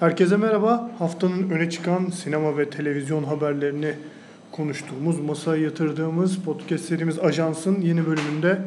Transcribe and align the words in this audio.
Herkese 0.00 0.36
merhaba. 0.36 0.90
Haftanın 0.98 1.50
öne 1.50 1.70
çıkan 1.70 2.06
sinema 2.10 2.58
ve 2.58 2.70
televizyon 2.70 3.24
haberlerini 3.24 3.94
konuştuğumuz, 4.52 5.20
masaya 5.20 5.62
yatırdığımız 5.62 6.36
podcast 6.36 6.84
serimiz 6.84 7.18
Ajans'ın 7.18 7.80
yeni 7.80 8.06
bölümünde 8.06 8.58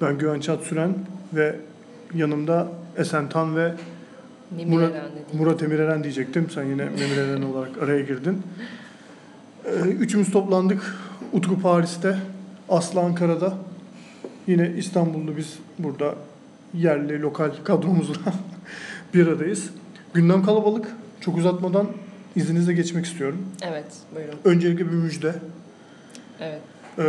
ben 0.00 0.18
Güven 0.18 0.40
Çatsüren 0.40 0.94
ve 1.34 1.56
yanımda 2.14 2.68
Esen 2.96 3.28
Tan 3.28 3.56
ve 3.56 3.74
Demir 4.50 4.72
Murat. 4.72 4.92
Murat 5.32 5.62
Emireren 5.62 6.02
diyecektim. 6.02 6.50
Sen 6.50 6.64
yine 6.64 6.84
Memir 6.84 7.16
Eren 7.16 7.42
olarak 7.42 7.82
araya 7.82 8.00
girdin. 8.00 8.42
Ee, 9.64 9.88
Üçümüz 9.88 10.30
toplandık. 10.30 10.96
Utku 11.32 11.60
Paris'te, 11.60 12.18
Aslı 12.68 13.00
Ankara'da. 13.00 13.54
Yine 14.46 14.72
İstanbul'da 14.76 15.36
biz 15.36 15.58
burada 15.78 16.14
yerli, 16.74 17.22
lokal 17.22 17.50
kadromuzla 17.64 18.32
bir 19.14 19.26
aradayız. 19.26 19.70
Gündem 20.18 20.42
kalabalık. 20.42 20.88
Çok 21.20 21.36
uzatmadan 21.36 21.86
izninizle 22.36 22.72
geçmek 22.72 23.06
istiyorum. 23.06 23.38
Evet 23.62 23.84
buyurun. 24.14 24.34
Öncelikle 24.44 24.86
bir 24.86 24.92
müjde. 24.96 25.34
Evet. 26.40 26.60
Ee, 26.98 27.02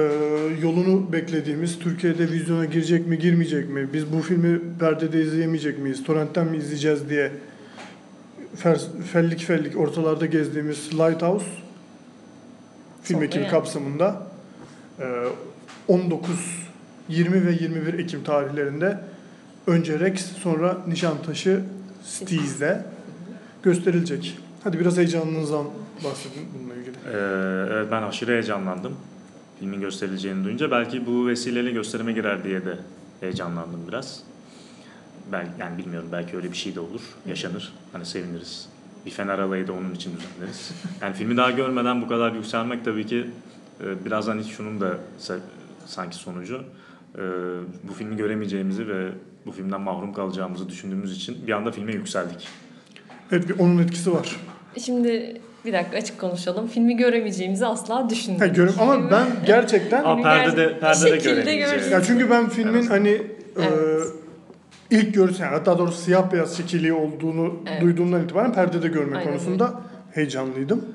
yolunu 0.61 1.11
beklediğimiz 1.13 1.79
Türkiye'de 1.79 2.31
vizyona 2.31 2.65
girecek 2.65 3.07
mi 3.07 3.19
girmeyecek 3.19 3.69
mi? 3.69 3.89
Biz 3.93 4.13
bu 4.13 4.21
filmi 4.21 4.59
perdede 4.79 5.21
izleyemeyecek 5.21 5.79
miyiz? 5.79 6.03
Torrentten 6.03 6.47
mi 6.47 6.57
izleyeceğiz 6.57 7.09
diye 7.09 7.31
fer- 8.63 9.01
fellik 9.11 9.39
fellik 9.45 9.77
ortalarda 9.77 10.25
gezdiğimiz 10.25 10.93
Lighthouse 10.93 11.45
film 13.03 13.23
ekimi 13.23 13.43
yani. 13.43 13.51
kapsamında 13.51 14.27
e, 14.99 15.05
19, 15.87 16.29
20 17.09 17.45
ve 17.45 17.51
21 17.51 17.99
Ekim 17.99 18.23
tarihlerinde 18.23 18.97
önce 19.67 19.99
Rex 19.99 20.25
sonra 20.25 20.77
Nişantaşı 20.87 21.61
Steez'de 22.03 22.85
gösterilecek. 23.63 24.37
Hadi 24.63 24.79
biraz 24.79 24.97
heyecanınızdan 24.97 25.65
bahsedin 26.03 26.47
bununla 26.59 26.75
ilgili. 26.75 26.95
Ee, 26.95 27.73
evet 27.73 27.87
ben 27.91 28.01
aşırı 28.03 28.31
heyecanlandım. 28.31 28.95
Filmin 29.59 29.81
gösterileceğini 29.81 30.43
duyunca 30.45 30.71
belki 30.71 31.05
bu 31.05 31.27
vesileyle 31.27 31.71
gösterime 31.71 32.11
girer 32.13 32.43
diye 32.43 32.65
de 32.65 32.77
heyecanlandım 33.19 33.87
biraz. 33.87 34.23
Belki, 35.31 35.51
yani 35.59 35.77
bilmiyorum 35.77 36.09
belki 36.11 36.37
öyle 36.37 36.51
bir 36.51 36.57
şey 36.57 36.75
de 36.75 36.79
olur, 36.79 37.01
yaşanır. 37.25 37.73
Hani 37.93 38.05
seviniriz. 38.05 38.69
Bir 39.05 39.11
fener 39.11 39.39
alayı 39.39 39.67
da 39.67 39.73
onun 39.73 39.93
için 39.93 40.11
düzenleriz. 40.17 40.71
Yani 41.01 41.15
filmi 41.15 41.37
daha 41.37 41.51
görmeden 41.51 42.01
bu 42.01 42.07
kadar 42.07 42.31
yükselmek 42.31 42.85
tabii 42.85 43.05
ki 43.05 43.27
e, 43.83 44.05
birazdan 44.05 44.39
hiç 44.39 44.47
şunun 44.51 44.81
da 44.81 44.97
sa- 45.21 45.39
sanki 45.85 46.15
sonucu. 46.15 46.63
E, 47.15 47.21
bu 47.83 47.93
filmi 47.93 48.17
göremeyeceğimizi 48.17 48.87
ve 48.87 49.09
bu 49.45 49.51
filmden 49.51 49.81
mahrum 49.81 50.13
kalacağımızı 50.13 50.69
düşündüğümüz 50.69 51.17
için 51.17 51.47
bir 51.47 51.53
anda 51.53 51.71
filme 51.71 51.91
yükseldik. 51.93 52.47
Evet 53.31 53.49
bir 53.49 53.59
onun 53.59 53.83
etkisi 53.83 54.13
var. 54.13 54.35
Şimdi 54.77 55.41
bir 55.65 55.73
dakika 55.73 55.97
açık 55.97 56.19
konuşalım. 56.19 56.67
Filmi 56.67 56.97
göremeyeceğimizi 56.97 57.65
asla 57.65 57.95
Ha, 57.95 58.09
düşünmüyorum. 58.09 58.55
görüm 58.55 58.73
ama 58.79 59.11
ben 59.11 59.27
gerçekten 59.45 60.03
Aa, 60.03 60.21
perdede, 60.21 60.79
perdede 60.79 61.17
göremeyeceğiz. 61.17 61.91
Ya 61.91 62.01
çünkü 62.03 62.29
ben 62.29 62.49
filmin 62.49 62.73
Evet. 62.73 62.89
hani 62.89 63.21
Evet. 63.57 63.71
e, 64.91 64.95
ilk 64.97 65.13
görüntü 65.13 65.41
yani 65.41 65.51
hatta 65.55 65.77
doğrusu 65.77 66.01
siyah 66.01 66.31
beyaz 66.31 66.57
şekilli 66.57 66.93
olduğunu 66.93 67.55
Evet. 67.71 67.81
duyduğumdan 67.81 68.23
itibaren 68.23 68.53
perdede 68.53 68.87
görme 68.87 69.17
Aynen 69.17 69.31
konusunda 69.31 69.81
heyecanlıydım. 70.11 70.85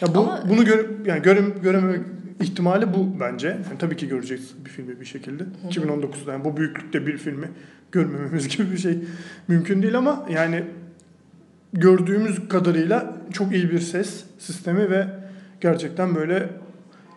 Ya 0.00 0.14
bu 0.14 0.18
Ama- 0.18 0.42
bunu 0.48 0.64
gör, 0.64 0.86
yani 1.06 1.22
görem, 1.22 1.52
görememek 1.62 2.00
ihtimali 2.40 2.94
bu 2.94 3.20
bence. 3.20 3.48
Yani 3.48 3.78
tabii 3.78 3.96
ki 3.96 4.08
göreceğiz 4.08 4.54
bir 4.64 4.70
filmi 4.70 5.00
bir 5.00 5.04
şekilde. 5.04 5.44
2019'da 5.70 6.32
yani 6.32 6.44
bu 6.44 6.56
büyüklükte 6.56 7.06
bir 7.06 7.18
filmi 7.18 7.48
görmememiz 7.92 8.48
gibi 8.56 8.72
bir 8.72 8.78
şey 8.78 8.98
mümkün 9.48 9.82
değil 9.82 9.98
ama 9.98 10.26
yani 10.30 10.64
gördüğümüz 11.74 12.48
kadarıyla 12.48 13.14
çok 13.32 13.52
iyi 13.52 13.70
bir 13.70 13.80
ses 13.80 14.24
sistemi 14.38 14.90
ve 14.90 15.06
gerçekten 15.60 16.14
böyle 16.14 16.50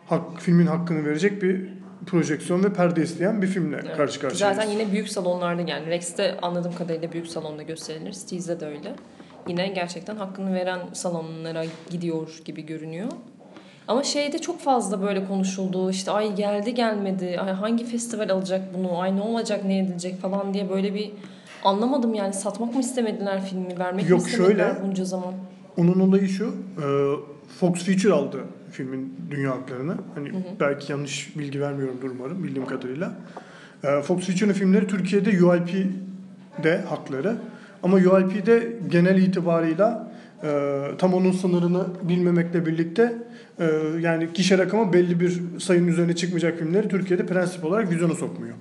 hak, 0.06 0.42
filmin 0.42 0.68
hakkını 0.68 1.06
verecek 1.06 1.42
bir 1.42 1.70
projeksiyon 2.06 2.64
ve 2.64 2.74
perde 2.74 3.04
isteyen 3.04 3.42
bir 3.42 3.48
filmle 3.48 3.80
Evet. 3.86 3.98
karşı 3.98 4.20
karşıyayız. 4.20 4.58
Zaten 4.58 4.72
yine 4.72 4.92
büyük 4.92 5.10
salonlarda 5.10 5.62
yani 5.62 5.88
Rex'te 5.88 6.38
anladığım 6.42 6.76
kadarıyla 6.76 7.12
büyük 7.12 7.28
salonda 7.28 7.64
gösterilir. 7.64 8.12
Steez'de 8.12 8.60
de 8.60 8.66
öyle. 8.66 8.96
Yine 9.48 9.68
gerçekten 9.68 10.16
hakkını 10.16 10.54
veren 10.54 10.80
salonlara 10.94 11.64
gidiyor 11.90 12.42
gibi 12.46 12.66
görünüyor. 12.66 13.08
Ama 13.88 14.04
şeyde 14.04 14.40
çok 14.40 14.60
fazla 14.60 15.02
böyle 15.02 15.26
konuşuldu. 15.26 15.90
İşte 15.92 16.12
ay 16.12 16.36
geldi 16.36 16.74
gelmedi. 16.74 17.40
Ay 17.40 17.52
hangi 17.52 17.86
festival 17.86 18.30
alacak 18.30 18.62
bunu? 18.78 19.00
Ay 19.00 19.16
ne 19.16 19.22
olacak 19.22 19.66
ne 19.66 19.80
edilecek 19.80 20.22
falan 20.22 20.54
diye 20.54 20.70
böyle 20.70 20.94
bir 20.94 21.12
anlamadım 21.64 22.14
yani 22.14 22.34
satmak 22.34 22.74
mı 22.76 22.80
istemediler 22.80 23.46
filmi 23.46 23.80
vermek 23.80 24.10
Yok, 24.10 24.22
mi 24.26 24.28
istemediler 24.30 24.70
şöyle. 24.74 24.88
bunca 24.88 25.06
zaman? 25.06 25.34
Onun 25.78 26.00
olayı 26.00 26.28
şu. 26.28 26.46
e, 26.46 26.86
Fox 27.60 27.86
Feature 27.86 28.14
aldı 28.14 28.38
filmin 28.72 29.14
dünya 29.32 29.52
haklarını. 29.52 29.96
Hani 30.16 30.32
belki 30.60 30.92
yanlış 30.92 31.38
bilgi 31.38 31.62
vermiyorumdur 31.62 32.10
umarım 32.10 32.44
bildiğim 32.44 32.68
kadarıyla. 32.68 33.14
E, 33.84 34.02
Fox 34.02 34.26
Feature'ın 34.26 34.54
filmleri 34.54 34.88
Türkiye'de 34.88 35.44
UIP'de 35.46 36.82
hakları. 36.82 37.36
Ama 37.84 37.98
UIP'de 37.98 38.74
genel 38.92 39.18
itibarıyla 39.22 40.12
e, 40.44 40.72
tam 40.98 41.14
onun 41.14 41.32
sınırını 41.32 41.86
bilmemekle 42.04 42.66
birlikte 42.66 43.14
e, 43.60 43.66
yani 44.00 44.34
kişi 44.34 44.58
rakamı 44.58 44.94
belli 44.94 45.20
bir 45.20 45.42
sayının 45.60 45.88
üzerine 45.88 46.16
çıkmayacak 46.16 46.60
filmleri 46.60 46.88
Türkiye'de 46.88 47.26
prensip 47.26 47.66
olarak 47.66 47.92
vizyona 47.92 48.14
sokmuyor. 48.16 48.56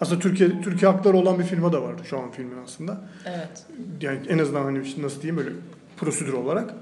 Aslında 0.00 0.20
Türkiye 0.20 0.60
Türkiye 0.60 0.90
hakları 0.90 1.16
olan 1.16 1.38
bir 1.38 1.44
firma 1.44 1.72
da 1.72 1.82
var 1.82 1.94
şu 2.04 2.18
an 2.18 2.30
filmin 2.30 2.58
aslında 2.64 3.00
Evet. 3.26 3.66
yani 4.00 4.18
en 4.28 4.38
azından 4.38 4.62
hani 4.64 4.80
işte 4.82 5.02
nasıl 5.02 5.22
diyeyim 5.22 5.38
öyle 5.44 5.50
prosedür 5.96 6.32
olarak. 6.32 6.74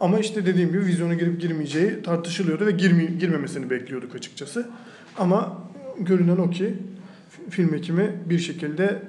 Ama 0.00 0.18
işte 0.18 0.46
dediğim 0.46 0.68
gibi 0.68 0.80
vizyona 0.86 1.14
girip 1.14 1.40
girmeyeceği 1.40 2.02
tartışılıyordu 2.02 2.66
ve 2.66 2.70
girme, 2.70 3.04
girmemesini 3.04 3.70
bekliyorduk 3.70 4.14
açıkçası. 4.14 4.68
Ama 5.18 5.58
görünen 5.98 6.36
o 6.36 6.50
ki 6.50 6.64
fi- 6.64 7.50
film 7.50 7.74
ekimi 7.74 8.12
bir 8.26 8.38
şekilde 8.38 9.02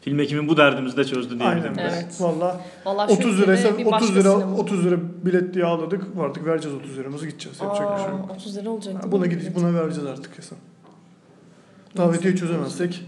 Film 0.00 0.20
ekimi 0.20 0.48
bu 0.48 0.56
derdimizi 0.56 0.96
de 0.96 1.04
çözdü 1.04 1.38
diyebilirim. 1.38 1.72
aynen 1.78 1.90
Evet. 1.90 2.16
valla 2.20 2.60
Vallahi 2.86 3.12
30 3.12 3.36
şu 3.36 3.42
liraysa 3.42 3.68
ülkede 3.68 3.78
bir 3.78 3.86
30 3.86 3.92
başka 4.08 4.14
lira 4.20 4.28
sinema- 4.32 4.56
30 4.56 4.84
lira 4.86 4.96
bilet 5.24 5.54
diye 5.54 5.64
ağladık. 5.64 6.02
Artık 6.20 6.46
vereceğiz 6.46 6.76
30 6.78 6.98
liramızı 6.98 7.26
gideceğiz. 7.26 7.60
Yapacak 7.60 7.98
bir 7.98 8.02
şey 8.02 8.10
yok. 8.12 8.30
Aa, 8.30 8.34
30 8.34 8.56
lira 8.56 8.70
olacak. 8.70 9.04
Ha, 9.04 9.12
Buna 9.12 9.26
gidip 9.26 9.54
buna 9.56 9.74
vereceğiz 9.74 10.08
artık 10.08 10.36
kesin. 10.36 10.58
Davetiye 11.96 12.36
çözemezsek 12.36 13.04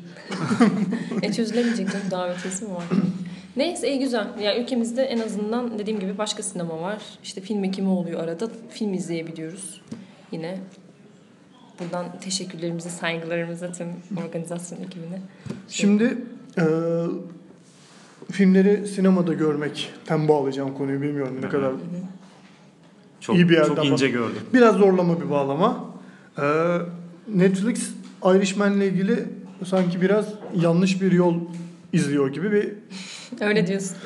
E 1.22 1.33
çözülemeyecek 1.33 1.93
canım 1.93 2.11
davetiyesi 2.11 2.65
mi 2.65 2.75
var? 2.75 2.84
Neyse 3.56 3.89
iyi 3.89 3.99
güzel. 3.99 4.27
Yani 4.43 4.62
ülkemizde 4.62 5.03
en 5.03 5.19
azından 5.19 5.78
dediğim 5.78 6.00
gibi 6.00 6.19
başka 6.19 6.43
sinema 6.43 6.81
var. 6.81 7.03
İşte 7.22 7.41
film 7.41 7.65
ekimi 7.65 7.89
oluyor 7.89 8.21
arada. 8.21 8.49
Film 8.71 8.95
izleyebiliyoruz. 8.95 9.81
Yine 10.33 10.59
buradan 11.81 12.06
teşekkürlerimizi, 12.21 12.91
saygılarımızı 12.91 13.72
tüm 13.72 13.89
organizasyon 14.27 14.78
ekibine. 14.83 15.21
Şimdi 15.69 16.19
e, 16.59 16.65
filmleri 18.33 18.87
sinemada 18.87 19.34
görmekten 19.34 20.28
bağlayacağım 20.28 20.75
konuyu 20.75 21.03
bilmiyorum 21.03 21.39
ne 21.43 21.49
kadar 21.49 21.72
Çok, 23.21 23.37
İyi 23.37 23.49
bir 23.49 23.55
yerden 23.55 23.75
çok 23.75 23.87
ince 23.87 24.09
gördüm. 24.09 24.43
Biraz 24.55 24.77
zorlama 24.77 25.21
bir 25.21 25.31
bağlama. 25.31 25.84
Ee, 26.39 26.43
Netflix 27.28 27.91
Irishman'le 28.24 28.80
ilgili 28.80 29.24
sanki 29.64 30.00
biraz 30.00 30.26
yanlış 30.60 31.02
bir 31.02 31.12
yol 31.12 31.34
izliyor 31.92 32.32
gibi 32.32 32.52
bir 32.52 32.72
Öyle 33.46 33.66
diyorsun. 33.66 33.96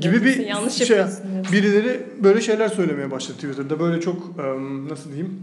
gibi 0.00 0.24
bir 0.24 0.36
yanlış 0.36 0.72
şey. 0.72 0.98
Birileri 1.52 2.06
böyle 2.22 2.40
şeyler 2.40 2.68
söylemeye 2.68 3.10
başladı 3.10 3.34
Twitter'da. 3.38 3.80
Böyle 3.80 4.00
çok 4.00 4.36
nasıl 4.90 5.10
diyeyim 5.10 5.42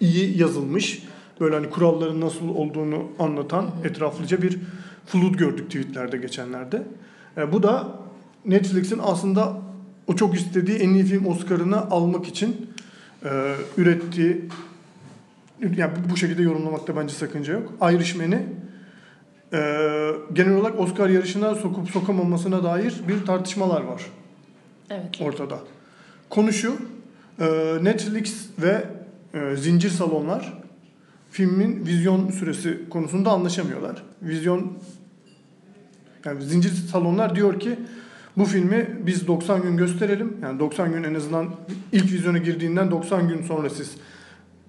iyi 0.00 0.38
yazılmış. 0.38 1.02
Böyle 1.40 1.54
hani 1.54 1.70
kuralların 1.70 2.20
nasıl 2.20 2.48
olduğunu 2.48 3.08
anlatan 3.18 3.70
etraflıca 3.84 4.42
bir 4.42 4.58
flood 5.06 5.34
gördük 5.34 5.66
tweetlerde 5.66 6.16
geçenlerde. 6.16 6.82
E, 7.36 7.52
bu 7.52 7.62
da 7.62 7.98
Netflix'in 8.44 9.00
aslında 9.02 9.52
o 10.06 10.16
çok 10.16 10.34
istediği 10.34 10.76
en 10.76 10.88
iyi 10.94 11.04
film 11.04 11.26
Oscar'ını 11.26 11.80
almak 11.80 12.28
için 12.28 12.70
e, 13.24 13.54
ürettiği 13.76 14.44
yani 15.76 15.92
bu 16.12 16.16
şekilde 16.16 16.42
yorumlamakta 16.42 16.96
bence 16.96 17.14
sakınca 17.14 17.52
yok. 17.52 17.72
Irishman'i 17.92 18.46
e, 19.52 19.58
genel 20.32 20.56
olarak 20.56 20.80
Oscar 20.80 21.08
yarışına 21.08 21.54
sokup 21.54 21.90
sokamamasına 21.90 22.64
dair 22.64 22.94
bir 23.08 23.24
tartışmalar 23.26 23.80
var 23.80 24.02
Evet. 24.90 25.20
ortada. 25.20 25.58
Konu 26.30 26.52
şu, 26.52 26.76
e, 27.40 27.44
Netflix 27.82 28.46
ve 28.58 28.84
e, 29.34 29.56
zincir 29.56 29.90
salonlar 29.90 30.62
filmin 31.30 31.86
vizyon 31.86 32.30
süresi 32.30 32.88
konusunda 32.90 33.30
anlaşamıyorlar. 33.30 34.02
Vizyon 34.22 34.72
yani 36.24 36.42
zincir 36.42 36.70
salonlar 36.70 37.36
diyor 37.36 37.60
ki 37.60 37.78
bu 38.36 38.44
filmi 38.44 38.98
biz 39.06 39.26
90 39.26 39.62
gün 39.62 39.76
gösterelim. 39.76 40.36
Yani 40.42 40.58
90 40.58 40.92
gün 40.92 41.02
en 41.02 41.14
azından 41.14 41.48
ilk 41.92 42.12
vizyona 42.12 42.38
girdiğinden 42.38 42.90
90 42.90 43.28
gün 43.28 43.42
sonra 43.42 43.70
siz 43.70 43.96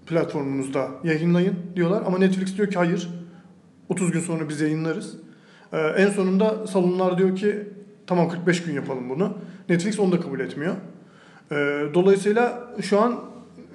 platformunuzda 0.08 0.90
yayınlayın 1.04 1.56
diyorlar. 1.76 2.04
Ama 2.06 2.18
Netflix 2.18 2.58
diyor 2.58 2.72
ki 2.72 2.78
hayır 2.78 3.10
30 3.90 4.12
gün 4.12 4.20
sonra 4.20 4.50
biz 4.50 4.62
yayınlarız. 4.62 5.16
Ee, 5.74 5.78
en 5.78 6.10
sonunda 6.10 6.68
salonlar 6.68 7.18
diyor 7.18 7.36
ki 7.36 7.68
Tamam 8.08 8.30
45 8.30 8.64
gün 8.64 8.74
yapalım 8.74 9.10
bunu. 9.10 9.38
Netflix 9.70 10.00
onu 10.00 10.12
da 10.12 10.20
kabul 10.20 10.40
etmiyor. 10.40 10.76
Ee, 11.52 11.56
dolayısıyla 11.94 12.74
şu 12.82 13.02
an 13.02 13.20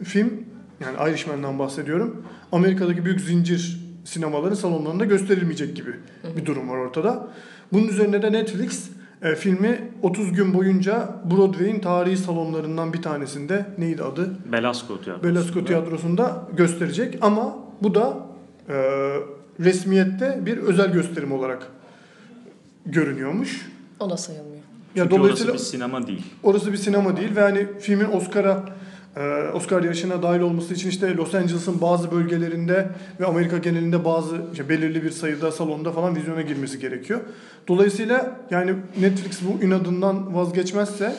film 0.05 0.44
yani 0.81 1.11
Irishman'dan 1.11 1.58
bahsediyorum. 1.58 2.25
Amerika'daki 2.52 3.05
büyük 3.05 3.20
zincir 3.20 3.81
sinemaların 4.05 4.55
salonlarında 4.55 5.05
gösterilmeyecek 5.05 5.76
gibi 5.76 5.90
bir 6.37 6.46
durum 6.46 6.69
var 6.69 6.76
ortada. 6.76 7.28
Bunun 7.73 7.88
üzerine 7.88 8.23
de 8.23 8.32
Netflix 8.32 8.90
e, 9.23 9.35
filmi 9.35 9.91
30 10.03 10.33
gün 10.33 10.55
boyunca 10.55 11.09
Broadway'in 11.31 11.81
tarihi 11.81 12.17
salonlarından 12.17 12.93
bir 12.93 13.03
tanesinde 13.03 13.67
neydi 13.79 14.03
adı? 14.03 14.31
Belasco 14.53 15.01
tiyatrosu. 15.01 15.35
Belasco 15.35 15.65
Tiyatrosu'nda 15.65 16.49
gösterecek 16.57 17.19
ama 17.21 17.55
bu 17.83 17.95
da 17.95 18.17
e, 18.69 18.75
resmiyette 19.61 20.41
bir 20.47 20.57
özel 20.59 20.93
gösterim 20.93 21.33
olarak 21.33 21.67
görünüyormuş. 22.87 23.71
O 24.01 24.11
da 24.11 24.17
sayılmıyor. 24.17 24.63
Ya 24.95 25.05
Çünkü 25.05 25.11
dolayısıyla 25.11 25.53
orası 25.53 25.65
bir 25.65 25.71
sinema 25.71 26.07
değil. 26.07 26.23
orası 26.43 26.73
bir 26.73 26.77
sinema 26.77 27.17
değil 27.17 27.37
ve 27.37 27.41
hani 27.41 27.67
filmin 27.81 28.13
Oscar'a 28.13 28.65
Oscar 29.55 29.82
yarışına 29.82 30.23
dahil 30.23 30.41
olması 30.41 30.75
için 30.75 30.88
işte 30.88 31.17
Los 31.17 31.35
Angeles'ın 31.35 31.81
bazı 31.81 32.11
bölgelerinde 32.11 32.88
ve 33.20 33.26
Amerika 33.26 33.59
genelinde 33.59 34.05
bazı 34.05 34.37
işte 34.53 34.69
belirli 34.69 35.03
bir 35.03 35.11
sayıda 35.11 35.53
salonda 35.53 35.93
falan 35.93 36.17
vizyona 36.17 36.43
girmesi 36.43 36.79
gerekiyor. 36.81 37.20
Dolayısıyla 37.69 38.37
yani 38.50 38.75
Netflix 39.00 39.41
bu 39.43 39.64
inadından 39.64 40.35
vazgeçmezse 40.35 41.17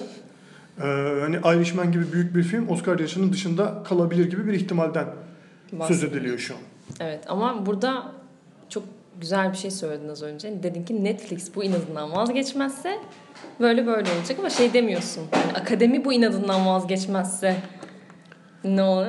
e, 0.78 0.84
hani 1.22 1.36
Irishman 1.36 1.92
gibi 1.92 2.12
büyük 2.14 2.36
bir 2.36 2.44
film 2.44 2.70
Oscar 2.70 3.00
yarışının 3.00 3.34
dışında 3.34 3.84
kalabilir 3.84 4.30
gibi 4.32 4.48
bir 4.48 4.54
ihtimalden 4.54 5.06
söz 5.70 5.80
Bahsediyoruz. 5.80 6.18
ediliyor 6.18 6.38
şu 6.38 6.54
an. 6.54 6.60
Evet 7.00 7.24
ama 7.28 7.66
burada 7.66 8.12
çok 8.70 8.84
güzel 9.20 9.52
bir 9.52 9.58
şey 9.58 9.72
söyledin 9.72 10.10
az 10.10 10.24
önce. 10.24 10.64
Dedin 10.64 10.86
ki 10.86 11.04
Netflix 11.04 11.56
bu 11.56 11.64
inadından 11.64 12.12
vazgeçmezse 12.12 13.00
böyle 13.60 13.88
böyle 13.88 14.10
olacak 14.20 14.40
ama 14.40 14.50
şey 14.50 14.74
demiyorsun. 14.74 15.24
Yani 15.34 15.58
akademi 15.62 16.06
bu 16.06 16.14
inadından 16.14 16.66
vazgeçmezse 16.66 17.56
ne 18.64 18.84
olur? 18.84 19.06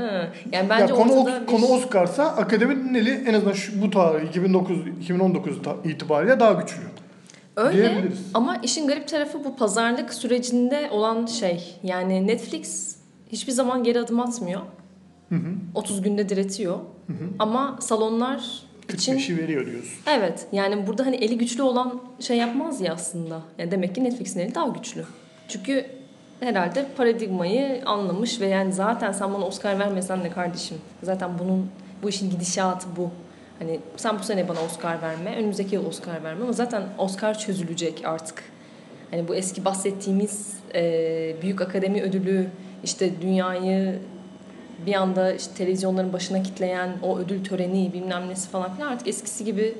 Yani 0.52 0.68
bence 0.70 0.94
ya 0.94 1.00
konu, 1.00 1.12
ortada 1.12 1.40
bir... 1.40 1.46
konu 1.46 1.66
Oscar'sa 1.66 2.24
akademinin 2.24 2.94
eli 2.94 3.10
en 3.28 3.34
azından 3.34 3.52
şu, 3.52 3.82
bu 3.82 3.90
tarih 3.90 4.28
2009 4.28 4.76
2019 5.00 5.62
ta- 5.62 5.76
itibariyle 5.84 6.40
daha 6.40 6.52
güçlü. 6.52 6.82
Öyle 7.56 8.08
ama 8.34 8.56
işin 8.56 8.88
garip 8.88 9.08
tarafı 9.08 9.44
bu 9.44 9.56
pazarlık 9.56 10.14
sürecinde 10.14 10.88
olan 10.90 11.26
şey. 11.26 11.78
Yani 11.82 12.26
Netflix 12.26 12.96
hiçbir 13.28 13.52
zaman 13.52 13.84
geri 13.84 14.00
adım 14.00 14.20
atmıyor. 14.20 14.60
Hı 15.28 15.34
hı. 15.34 15.54
30 15.74 16.02
günde 16.02 16.28
diretiyor. 16.28 16.74
Hı 17.06 17.12
hı. 17.12 17.28
Ama 17.38 17.76
salonlar 17.80 18.62
için 18.92 19.18
45'i 19.18 19.38
veriyor 19.38 19.66
diyorsun. 19.66 19.92
Evet 20.06 20.46
yani 20.52 20.86
burada 20.86 21.06
hani 21.06 21.16
eli 21.16 21.38
güçlü 21.38 21.62
olan 21.62 22.00
şey 22.20 22.36
yapmaz 22.36 22.80
ya 22.80 22.94
aslında. 22.94 23.42
Yani 23.58 23.70
demek 23.70 23.94
ki 23.94 24.04
Netflix'in 24.04 24.40
eli 24.40 24.54
daha 24.54 24.68
güçlü. 24.68 25.04
Çünkü 25.48 25.86
herhalde 26.40 26.86
paradigmayı 26.96 27.82
anlamış 27.86 28.40
ve 28.40 28.46
yani 28.46 28.72
zaten 28.72 29.12
sen 29.12 29.34
bana 29.34 29.46
Oscar 29.46 29.78
vermesen 29.78 30.24
de 30.24 30.30
kardeşim. 30.30 30.76
Zaten 31.02 31.38
bunun 31.38 31.70
bu 32.02 32.08
işin 32.08 32.30
gidişatı 32.30 32.86
bu. 32.96 33.10
Hani 33.58 33.80
sen 33.96 34.18
bu 34.18 34.22
sene 34.22 34.48
bana 34.48 34.58
Oscar 34.60 35.02
verme, 35.02 35.36
önümüzdeki 35.36 35.74
yıl 35.74 35.86
Oscar 35.86 36.24
verme 36.24 36.42
ama 36.42 36.52
zaten 36.52 36.82
Oscar 36.98 37.38
çözülecek 37.38 38.02
artık. 38.04 38.42
Hani 39.10 39.28
bu 39.28 39.34
eski 39.34 39.64
bahsettiğimiz 39.64 40.54
e, 40.74 41.36
büyük 41.42 41.60
akademi 41.60 42.02
ödülü 42.02 42.46
işte 42.84 43.20
dünyayı 43.20 43.98
bir 44.86 44.94
anda 44.94 45.32
işte 45.32 45.54
televizyonların 45.54 46.12
başına 46.12 46.42
kitleyen 46.42 46.90
o 47.02 47.18
ödül 47.18 47.44
töreni 47.44 47.92
bilmem 47.92 48.28
nesi 48.28 48.48
falan 48.48 48.74
filan 48.74 48.92
artık 48.92 49.08
eskisi 49.08 49.44
gibi 49.44 49.74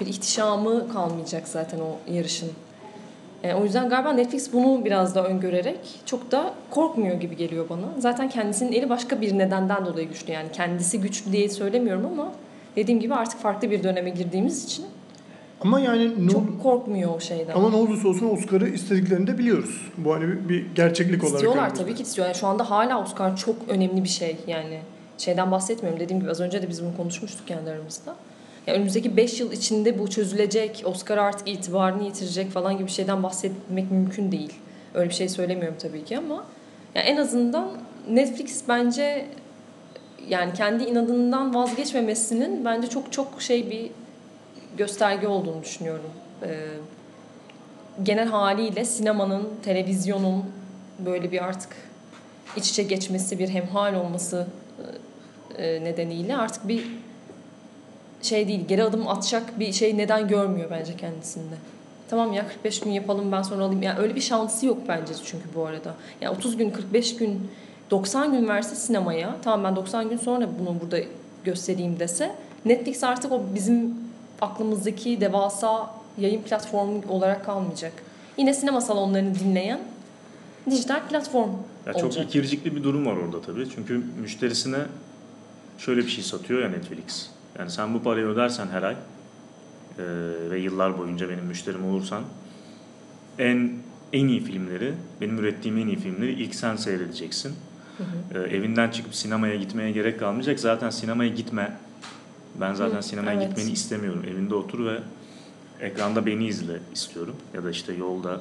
bir 0.00 0.06
ihtişamı 0.06 0.92
kalmayacak 0.92 1.48
zaten 1.48 1.78
o 1.78 2.12
yarışın. 2.12 2.50
E, 3.42 3.54
o 3.54 3.64
yüzden 3.64 3.88
galiba 3.88 4.12
Netflix 4.12 4.52
bunu 4.52 4.84
biraz 4.84 5.14
da 5.14 5.24
öngörerek 5.24 5.78
çok 6.06 6.30
da 6.30 6.54
korkmuyor 6.70 7.20
gibi 7.20 7.36
geliyor 7.36 7.68
bana. 7.68 7.86
Zaten 7.98 8.28
kendisinin 8.28 8.72
eli 8.72 8.88
başka 8.88 9.20
bir 9.20 9.38
nedenden 9.38 9.86
dolayı 9.86 10.08
güçlü. 10.08 10.32
Yani 10.32 10.48
kendisi 10.52 11.00
güçlü 11.00 11.32
diye 11.32 11.48
söylemiyorum 11.48 12.06
ama 12.06 12.32
dediğim 12.76 13.00
gibi 13.00 13.14
artık 13.14 13.40
farklı 13.40 13.70
bir 13.70 13.82
döneme 13.82 14.10
girdiğimiz 14.10 14.64
için 14.64 14.86
Ama 15.60 15.80
yani 15.80 16.26
ne, 16.26 16.30
çok 16.30 16.62
korkmuyor 16.62 17.14
o 17.16 17.20
şeyden. 17.20 17.54
ama 17.54 17.70
ne 17.70 17.76
olursa 17.76 18.08
olsun 18.08 18.30
Oscar'ı 18.30 18.68
istediklerini 18.68 19.26
de 19.26 19.38
biliyoruz. 19.38 19.90
Bu 19.96 20.14
hani 20.14 20.28
bir, 20.28 20.48
bir 20.48 20.74
gerçeklik 20.74 21.24
olarak. 21.24 21.34
İstiyorlar 21.34 21.74
tabii 21.74 21.94
ki 21.94 22.02
istiyor. 22.02 22.26
Yani 22.26 22.36
şu 22.36 22.46
anda 22.46 22.70
hala 22.70 23.02
Oscar 23.02 23.36
çok 23.36 23.56
önemli 23.68 24.04
bir 24.04 24.08
şey 24.08 24.36
yani. 24.46 24.78
Şeyden 25.18 25.50
bahsetmiyorum. 25.50 26.00
Dediğim 26.00 26.20
gibi 26.20 26.30
az 26.30 26.40
önce 26.40 26.62
de 26.62 26.68
biz 26.68 26.82
bunu 26.82 26.96
konuşmuştuk 26.96 27.48
kendi 27.48 27.70
aramızda. 27.70 28.16
Yani 28.66 28.76
önümüzdeki 28.76 29.16
5 29.16 29.40
yıl 29.40 29.52
içinde 29.52 29.98
bu 29.98 30.10
çözülecek, 30.10 30.82
Oscar 30.84 31.18
artık 31.18 31.48
itibarını 31.48 32.04
yitirecek 32.04 32.50
falan 32.50 32.74
gibi 32.74 32.86
bir 32.86 32.92
şeyden 32.92 33.22
bahsetmek 33.22 33.90
mümkün 33.90 34.32
değil. 34.32 34.52
Öyle 34.94 35.08
bir 35.08 35.14
şey 35.14 35.28
söylemiyorum 35.28 35.76
tabii 35.78 36.04
ki 36.04 36.18
ama 36.18 36.44
yani 36.94 37.06
en 37.06 37.16
azından 37.16 37.68
Netflix 38.10 38.62
bence 38.68 39.26
yani 40.28 40.52
kendi 40.52 40.84
inadından 40.84 41.54
vazgeçmemesinin 41.54 42.64
bence 42.64 42.88
çok 42.88 43.12
çok 43.12 43.42
şey 43.42 43.70
bir 43.70 43.90
gösterge 44.80 45.28
olduğunu 45.28 45.62
düşünüyorum. 45.62 46.10
Ee, 46.42 46.66
genel 48.02 48.28
haliyle 48.28 48.84
sinemanın, 48.84 49.48
televizyonun 49.64 50.44
böyle 50.98 51.32
bir 51.32 51.44
artık 51.44 51.76
iç 52.56 52.70
içe 52.70 52.82
geçmesi, 52.82 53.38
bir 53.38 53.48
hemhal 53.48 53.94
olması 53.94 54.46
e, 55.58 55.84
nedeniyle 55.84 56.36
artık 56.36 56.68
bir 56.68 56.84
şey 58.22 58.48
değil, 58.48 58.66
geri 58.68 58.84
adım 58.84 59.08
atacak 59.08 59.60
bir 59.60 59.72
şey 59.72 59.98
neden 59.98 60.28
görmüyor 60.28 60.70
bence 60.70 60.96
kendisinde. 60.96 61.54
Tamam 62.10 62.32
ya 62.32 62.48
45 62.48 62.80
gün 62.80 62.90
yapalım 62.90 63.32
ben 63.32 63.42
sonra 63.42 63.64
alayım. 63.64 63.82
Yani 63.82 63.98
öyle 63.98 64.14
bir 64.14 64.20
şansı 64.20 64.66
yok 64.66 64.78
bence 64.88 65.12
çünkü 65.24 65.44
bu 65.54 65.66
arada. 65.66 65.94
Yani 66.20 66.36
30 66.36 66.56
gün, 66.56 66.70
45 66.70 67.16
gün, 67.16 67.50
90 67.90 68.32
gün 68.32 68.48
verse 68.48 68.74
sinemaya, 68.74 69.36
tamam 69.44 69.64
ben 69.64 69.76
90 69.76 70.08
gün 70.10 70.16
sonra 70.16 70.48
bunu 70.60 70.80
burada 70.80 70.98
göstereyim 71.44 72.00
dese, 72.00 72.32
Netflix 72.64 73.04
artık 73.04 73.32
o 73.32 73.42
bizim 73.54 74.09
aklımızdaki 74.40 75.20
devasa 75.20 75.94
yayın 76.18 76.42
platformu 76.42 77.02
olarak 77.08 77.44
kalmayacak. 77.44 77.92
Yine 78.36 78.54
sinema 78.54 78.80
salonlarını 78.80 79.34
dinleyen 79.34 79.80
dijital 80.70 81.08
platform 81.08 81.50
Ya 81.86 81.92
çok 81.92 82.04
olacak. 82.04 82.24
ikircikli 82.24 82.76
bir 82.76 82.82
durum 82.82 83.06
var 83.06 83.16
orada 83.16 83.42
tabii. 83.42 83.68
Çünkü 83.74 84.02
müşterisine 84.20 84.78
şöyle 85.78 86.00
bir 86.00 86.08
şey 86.08 86.24
satıyor 86.24 86.62
ya 86.62 86.68
Netflix. 86.68 87.26
Yani 87.58 87.70
sen 87.70 87.94
bu 87.94 88.02
parayı 88.02 88.26
ödersen 88.26 88.66
her 88.66 88.82
ay 88.82 88.94
e, 88.94 88.98
ve 90.50 90.58
yıllar 90.58 90.98
boyunca 90.98 91.28
benim 91.28 91.44
müşterim 91.44 91.84
olursan 91.86 92.22
en 93.38 93.72
en 94.12 94.28
iyi 94.28 94.44
filmleri, 94.44 94.92
benim 95.20 95.38
ürettiğim 95.38 95.78
en 95.78 95.86
iyi 95.86 95.96
filmleri 95.96 96.32
ilk 96.32 96.54
sen 96.54 96.76
seyredeceksin. 96.76 97.52
E, 98.34 98.38
evinden 98.38 98.90
çıkıp 98.90 99.14
sinemaya 99.14 99.56
gitmeye 99.56 99.90
gerek 99.92 100.20
kalmayacak. 100.20 100.60
Zaten 100.60 100.90
sinemaya 100.90 101.30
gitme. 101.30 101.76
Ben 102.60 102.74
zaten 102.74 102.98
Hı, 102.98 103.02
sinemaya 103.02 103.40
evet. 103.42 103.48
gitmeni 103.48 103.72
istemiyorum. 103.72 104.22
Evinde 104.32 104.54
otur 104.54 104.86
ve 104.86 104.98
ekranda 105.80 106.26
beni 106.26 106.46
izle 106.46 106.78
istiyorum. 106.92 107.36
Ya 107.54 107.64
da 107.64 107.70
işte 107.70 107.92
yolda 107.92 108.40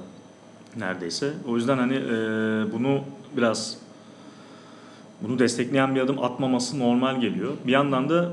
neredeyse. 0.77 1.33
O 1.47 1.55
yüzden 1.55 1.77
hani 1.77 1.95
e, 1.95 2.11
bunu 2.73 3.01
biraz 3.37 3.77
bunu 5.21 5.39
destekleyen 5.39 5.95
bir 5.95 6.01
adım 6.01 6.23
atmaması 6.23 6.79
normal 6.79 7.21
geliyor. 7.21 7.53
Bir 7.67 7.71
yandan 7.71 8.09
da 8.09 8.31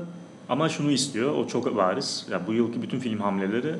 ama 0.49 0.69
şunu 0.69 0.91
istiyor. 0.91 1.35
O 1.35 1.47
çok 1.47 1.77
bariz. 1.77 2.27
Ya 2.31 2.47
bu 2.47 2.53
yılki 2.53 2.81
bütün 2.81 2.99
film 2.99 3.19
hamleleri 3.19 3.75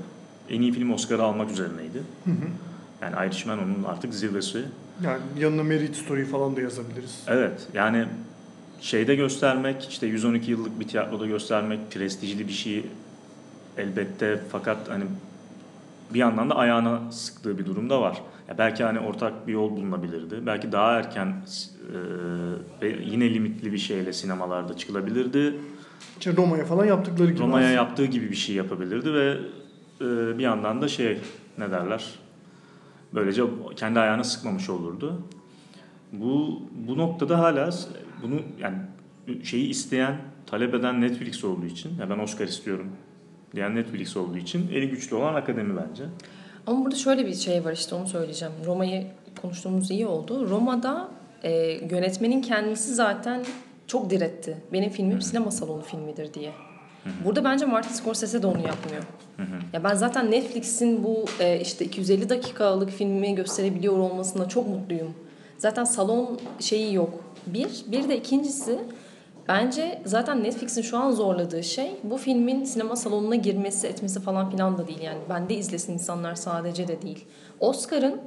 en 0.49 0.61
iyi 0.61 0.71
film 0.71 0.93
Oscar'ı 0.93 1.23
almak 1.23 1.51
üzerineydi. 1.51 1.97
Hı 2.25 2.31
hı. 2.31 2.47
Yani 3.01 3.27
Irishman 3.27 3.59
onun 3.63 3.83
artık 3.83 4.13
zirvesi. 4.13 4.65
Yani 5.03 5.21
yanına 5.39 5.63
Merit 5.63 5.95
Story 5.95 6.25
falan 6.25 6.55
da 6.55 6.61
yazabiliriz. 6.61 7.23
Evet 7.27 7.67
yani 7.73 8.05
şeyde 8.81 9.15
göstermek 9.15 9.87
işte 9.89 10.07
112 10.07 10.51
yıllık 10.51 10.79
bir 10.79 10.87
tiyatroda 10.87 11.25
göstermek 11.25 11.91
prestijli 11.91 12.47
bir 12.47 12.53
şey 12.53 12.85
elbette 13.77 14.41
fakat 14.51 14.89
hani 14.89 15.03
bir 16.13 16.19
yandan 16.19 16.49
da 16.49 16.55
ayağına 16.55 17.11
sıktığı 17.11 17.57
bir 17.57 17.65
durum 17.65 17.89
da 17.89 18.01
var. 18.01 18.21
Ya 18.49 18.57
belki 18.57 18.83
hani 18.83 18.99
ortak 18.99 19.47
bir 19.47 19.53
yol 19.53 19.71
bulunabilirdi. 19.71 20.45
Belki 20.45 20.71
daha 20.71 20.91
erken 20.91 21.27
e, 21.27 21.97
ve 22.81 22.97
yine 23.05 23.33
limitli 23.33 23.73
bir 23.73 23.77
şeyle 23.77 24.13
sinemalarda 24.13 24.77
çıkılabilirdi. 24.77 25.55
İşte 26.19 26.35
Roma'ya 26.37 26.65
falan 26.65 26.85
yaptıkları 26.85 27.31
gibi. 27.31 27.39
Roma'ya 27.39 27.69
yaptığı 27.69 28.05
gibi 28.05 28.31
bir 28.31 28.35
şey 28.35 28.55
yapabilirdi 28.55 29.13
ve 29.13 29.37
e, 30.01 30.37
bir 30.37 30.43
yandan 30.43 30.81
da 30.81 30.87
şey 30.87 31.17
ne 31.57 31.71
derler 31.71 32.05
böylece 33.13 33.43
kendi 33.75 33.99
ayağına 33.99 34.23
sıkmamış 34.23 34.69
olurdu. 34.69 35.21
Bu 36.11 36.61
bu 36.87 36.97
noktada 36.97 37.39
hala 37.39 37.71
bunu 38.23 38.41
yani 38.59 38.77
şeyi 39.43 39.69
isteyen, 39.69 40.17
talep 40.45 40.73
eden 40.73 41.01
Netflix 41.01 41.43
olduğu 41.43 41.65
için 41.65 41.97
ya 41.99 42.09
ben 42.09 42.19
Oscar 42.19 42.47
istiyorum 42.47 42.89
diyen 43.55 43.75
Netflix 43.75 44.17
olduğu 44.17 44.37
için 44.37 44.69
eli 44.71 44.89
güçlü 44.89 45.15
olan 45.15 45.33
akademi 45.33 45.77
bence. 45.77 46.03
Ama 46.67 46.85
burada 46.85 46.95
şöyle 46.95 47.25
bir 47.25 47.33
şey 47.33 47.65
var 47.65 47.73
işte 47.73 47.95
onu 47.95 48.07
söyleyeceğim. 48.07 48.53
Roma'yı 48.65 49.07
konuştuğumuz 49.41 49.91
iyi 49.91 50.07
oldu. 50.07 50.49
Roma'da 50.49 51.09
e, 51.43 51.51
yönetmenin 51.91 52.41
kendisi 52.41 52.93
zaten 52.93 53.45
çok 53.87 54.09
diretti. 54.09 54.57
Benim 54.73 54.89
filmim 54.89 55.21
sinema 55.21 55.51
salonu 55.51 55.81
filmidir 55.81 56.33
diye. 56.33 56.51
Burada 57.25 57.43
bence 57.43 57.65
Martin 57.65 57.93
Scorsese 57.93 58.41
de 58.41 58.47
onu 58.47 58.57
yapmıyor. 58.67 59.03
Ya 59.73 59.83
ben 59.83 59.95
zaten 59.95 60.31
Netflix'in 60.31 61.03
bu 61.03 61.25
e, 61.39 61.59
işte 61.59 61.85
250 61.85 62.29
dakikalık 62.29 62.89
filmi 62.89 63.35
gösterebiliyor 63.35 63.97
olmasına 63.97 64.47
çok 64.47 64.67
mutluyum. 64.67 65.13
Zaten 65.57 65.83
salon 65.83 66.39
şeyi 66.59 66.93
yok. 66.93 67.09
Bir, 67.47 67.85
bir 67.87 68.09
de 68.09 68.17
ikincisi 68.17 68.79
bence 69.47 70.01
zaten 70.05 70.43
Netflix'in 70.43 70.81
şu 70.81 70.97
an 70.97 71.11
zorladığı 71.11 71.63
şey 71.63 71.91
bu 72.03 72.17
filmin 72.17 72.63
sinema 72.63 72.95
salonuna 72.95 73.35
girmesi 73.35 73.87
etmesi 73.87 74.21
falan 74.21 74.49
filan 74.49 74.77
da 74.77 74.87
değil. 74.87 75.01
Yani 75.01 75.19
bende 75.29 75.55
izlesin 75.55 75.93
insanlar 75.93 76.35
sadece 76.35 76.87
de 76.87 77.01
değil. 77.01 77.25
Oscar'ın 77.59 78.21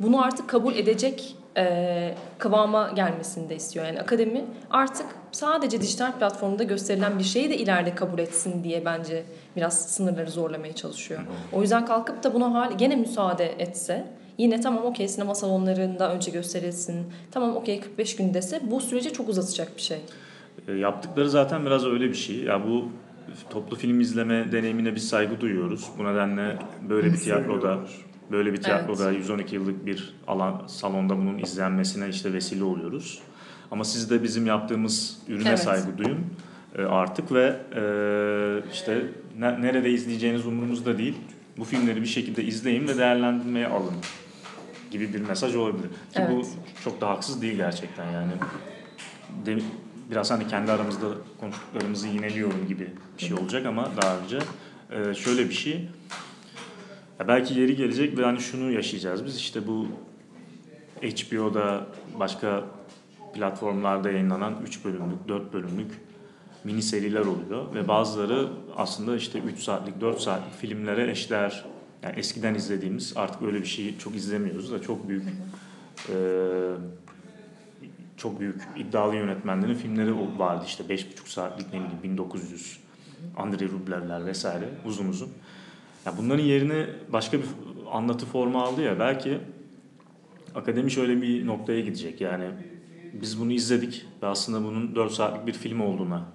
bunu 0.00 0.22
artık 0.22 0.48
kabul 0.48 0.74
edecek 0.74 1.36
e, 1.56 2.14
kıvama 2.38 2.90
gelmesini 2.94 3.48
de 3.48 3.56
istiyor. 3.56 3.86
Yani 3.86 4.00
akademi 4.00 4.44
artık 4.70 5.06
sadece 5.32 5.80
dijital 5.80 6.12
platformda 6.12 6.62
gösterilen 6.62 7.18
bir 7.18 7.24
şeyi 7.24 7.50
de 7.50 7.56
ileride 7.56 7.94
kabul 7.94 8.18
etsin 8.18 8.64
diye 8.64 8.84
bence 8.84 9.24
biraz 9.56 9.78
sınırları 9.80 10.30
zorlamaya 10.30 10.74
çalışıyor. 10.74 11.20
O 11.52 11.62
yüzden 11.62 11.86
kalkıp 11.86 12.22
da 12.22 12.34
buna 12.34 12.54
hal 12.54 12.78
gene 12.78 12.96
müsaade 12.96 13.54
etse 13.58 14.06
yine 14.38 14.60
tamam 14.60 14.84
okey 14.84 15.08
sinema 15.08 15.34
salonlarında 15.34 16.14
önce 16.14 16.30
gösterilsin. 16.30 17.06
Tamam 17.30 17.56
okey 17.56 17.80
45 17.80 18.16
gün 18.16 18.34
dese 18.34 18.60
bu 18.70 18.80
süreci 18.80 19.12
çok 19.12 19.28
uzatacak 19.28 19.76
bir 19.76 19.82
şey. 19.82 19.98
E, 20.68 20.72
yaptıkları 20.72 21.30
zaten 21.30 21.66
biraz 21.66 21.86
öyle 21.86 22.08
bir 22.08 22.14
şey. 22.14 22.36
Ya 22.36 22.66
bu 22.66 22.88
toplu 23.50 23.76
film 23.76 24.00
izleme 24.00 24.52
deneyimine 24.52 24.94
biz 24.94 25.08
saygı 25.08 25.40
duyuyoruz. 25.40 25.84
Bu 25.98 26.04
nedenle 26.04 26.56
böyle 26.88 27.12
bir 27.12 27.16
tiyatroda 27.18 27.78
böyle 28.30 28.52
bir 28.52 28.62
tiyatroda 28.62 29.12
112 29.12 29.54
yıllık 29.54 29.86
bir 29.86 30.14
alan 30.26 30.62
salonda 30.66 31.16
bunun 31.18 31.38
izlenmesine 31.38 32.08
işte 32.08 32.32
vesile 32.32 32.64
oluyoruz. 32.64 33.18
Ama 33.70 33.84
siz 33.84 34.10
de 34.10 34.22
bizim 34.22 34.46
yaptığımız 34.46 35.18
ürüne 35.28 35.48
Evet. 35.48 35.58
saygı 35.58 35.98
duyun 35.98 36.18
e, 36.78 36.82
artık 36.82 37.32
ve 37.32 37.56
e, 37.76 37.82
işte 38.72 39.02
ne- 39.38 39.62
nerede 39.62 39.90
izleyeceğiniz 39.90 40.46
umurumuzda 40.46 40.98
değil. 40.98 41.14
Bu 41.58 41.64
filmleri 41.64 42.02
bir 42.02 42.06
şekilde 42.06 42.44
izleyin 42.44 42.88
ve 42.88 42.98
değerlendirmeye 42.98 43.66
alın 43.66 43.94
gibi 44.98 45.14
bir 45.14 45.20
mesaj 45.20 45.56
olabilir. 45.56 45.88
Ki 45.88 46.22
bu 46.30 46.34
Evet. 46.34 46.46
çok 46.84 47.00
da 47.00 47.08
haksız 47.08 47.42
değil 47.42 47.56
gerçekten 47.56 48.12
yani. 48.12 48.32
De, 49.46 49.58
biraz 50.10 50.30
hani 50.30 50.48
kendi 50.48 50.72
aramızda 50.72 51.06
konuştuklarımızı 51.40 52.08
yineliyorum 52.08 52.68
gibi 52.68 52.90
bir 53.18 53.24
şey 53.24 53.36
olacak 53.36 53.66
ama 53.66 53.90
daha 54.02 54.18
önce 54.18 54.38
e, 54.90 55.14
şöyle 55.14 55.48
bir 55.48 55.54
şey. 55.54 55.88
Ya 57.20 57.28
belki 57.28 57.60
yeri 57.60 57.76
gelecek 57.76 58.18
ve 58.18 58.24
hani 58.24 58.40
şunu 58.40 58.72
yaşayacağız 58.72 59.24
biz 59.24 59.36
işte 59.36 59.66
bu 59.66 59.86
HBO'da 61.02 61.86
başka 62.18 62.64
platformlarda 63.34 64.10
yayınlanan 64.10 64.54
3 64.66 64.84
bölümlük, 64.84 65.28
4 65.28 65.52
bölümlük 65.52 65.90
mini 66.64 66.82
seriler 66.82 67.20
oluyor 67.20 67.74
ve 67.74 67.88
bazıları 67.88 68.48
aslında 68.76 69.16
işte 69.16 69.38
3 69.38 69.58
saatlik, 69.60 70.00
4 70.00 70.20
saatlik 70.20 70.54
filmlere 70.54 71.10
eşdeğer. 71.10 71.64
Yani 72.06 72.18
eskiden 72.18 72.54
izlediğimiz 72.54 73.12
artık 73.16 73.42
öyle 73.42 73.60
bir 73.60 73.66
şeyi 73.66 73.98
çok 73.98 74.16
izlemiyoruz 74.16 74.72
da 74.72 74.82
çok 74.82 75.08
büyük 75.08 75.24
e, 76.08 76.16
çok 78.16 78.40
büyük 78.40 78.62
iddialı 78.76 79.16
yönetmenlerin 79.16 79.74
filmleri 79.74 80.38
vardı 80.38 80.64
işte 80.66 80.84
5,5 80.84 81.04
saatlik 81.24 81.66
ne 81.66 81.78
bileyim 81.78 82.02
1900 82.02 82.78
Andrei 83.36 83.68
Rublevler 83.68 84.26
vesaire 84.26 84.68
uzun 84.84 85.08
uzun. 85.08 85.28
Ya 86.06 86.12
bunların 86.18 86.42
yerine 86.42 86.86
başka 87.12 87.38
bir 87.38 87.44
anlatı 87.92 88.26
formu 88.26 88.58
aldı 88.58 88.82
ya 88.82 88.98
belki 88.98 89.38
akademi 90.54 90.90
şöyle 90.90 91.22
bir 91.22 91.46
noktaya 91.46 91.80
gidecek 91.80 92.20
yani 92.20 92.50
biz 93.12 93.40
bunu 93.40 93.52
izledik 93.52 94.06
ve 94.22 94.26
aslında 94.26 94.64
bunun 94.64 94.94
4 94.94 95.12
saatlik 95.12 95.46
bir 95.46 95.52
film 95.52 95.80
olduğuna 95.80 96.26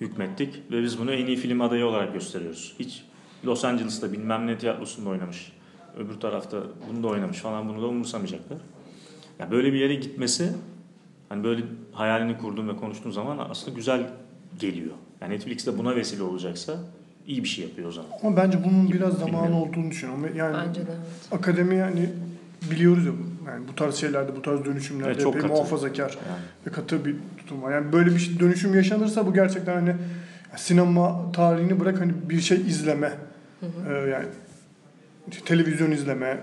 hükmettik 0.00 0.62
ve 0.70 0.82
biz 0.82 0.98
bunu 0.98 1.12
en 1.12 1.26
iyi 1.26 1.36
film 1.36 1.60
adayı 1.60 1.86
olarak 1.86 2.12
gösteriyoruz. 2.12 2.74
Hiç 2.78 3.04
Los 3.46 3.64
Angeles'ta 3.64 4.12
bilmem 4.12 4.46
ne 4.46 4.58
tiyatrosunda 4.58 5.08
oynamış, 5.10 5.52
öbür 5.98 6.20
tarafta 6.20 6.58
bunu 6.90 7.02
da 7.02 7.06
oynamış 7.08 7.38
falan 7.38 7.68
bunu 7.68 7.82
da 7.82 7.86
umursamayacaklar. 7.86 8.58
Ya 9.38 9.50
böyle 9.50 9.72
bir 9.72 9.78
yere 9.78 9.94
gitmesi 9.94 10.52
hani 11.28 11.44
böyle 11.44 11.62
hayalini 11.92 12.38
kurduğum 12.38 12.68
ve 12.68 12.76
konuştuğum 12.76 13.12
zaman 13.12 13.46
aslında 13.50 13.76
güzel 13.76 14.06
geliyor. 14.58 14.94
Yani 15.20 15.34
Netflix 15.34 15.66
de 15.66 15.78
buna 15.78 15.96
vesile 15.96 16.22
olacaksa 16.22 16.76
iyi 17.26 17.42
bir 17.44 17.48
şey 17.48 17.64
yapıyor 17.64 17.88
o 17.88 17.92
zaman. 17.92 18.10
Ama 18.22 18.36
bence 18.36 18.64
bunun 18.64 18.92
biraz 18.92 19.14
zamanı 19.18 19.60
olduğunu 19.62 19.90
düşünüyorum. 19.90 20.36
Yani 20.36 20.56
Bence 20.68 20.80
de 20.80 20.90
evet. 20.90 21.40
akademi 21.40 21.76
yani 21.76 22.08
biliyoruz 22.70 23.06
ya 23.06 23.12
yani 23.46 23.68
bu 23.72 23.74
tarz 23.74 23.94
şeylerde, 23.94 24.36
bu 24.36 24.42
tarz 24.42 24.64
dönüşümlerde 24.64 25.10
Evet, 25.10 25.20
çok 25.22 25.30
epey 25.36 25.42
katı. 25.42 25.54
muhafazakar 25.54 26.10
Yani. 26.28 26.42
ve 26.66 26.70
katı 26.70 27.04
bir 27.04 27.16
tutum 27.38 27.62
var. 27.62 27.72
Yani 27.72 27.92
böyle 27.92 28.10
bir 28.10 28.18
şey- 28.18 28.40
dönüşüm 28.40 28.74
yaşanırsa 28.74 29.26
bu 29.26 29.34
gerçekten 29.34 29.74
hani 29.74 29.94
sinema 30.56 31.32
tarihini 31.32 31.80
bırak 31.80 32.00
hani 32.00 32.12
bir 32.28 32.40
şey 32.40 32.56
izleme. 32.60 33.12
Ee, 33.88 33.92
yani 33.92 34.26
işte 35.30 35.44
televizyon 35.44 35.90
izleme, 35.90 36.40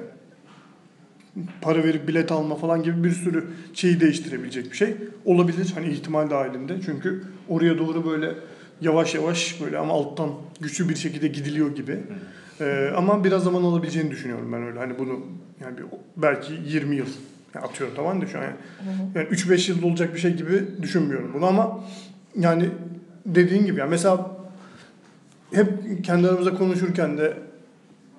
para 1.62 1.84
verip 1.84 2.08
bilet 2.08 2.32
alma 2.32 2.56
falan 2.56 2.84
gibi 2.84 3.04
bir 3.04 3.12
sürü 3.12 3.48
şeyi 3.74 4.00
değiştirebilecek 4.00 4.72
bir 4.72 4.78
şey 4.78 4.96
olabilir. 5.26 5.72
Hani 5.76 5.88
ihtimal 5.88 6.30
dahilinde. 6.30 6.82
Çünkü 6.86 7.24
oraya 7.50 7.78
doğru 7.78 8.06
böyle 8.06 8.34
yavaş 8.82 9.16
yavaş 9.16 9.62
böyle 9.62 9.78
ama 9.78 9.94
alttan 9.94 10.30
güçlü 10.60 10.90
bir 10.90 10.96
şekilde 10.96 11.28
gidiliyor 11.28 11.76
gibi. 11.76 12.00
Ee, 12.62 12.92
ama 12.96 13.24
biraz 13.24 13.44
zaman 13.44 13.64
alabileceğini 13.64 14.12
düşünüyorum 14.12 14.54
ben 14.54 14.64
öyle. 14.64 14.80
Hani 14.80 15.00
bunu 15.00 15.20
yani 15.62 15.78
bir, 15.78 15.84
belki 16.18 16.54
20 16.66 16.96
yıl 16.96 17.08
yani 17.56 17.66
atıyorum 17.66 17.96
tamam 17.96 18.22
da 18.22 18.28
şu 18.28 18.38
an 18.38 18.44
yani, 18.44 18.56
yani 19.16 19.28
3-5 19.28 19.72
yılda 19.72 19.88
olacak 19.88 20.14
bir 20.14 20.20
şey 20.20 20.34
gibi 20.34 20.64
düşünmüyorum 20.82 21.32
bunu 21.34 21.46
ama 21.46 21.80
yani 22.36 22.70
dediğin 23.26 23.66
gibi 23.66 23.80
yani 23.80 23.90
mesela 23.90 24.41
hep 25.54 25.68
kendi 26.04 26.28
aramızda 26.28 26.54
konuşurken 26.54 27.18
de 27.18 27.34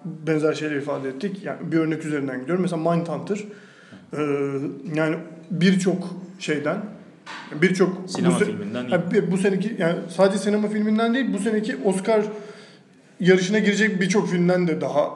benzer 0.05 0.53
şeyleri 0.55 0.79
ifade 0.79 1.09
ettik. 1.09 1.45
Yani 1.45 1.73
bir 1.73 1.77
örnek 1.79 2.05
üzerinden 2.05 2.41
gidiyorum. 2.41 2.63
Mesela 2.63 2.91
Mindhunter 2.93 3.39
e, 4.13 4.21
yani 4.95 5.17
birçok 5.51 6.17
şeyden 6.39 6.77
birçok 7.63 8.11
Sinema 8.11 8.35
bu, 8.41 8.45
filminden 8.45 9.11
bir- 9.11 9.31
bu 9.33 9.39
seneki 9.39 9.77
yani 9.79 9.99
sadece 10.17 10.39
sinema 10.39 10.69
filminden 10.69 11.15
değil 11.15 11.27
bu 11.33 11.39
seneki 11.39 11.77
Oscar 11.85 12.23
yarışına 13.21 13.59
girecek 13.59 14.01
birçok 14.01 14.29
filmden 14.29 14.69
de 14.69 14.81
daha 14.81 15.11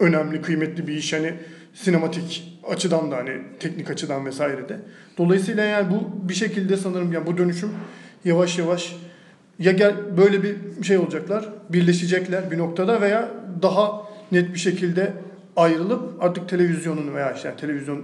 önemli, 0.00 0.42
kıymetli 0.42 0.86
bir 0.86 0.92
iş. 0.94 1.12
Hani 1.12 1.34
sinematik 1.74 2.58
açıdan 2.68 3.10
da 3.10 3.16
hani 3.16 3.30
teknik 3.60 3.90
açıdan 3.90 4.26
vesaire 4.26 4.68
de. 4.68 4.78
Dolayısıyla 5.18 5.64
yani 5.64 5.90
bu 5.90 6.28
bir 6.28 6.34
şekilde 6.34 6.76
sanırım 6.76 7.12
yani 7.12 7.26
bu 7.26 7.36
dönüşüm 7.38 7.70
yavaş 8.24 8.58
yavaş 8.58 8.96
ya 9.58 9.72
gel 9.72 10.16
böyle 10.16 10.42
bir 10.42 10.56
şey 10.82 10.98
olacaklar, 10.98 11.48
birleşecekler 11.68 12.50
bir 12.50 12.58
noktada 12.58 13.00
veya 13.00 13.28
daha 13.62 14.02
net 14.32 14.54
bir 14.54 14.58
şekilde 14.58 15.12
ayrılıp 15.56 16.24
artık 16.24 16.48
televizyonun 16.48 17.14
veya 17.14 17.32
işte 17.32 17.48
yani 17.48 17.60
televizyon 17.60 18.02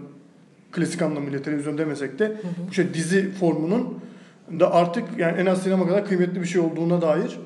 klasik 0.72 1.02
anlamıyla 1.02 1.42
televizyon 1.42 1.78
demesek 1.78 2.18
de 2.18 2.36
bu 2.68 2.74
şey 2.74 2.94
dizi 2.94 3.30
formunun 3.30 3.98
da 4.60 4.74
artık 4.74 5.04
yani 5.18 5.40
en 5.40 5.46
az 5.46 5.62
sinema 5.62 5.88
kadar 5.88 6.06
kıymetli 6.06 6.40
bir 6.40 6.46
şey 6.46 6.60
olduğuna 6.60 7.02
dair 7.02 7.38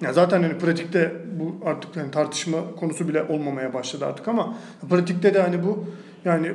ya 0.00 0.12
zaten 0.12 0.42
hani 0.42 0.58
pratikte 0.58 1.12
bu 1.40 1.66
artık 1.68 1.96
yani 1.96 2.10
tartışma 2.10 2.58
konusu 2.80 3.08
bile 3.08 3.22
olmamaya 3.22 3.74
başladı 3.74 4.06
artık 4.06 4.28
ama 4.28 4.56
pratikte 4.90 5.34
de 5.34 5.42
hani 5.42 5.64
bu 5.64 5.84
yani 6.24 6.52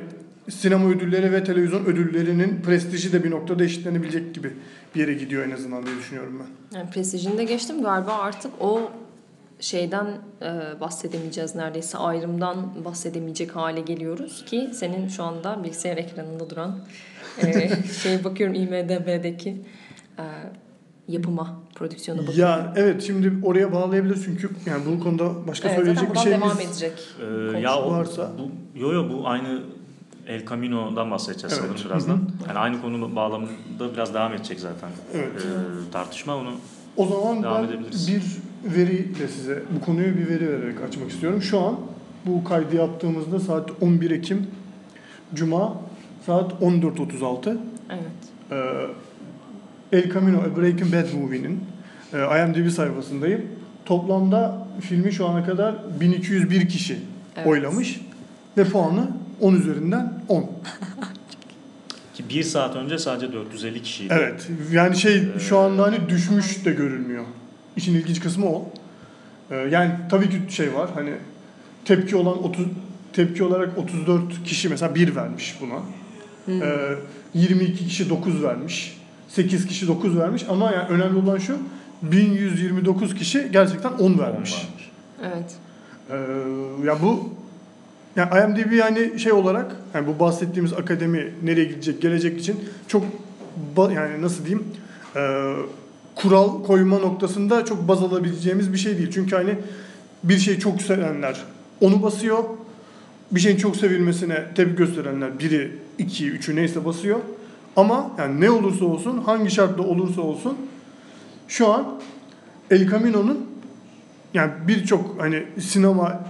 sinema 0.50 0.89
ödülleri 0.89 1.32
ve 1.32 1.44
televizyon 1.44 1.86
ödüllerinin 1.86 2.62
prestiji 2.62 3.13
de 3.13 3.24
bir 3.24 3.32
noktada 3.32 3.63
eşitlenebilecek 3.63 4.36
gibi 4.36 4.53
bir 4.96 5.00
yere 5.00 5.13
gidiyor 5.13 5.46
en 5.46 5.51
azından 5.51 5.86
diye 5.86 5.96
düşünüyorum 5.96 6.41
ben. 6.44 6.77
Yani 6.77 6.89
prestijini 6.89 7.38
de 7.38 7.44
geçtim 7.44 7.84
galiba 7.84 8.13
artık 8.13 8.51
o 8.60 8.91
şeyden 9.60 10.08
e, 10.41 10.79
bahsedemeyeceğiz 10.82 11.56
neredeyse 11.56 11.98
ayrımdan 11.98 12.86
bahsedemeyecek 12.86 13.56
hale 13.56 13.82
geliyoruz 13.82 14.46
ki 14.46 14.70
senin 14.74 15.08
şu 15.08 15.24
anda 15.24 15.63
bilgisayar 15.63 15.98
ekranında 15.98 16.50
duran 16.50 16.79
e, 17.44 17.70
şey 18.03 18.24
bakıyorum 18.24 18.56
IMDB'deki 18.56 19.62
e, 20.20 20.24
yapıma, 21.08 21.60
prodüksiyona 21.75 22.27
bakıyorum. 22.27 22.53
Ya 22.53 22.74
evet 22.75 23.03
şimdi 23.03 23.34
oraya 23.44 23.74
bağlayabilir 23.74 24.22
çünkü 24.25 24.50
yani 24.65 24.82
bu 24.86 25.03
konuda 25.03 25.48
başka 25.48 25.70
evet, 25.70 25.77
söyleyecek 25.77 26.13
bir 26.13 26.20
şeyimiz 26.20 26.41
devam 26.41 26.60
edecek. 26.60 26.94
Ee, 27.53 27.60
ya 27.60 27.75
o, 27.75 27.91
varsa- 27.91 28.32
bu, 28.39 28.79
yo 28.79 28.94
yo 28.94 29.10
bu 29.10 29.27
aynı 29.27 29.62
El 30.29 30.45
Camino'dan 30.45 31.12
bahsedeceğiz 31.12 31.53
Evet. 31.59 31.69
sanırım 31.69 31.89
birazdan. 31.89 32.19
Yani 32.48 32.59
aynı 32.59 32.81
konu 32.81 33.15
bağlamında 33.15 33.93
biraz 33.93 34.13
devam 34.13 34.33
edecek 34.33 34.59
zaten 34.59 34.89
Evet. 35.13 35.27
ee, 35.36 35.91
tartışma 35.91 36.36
onu. 36.36 36.51
O 36.98 37.05
zaman 37.07 37.43
Devam 37.43 37.63
ben 37.63 37.67
edebiliriz. 37.69 38.07
bir 38.07 38.24
veriyle 38.75 39.27
size 39.27 39.63
bu 39.75 39.86
konuyu 39.86 40.17
bir 40.17 40.29
veri 40.29 40.50
vererek 40.50 40.81
açmak 40.81 41.09
istiyorum. 41.12 41.41
Şu 41.41 41.59
an 41.59 41.79
bu 42.25 42.43
kaydı 42.43 42.75
yaptığımızda 42.75 43.39
saat 43.39 43.69
11 43.81 44.12
Ekim 44.12 44.48
Cuma 45.33 45.77
saat 46.25 46.51
14.36. 46.62 47.57
Evet. 47.89 48.01
Ee, 49.91 49.98
El 49.98 50.13
Camino 50.13 50.38
A 50.38 50.57
Breaking 50.57 50.93
Bad 50.93 51.13
Movie'nin 51.21 51.59
e, 52.13 52.17
IMDb 52.17 52.69
sayfasındayım. 52.69 53.41
Toplamda 53.86 54.67
filmi 54.81 55.12
şu 55.13 55.27
ana 55.27 55.45
kadar 55.45 55.75
1201 56.00 56.69
kişi 56.69 57.00
Evet. 57.38 57.48
oylamış 57.48 58.01
ve 58.57 58.63
puanı 58.63 59.07
10 59.41 59.55
üzerinden 59.55 60.24
10. 60.27 60.41
Ki 62.13 62.24
bir 62.29 62.43
saat 62.43 62.75
önce 62.75 62.98
sadece 62.98 63.34
450 63.34 63.81
kişiydi. 63.81 64.13
Evet. 64.17 64.48
Yani 64.72 64.98
şey 64.98 65.24
şu 65.39 65.58
anda 65.58 65.84
hani 65.84 66.10
düşmüş 66.10 66.65
de 66.65 66.72
görülmüyor 66.72 67.25
işin 67.79 67.96
ilginç 67.96 68.19
kısmı 68.19 68.46
o. 68.46 68.69
Ee, 69.51 69.55
yani 69.55 69.91
tabii 70.12 70.29
ki 70.29 70.55
şey 70.55 70.74
var 70.74 70.89
hani 70.93 71.13
tepki 71.86 72.15
olan 72.15 72.43
30 72.43 72.65
tepki 73.13 73.43
olarak 73.43 73.77
34 73.77 74.43
kişi 74.43 74.69
mesela 74.69 74.96
1 74.96 75.15
vermiş 75.15 75.58
buna. 75.62 75.79
Ee, 76.63 76.96
22 77.34 77.88
kişi 77.88 78.10
9 78.10 78.43
vermiş. 78.43 78.98
8 79.27 79.67
kişi 79.67 79.88
9 79.88 80.17
vermiş 80.17 80.46
ama 80.50 80.72
yani 80.72 80.89
önemli 80.89 81.19
olan 81.19 81.38
şu 81.38 81.58
1129 82.01 83.15
kişi 83.15 83.50
gerçekten 83.51 83.91
10 83.91 84.19
vermiş. 84.19 84.67
Evet. 85.22 85.55
Ee, 86.10 86.15
ya 86.86 87.01
bu 87.01 87.29
yani 88.16 88.30
IMDb 88.44 88.72
yani 88.72 89.20
şey 89.20 89.32
olarak 89.32 89.75
yani 89.94 90.08
bu 90.08 90.20
bahsettiğimiz 90.20 90.74
akademi 90.74 91.34
nereye 91.44 91.66
gidecek 91.66 92.01
gelecek 92.01 92.39
için 92.39 92.60
çok 92.88 93.04
yani 93.78 94.22
nasıl 94.22 94.46
diyeyim 94.46 94.68
e, 95.16 95.54
kural 96.16 96.63
koyma 96.63 97.00
noktasında 97.00 97.66
çok 97.66 97.88
baz 97.88 98.04
alabileceğimiz 98.04 98.74
bir 98.74 98.78
şey 98.78 98.98
değil. 98.98 99.12
Çünkü 99.13 99.36
hani 99.36 99.56
bir 100.24 100.38
şeyi 100.38 100.60
çok 100.60 100.82
sevenler 100.82 101.44
onu 101.82 102.04
basıyor. 102.04 102.44
Bir 103.32 103.39
şeyin 103.39 103.58
çok 103.58 103.75
sevilmesine 103.75 104.46
tepki 104.56 104.75
gösterenler 104.75 105.39
biri, 105.39 105.72
iki, 105.98 106.30
üçü 106.30 106.56
neyse 106.56 106.86
basıyor. 106.86 107.20
Ama 107.75 108.12
yani 108.18 108.42
ne 108.42 108.50
olursa 108.50 108.86
olsun, 108.86 109.18
hangi 109.18 109.51
şartta 109.51 109.84
olursa 109.84 110.22
olsun 110.22 110.58
şu 111.48 111.74
an 111.74 111.86
El 112.72 112.89
Camino'nun 112.89 113.50
yani 114.34 114.51
birçok 114.68 115.16
hani 115.22 115.44
sinema 115.60 116.25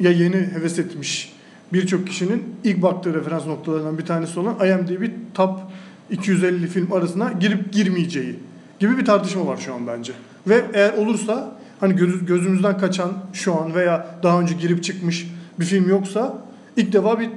ya 0.00 0.10
yeni 0.10 0.36
heves 0.36 0.78
etmiş 0.78 1.32
birçok 1.72 2.06
kişinin 2.06 2.44
ilk 2.64 2.82
baktığı 2.82 3.14
referans 3.14 3.46
noktalarından 3.46 3.98
bir 3.98 4.06
tanesi 4.06 4.40
olan 4.40 4.54
IMDb 4.68 5.10
Top 5.34 5.58
250 6.10 6.66
film 6.66 6.92
arasına 6.92 7.32
girip 7.40 7.72
girmeyeceği 7.72 8.36
gibi 8.78 8.98
bir 8.98 9.04
tartışma 9.04 9.46
var 9.46 9.56
şu 9.56 9.74
an 9.74 9.86
bence. 9.86 10.12
Ve 10.46 10.64
eğer 10.72 10.92
olursa 10.92 11.56
hani 11.80 11.96
göz, 11.96 12.26
gözümüzden 12.26 12.78
kaçan 12.78 13.12
şu 13.32 13.60
an 13.60 13.74
veya 13.74 14.06
daha 14.22 14.40
önce 14.40 14.54
girip 14.54 14.84
çıkmış 14.84 15.28
bir 15.60 15.64
film 15.64 15.88
yoksa 15.88 16.38
ilk 16.76 16.92
defa 16.92 17.20
bir 17.20 17.30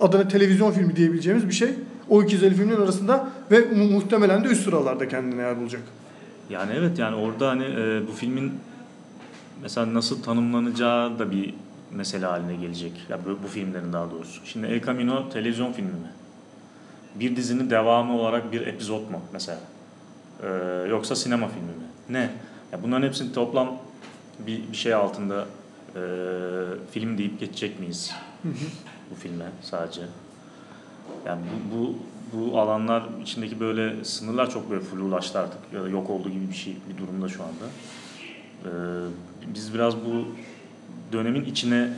adına 0.00 0.28
televizyon 0.28 0.72
filmi 0.72 0.96
diyebileceğimiz 0.96 1.48
bir 1.48 1.54
şey 1.54 1.68
o 2.08 2.22
250 2.22 2.54
filmin 2.54 2.76
arasında 2.76 3.28
ve 3.50 3.58
mu- 3.58 3.90
muhtemelen 3.90 4.44
de 4.44 4.48
üst 4.48 4.64
sıralarda 4.64 5.08
kendine 5.08 5.42
yer 5.42 5.60
bulacak. 5.60 5.82
Yani 6.50 6.72
evet 6.76 6.98
yani 6.98 7.16
orada 7.16 7.48
hani 7.48 7.64
e, 7.64 8.02
bu 8.08 8.12
filmin 8.12 8.52
mesela 9.62 9.94
nasıl 9.94 10.22
tanımlanacağı 10.22 11.18
da 11.18 11.30
bir 11.30 11.54
mesele 11.94 12.26
haline 12.26 12.56
gelecek. 12.56 12.92
Ya 13.08 13.18
bu, 13.24 13.38
bu 13.44 13.48
filmlerin 13.48 13.92
daha 13.92 14.10
doğrusu. 14.10 14.46
Şimdi 14.46 14.66
El 14.66 14.84
Camino 14.84 15.28
televizyon 15.28 15.72
filmi 15.72 15.90
mi? 15.90 16.10
Bir 17.14 17.36
dizinin 17.36 17.70
devamı 17.70 18.18
olarak 18.18 18.52
bir 18.52 18.66
epizod 18.66 19.10
mu 19.10 19.20
mesela? 19.32 19.60
Ee, 20.42 20.48
yoksa 20.90 21.16
sinema 21.16 21.48
filmi 21.48 21.66
mi? 21.66 21.84
Ne? 22.08 22.30
Ya 22.72 22.82
bunların 22.82 23.06
hepsini 23.06 23.32
toplam 23.32 23.76
bir, 24.46 24.72
bir 24.72 24.76
şey 24.76 24.94
altında 24.94 25.46
e, 25.96 26.00
film 26.90 27.18
deyip 27.18 27.40
geçecek 27.40 27.80
miyiz? 27.80 28.14
bu 29.10 29.14
filme 29.14 29.44
sadece. 29.62 30.02
Yani 31.26 31.42
bu, 31.72 31.76
bu 31.76 31.94
bu 32.34 32.60
alanlar 32.60 33.02
içindeki 33.22 33.60
böyle 33.60 34.04
sınırlar 34.04 34.50
çok 34.50 34.70
böyle 34.70 34.80
flulaştı 34.80 35.38
artık 35.38 35.58
ya 35.74 35.84
da 35.84 35.88
yok 35.88 36.10
olduğu 36.10 36.30
gibi 36.30 36.48
bir 36.48 36.54
şey 36.54 36.76
bir 36.92 37.02
durumda 37.02 37.28
şu 37.28 37.42
anda. 37.42 37.64
Ee, 38.64 38.68
biz 39.54 39.74
biraz 39.74 39.96
bu 39.96 40.28
dönemin 41.12 41.44
içine 41.44 41.88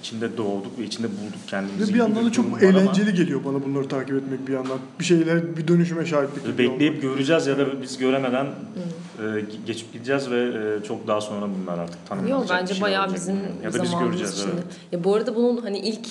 içinde 0.00 0.36
doğduk 0.36 0.78
ve 0.78 0.84
içinde 0.84 1.06
bulduk 1.06 1.40
kendimizi. 1.46 1.90
Ve 1.92 1.94
bir 1.94 1.98
yandan 1.98 2.26
da 2.26 2.32
çok 2.32 2.52
var 2.52 2.62
ama 2.62 2.68
eğlenceli 2.80 3.14
geliyor 3.14 3.44
bana 3.44 3.64
bunları 3.64 3.88
takip 3.88 4.16
etmek 4.16 4.48
bir 4.48 4.52
yandan. 4.52 4.78
Bir 5.00 5.04
şeyler 5.04 5.56
bir 5.56 5.68
dönüşüme 5.68 6.06
şahitlik 6.06 6.58
Bekleyip 6.58 7.02
göreceğiz 7.02 7.46
ya 7.46 7.58
da 7.58 7.82
biz 7.82 7.98
göremeden 7.98 8.46
e, 8.46 9.44
geçip 9.66 9.92
gideceğiz 9.92 10.30
ve 10.30 10.40
e, 10.80 10.84
çok 10.84 11.06
daha 11.08 11.20
sonra 11.20 11.46
bunlar 11.60 11.78
artık 11.78 12.06
tanımlanacak. 12.06 12.40
Yok 12.40 12.60
bence 12.60 12.80
bayağı 12.80 13.02
olacak 13.04 13.16
bizim 13.20 13.36
ya 13.64 13.72
da 13.72 13.82
biz 13.82 13.90
göreceğiz. 13.98 14.32
içinde. 14.32 14.50
Evet. 14.54 14.64
Ya 14.92 15.04
bu 15.04 15.14
arada 15.14 15.36
bunun 15.36 15.56
hani 15.56 15.78
ilk 15.78 16.06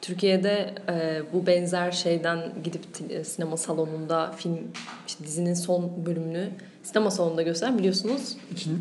Türkiye'de 0.00 0.74
e, 0.88 1.22
bu 1.32 1.46
benzer 1.46 1.90
şeyden 1.92 2.38
gidip 2.64 2.94
t- 2.94 3.24
sinema 3.24 3.56
salonunda 3.56 4.32
film 4.36 4.58
işte 5.06 5.24
dizinin 5.24 5.54
son 5.54 5.90
bölümünü 6.06 6.48
sinema 6.88 7.10
salonunda 7.10 7.42
gösteren 7.42 7.78
biliyorsunuz. 7.78 8.36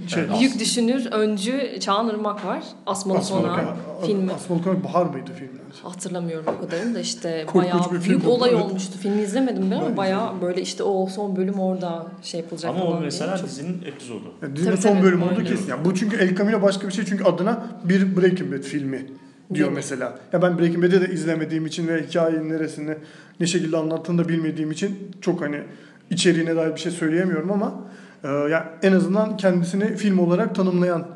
Şey, 0.07 0.23
Büyük 0.39 0.59
düşünür, 0.59 1.05
öncü 1.11 1.79
Çağan 1.79 2.09
Irmak 2.09 2.45
var. 2.45 2.63
Asmalı 2.85 3.21
Sona 3.21 3.75
filmi. 4.05 4.31
Asmalı 4.31 4.63
Konak 4.63 4.83
Bahar 4.83 5.05
mıydı 5.05 5.31
filmin? 5.35 5.57
Hatırlamıyorum 5.83 6.45
o 6.57 6.61
kadarını 6.65 6.95
da 6.95 6.99
işte 6.99 7.45
bayağı 7.55 7.79
bir 7.79 7.99
film 7.99 8.03
büyük 8.03 8.23
oldu, 8.25 8.31
olay 8.31 8.49
evet. 8.53 8.61
olmuştu. 8.61 8.97
Filmi 9.01 9.21
izlemedim 9.21 9.71
ben 9.71 9.75
ama 9.75 9.97
bayağı 9.97 10.25
izledim. 10.25 10.47
böyle 10.47 10.61
işte 10.61 10.83
o 10.83 11.07
son 11.07 11.35
bölüm 11.35 11.59
orada 11.59 12.05
şey 12.21 12.39
yapılacak 12.39 12.71
Ama 12.71 12.85
o 12.85 12.91
diye. 12.91 12.99
mesela 12.99 13.37
Çok- 13.37 13.47
dizinin 13.47 13.81
epizodu. 13.85 14.33
Yani 14.41 14.55
dizinin 14.55 14.71
Tabii, 14.71 14.81
son 14.81 14.93
tabii, 14.93 15.03
bölümü 15.03 15.23
oldu 15.23 15.43
kesin. 15.43 15.69
Yani 15.69 15.85
bu 15.85 15.95
çünkü 15.95 16.17
El 16.17 16.35
Camino 16.35 16.61
başka 16.61 16.87
bir 16.87 16.93
şey 16.93 17.05
çünkü 17.05 17.23
adına 17.23 17.67
bir 17.83 18.17
Breaking 18.17 18.53
Bad 18.53 18.61
filmi 18.63 19.05
diyor 19.53 19.67
Yeni. 19.67 19.75
mesela. 19.75 20.19
Ya 20.33 20.41
ben 20.41 20.59
Breaking 20.59 20.85
Bad'i 20.85 21.01
de 21.01 21.13
izlemediğim 21.13 21.65
için 21.65 21.87
ve 21.87 22.03
hikayenin 22.09 22.49
neresini 22.49 22.95
ne 23.39 23.47
şekilde 23.47 23.77
anlattığını 23.77 24.23
da 24.23 24.29
bilmediğim 24.29 24.71
için 24.71 25.11
çok 25.21 25.41
hani 25.41 25.63
içeriğine 26.09 26.55
dair 26.55 26.75
bir 26.75 26.79
şey 26.79 26.91
söyleyemiyorum 26.91 27.51
ama 27.51 27.75
e, 28.23 28.27
ya 28.27 28.73
en 28.83 28.91
azından 28.93 29.37
kendisini 29.37 29.95
film 29.95 30.19
olarak 30.19 30.55
tanımlayan 30.55 31.07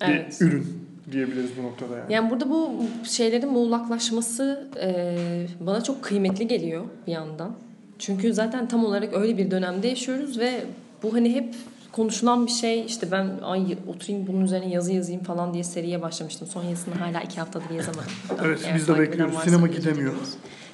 bir 0.00 0.06
Evet. 0.06 0.36
ürün 0.40 0.82
diyebiliriz 1.12 1.50
bu 1.58 1.62
noktada 1.62 1.98
yani. 1.98 2.12
Yani 2.12 2.30
burada 2.30 2.50
bu 2.50 2.70
şeylerin 3.04 3.52
muğlaklaşması 3.52 4.68
e, 4.82 5.16
bana 5.60 5.82
çok 5.84 6.02
kıymetli 6.02 6.48
geliyor 6.48 6.84
bir 7.06 7.12
yandan. 7.12 7.56
Çünkü 7.98 8.34
zaten 8.34 8.68
tam 8.68 8.84
olarak 8.84 9.14
öyle 9.14 9.38
bir 9.38 9.50
dönemde 9.50 9.88
yaşıyoruz 9.88 10.38
ve 10.38 10.64
bu 11.02 11.14
hani 11.14 11.34
hep 11.34 11.54
konuşulan 11.92 12.46
bir 12.46 12.50
şey 12.50 12.84
işte 12.84 13.10
ben 13.10 13.30
ay 13.42 13.76
oturayım 13.86 14.26
bunun 14.26 14.40
üzerine 14.44 14.68
yazı 14.68 14.92
yazayım 14.92 15.22
falan 15.22 15.54
diye 15.54 15.64
seriye 15.64 16.02
başlamıştım. 16.02 16.48
Son 16.48 16.62
yazısını 16.64 16.94
hala 16.94 17.20
iki 17.20 17.40
haftadır 17.40 17.70
yazamadım. 17.70 18.12
Evet, 18.44 18.60
Eğer 18.64 18.74
biz 18.76 18.88
de 18.88 18.98
bekliyoruz. 18.98 19.34
Sinema 19.44 19.66
gidemiyor. 19.66 20.12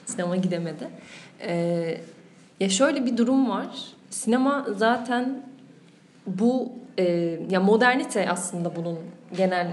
Sinema 0.07 0.37
gidemedi. 0.37 0.89
Ee, 1.41 2.01
ya 2.61 2.69
şöyle 2.69 3.07
bir 3.07 3.17
durum 3.17 3.51
var. 3.51 3.67
Sinema 4.11 4.67
zaten 4.77 5.43
bu 6.27 6.73
e, 6.99 7.05
ya 7.51 7.61
modernite 7.61 8.31
aslında 8.31 8.77
bunun 8.77 8.99
genel 9.37 9.71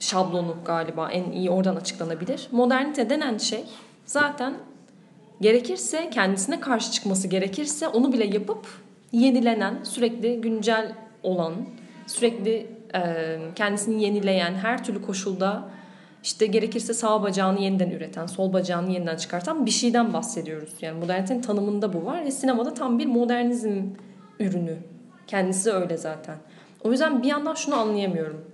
şablonu 0.00 0.56
galiba 0.64 1.10
en 1.10 1.32
iyi 1.32 1.50
oradan 1.50 1.76
açıklanabilir. 1.76 2.48
Modernite 2.52 3.10
denen 3.10 3.38
şey 3.38 3.64
zaten 4.06 4.54
gerekirse 5.40 6.10
kendisine 6.10 6.60
karşı 6.60 6.92
çıkması 6.92 7.28
gerekirse 7.28 7.88
onu 7.88 8.12
bile 8.12 8.24
yapıp 8.24 8.66
yenilenen, 9.12 9.78
sürekli 9.84 10.40
güncel 10.40 10.92
olan, 11.22 11.52
sürekli 12.06 12.66
e, 12.94 13.38
kendisini 13.54 14.02
yenileyen, 14.02 14.54
her 14.54 14.84
türlü 14.84 15.02
koşulda 15.02 15.68
işte 16.24 16.46
gerekirse 16.46 16.94
sağ 16.94 17.22
bacağını 17.22 17.60
yeniden 17.60 17.90
üreten, 17.90 18.26
sol 18.26 18.52
bacağını 18.52 18.92
yeniden 18.92 19.16
çıkartan 19.16 19.66
bir 19.66 19.70
şeyden 19.70 20.12
bahsediyoruz. 20.12 20.70
Yani 20.80 21.00
modernitenin 21.00 21.42
tanımında 21.42 21.92
bu 21.92 22.04
var 22.04 22.24
ve 22.24 22.30
sinemada 22.30 22.74
tam 22.74 22.98
bir 22.98 23.06
modernizm 23.06 23.82
ürünü. 24.40 24.76
Kendisi 25.26 25.72
öyle 25.72 25.96
zaten. 25.96 26.36
O 26.84 26.90
yüzden 26.90 27.22
bir 27.22 27.28
yandan 27.28 27.54
şunu 27.54 27.74
anlayamıyorum. 27.74 28.44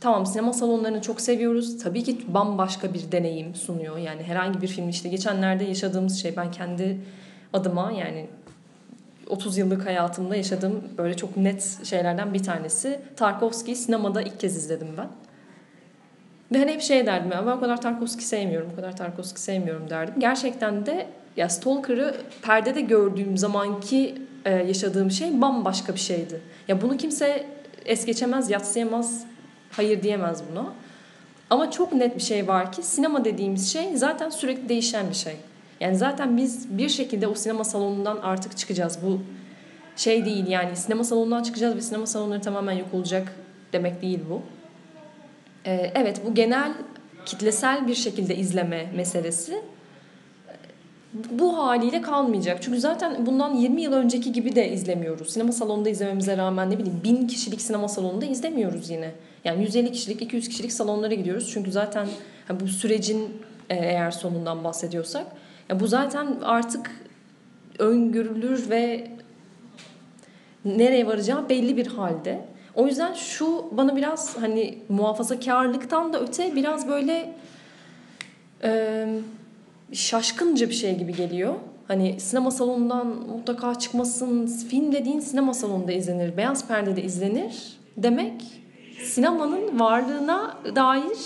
Tamam 0.00 0.26
sinema 0.26 0.52
salonlarını 0.52 1.02
çok 1.02 1.20
seviyoruz. 1.20 1.78
Tabii 1.82 2.04
ki 2.04 2.18
bambaşka 2.34 2.94
bir 2.94 3.12
deneyim 3.12 3.54
sunuyor. 3.54 3.98
Yani 3.98 4.22
herhangi 4.22 4.62
bir 4.62 4.68
film 4.68 4.88
işte 4.88 5.08
geçenlerde 5.08 5.64
yaşadığımız 5.64 6.22
şey 6.22 6.36
ben 6.36 6.50
kendi 6.50 7.00
adıma 7.52 7.92
yani 7.92 8.26
30 9.28 9.58
yıllık 9.58 9.86
hayatımda 9.86 10.36
yaşadığım 10.36 10.82
böyle 10.98 11.16
çok 11.16 11.36
net 11.36 11.78
şeylerden 11.84 12.34
bir 12.34 12.42
tanesi. 12.42 13.00
Tarkovski'yi 13.16 13.76
sinemada 13.76 14.22
ilk 14.22 14.40
kez 14.40 14.56
izledim 14.56 14.88
ben. 14.98 15.08
Ve 16.52 16.58
hani 16.58 16.72
hep 16.72 16.82
şey 16.82 17.06
derdim 17.06 17.32
ya 17.32 17.46
ben 17.46 17.52
o 17.52 17.60
kadar 17.60 17.80
Tarkovski 17.80 18.24
sevmiyorum, 18.24 18.70
o 18.72 18.76
kadar 18.76 18.96
Tarkovski 18.96 19.40
sevmiyorum 19.40 19.90
derdim. 19.90 20.14
Gerçekten 20.18 20.86
de 20.86 21.06
ya 21.36 21.48
Stalker'ı 21.48 22.16
perdede 22.42 22.80
gördüğüm 22.80 23.38
zamanki 23.38 24.14
e, 24.44 24.50
yaşadığım 24.50 25.10
şey 25.10 25.40
bambaşka 25.40 25.94
bir 25.94 26.00
şeydi. 26.00 26.40
Ya 26.68 26.82
bunu 26.82 26.96
kimse 26.96 27.46
es 27.84 28.06
geçemez, 28.06 28.50
yatsıyamaz, 28.50 29.24
hayır 29.70 30.02
diyemez 30.02 30.42
buna. 30.50 30.72
Ama 31.50 31.70
çok 31.70 31.92
net 31.92 32.16
bir 32.16 32.22
şey 32.22 32.48
var 32.48 32.72
ki 32.72 32.82
sinema 32.82 33.24
dediğimiz 33.24 33.72
şey 33.72 33.96
zaten 33.96 34.30
sürekli 34.30 34.68
değişen 34.68 35.10
bir 35.10 35.14
şey. 35.14 35.36
Yani 35.80 35.96
zaten 35.96 36.36
biz 36.36 36.78
bir 36.78 36.88
şekilde 36.88 37.26
o 37.26 37.34
sinema 37.34 37.64
salonundan 37.64 38.18
artık 38.22 38.56
çıkacağız. 38.56 38.98
Bu 39.02 39.20
şey 39.96 40.24
değil 40.24 40.46
yani 40.46 40.76
sinema 40.76 41.04
salonundan 41.04 41.42
çıkacağız 41.42 41.76
ve 41.76 41.80
sinema 41.80 42.06
salonları 42.06 42.40
tamamen 42.40 42.72
yok 42.72 42.94
olacak 42.94 43.32
demek 43.72 44.02
değil 44.02 44.20
bu. 44.30 44.42
Ee, 45.66 45.92
evet 45.94 46.20
bu 46.26 46.34
genel 46.34 46.72
kitlesel 47.26 47.88
bir 47.88 47.94
şekilde 47.94 48.36
izleme 48.36 48.92
meselesi 48.96 49.62
bu 51.30 51.58
haliyle 51.58 52.02
kalmayacak. 52.02 52.62
Çünkü 52.62 52.80
zaten 52.80 53.26
bundan 53.26 53.54
20 53.54 53.82
yıl 53.82 53.92
önceki 53.92 54.32
gibi 54.32 54.56
de 54.56 54.70
izlemiyoruz. 54.70 55.32
Sinema 55.32 55.52
salonunda 55.52 55.88
izlememize 55.88 56.36
rağmen 56.36 56.70
ne 56.70 56.78
bileyim 56.78 57.00
1000 57.04 57.26
kişilik 57.26 57.60
sinema 57.60 57.88
salonunda 57.88 58.24
izlemiyoruz 58.24 58.90
yine. 58.90 59.10
Yani 59.44 59.62
150 59.62 59.92
kişilik, 59.92 60.22
200 60.22 60.48
kişilik 60.48 60.72
salonlara 60.72 61.14
gidiyoruz. 61.14 61.50
Çünkü 61.52 61.72
zaten 61.72 62.08
bu 62.60 62.68
sürecin 62.68 63.42
e, 63.70 63.76
eğer 63.76 64.10
sonundan 64.10 64.64
bahsediyorsak 64.64 65.26
bu 65.74 65.86
zaten 65.86 66.36
artık 66.42 66.90
öngörülür 67.78 68.70
ve 68.70 69.10
nereye 70.64 71.06
varacağı 71.06 71.48
belli 71.48 71.76
bir 71.76 71.86
halde. 71.86 72.44
O 72.78 72.86
yüzden 72.86 73.14
şu 73.14 73.64
bana 73.72 73.96
biraz 73.96 74.36
hani 74.36 74.78
muhafazakarlıktan 74.88 76.12
da 76.12 76.20
öte 76.20 76.56
biraz 76.56 76.88
böyle 76.88 77.34
e, 78.62 79.06
şaşkınca 79.92 80.68
bir 80.68 80.74
şey 80.74 80.98
gibi 80.98 81.14
geliyor. 81.14 81.54
Hani 81.88 82.20
sinema 82.20 82.50
salonundan 82.50 83.06
mutlaka 83.06 83.74
çıkmasın, 83.74 84.46
film 84.46 84.92
dediğin 84.92 85.20
sinema 85.20 85.54
salonunda 85.54 85.92
izlenir, 85.92 86.36
beyaz 86.36 86.68
perdede 86.68 87.02
izlenir 87.02 87.78
demek 87.96 88.42
sinemanın 89.04 89.80
varlığına 89.80 90.58
dair 90.76 91.18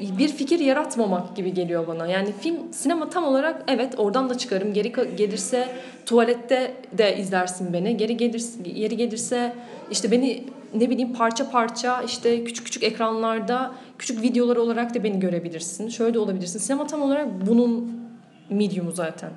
bir 0.00 0.28
fikir 0.28 0.58
yaratmamak 0.58 1.36
gibi 1.36 1.54
geliyor 1.54 1.86
bana. 1.86 2.06
Yani 2.06 2.32
film, 2.40 2.72
sinema 2.72 3.10
tam 3.10 3.24
olarak 3.24 3.64
evet 3.68 3.94
oradan 3.98 4.30
da 4.30 4.38
çıkarım. 4.38 4.72
Geri 4.72 4.92
gelirse 5.16 5.68
tuvalette 6.06 6.74
de 6.92 7.16
izlersin 7.16 7.72
beni. 7.72 7.96
Geri 7.96 8.16
gelirse, 8.16 8.62
geri 8.62 8.96
gelirse 8.96 9.52
işte 9.90 10.10
beni 10.10 10.44
ne 10.74 10.90
bileyim 10.90 11.12
parça 11.12 11.50
parça 11.50 12.02
işte 12.02 12.44
küçük 12.44 12.64
küçük 12.64 12.82
ekranlarda 12.82 13.72
küçük 13.98 14.22
videolar 14.22 14.56
olarak 14.56 14.94
da 14.94 15.04
beni 15.04 15.20
görebilirsin. 15.20 15.88
Şöyle 15.88 16.14
de 16.14 16.18
olabilirsin. 16.18 16.58
Sinema 16.58 16.86
tam 16.86 17.02
olarak 17.02 17.46
bunun 17.46 17.92
medium'u 18.50 18.92
zaten. 18.92 19.30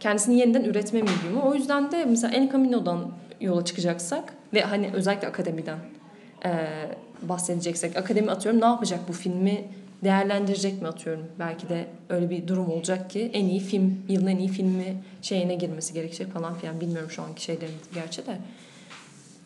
Kendisini 0.00 0.38
yeniden 0.38 0.64
üretme 0.64 1.02
medium'u. 1.02 1.50
O 1.50 1.54
yüzden 1.54 1.92
de 1.92 2.04
mesela 2.04 2.34
El 2.34 2.52
Camino'dan 2.52 3.10
yola 3.40 3.64
çıkacaksak 3.64 4.34
ve 4.54 4.62
hani 4.62 4.90
özellikle 4.92 5.28
akademiden 5.28 5.78
e, 6.44 6.50
bahsedeceksek 7.22 7.96
akademi 7.96 8.30
atıyorum 8.30 8.60
ne 8.60 8.64
yapacak 8.64 9.00
bu 9.08 9.12
filmi 9.12 9.64
değerlendirecek 10.04 10.82
mi 10.82 10.88
atıyorum 10.88 11.26
belki 11.38 11.68
de 11.68 11.86
öyle 12.08 12.30
bir 12.30 12.48
durum 12.48 12.70
olacak 12.70 13.10
ki 13.10 13.30
en 13.32 13.44
iyi 13.46 13.60
film 13.60 13.98
yılın 14.08 14.26
en 14.26 14.38
iyi 14.38 14.48
filmi 14.48 14.96
şeyine 15.22 15.54
girmesi 15.54 15.94
gerekecek 15.94 16.32
falan 16.32 16.54
filan 16.54 16.80
bilmiyorum 16.80 17.10
şu 17.10 17.22
anki 17.22 17.42
şeylerin 17.44 17.74
gerçi 17.94 18.26
de 18.26 18.38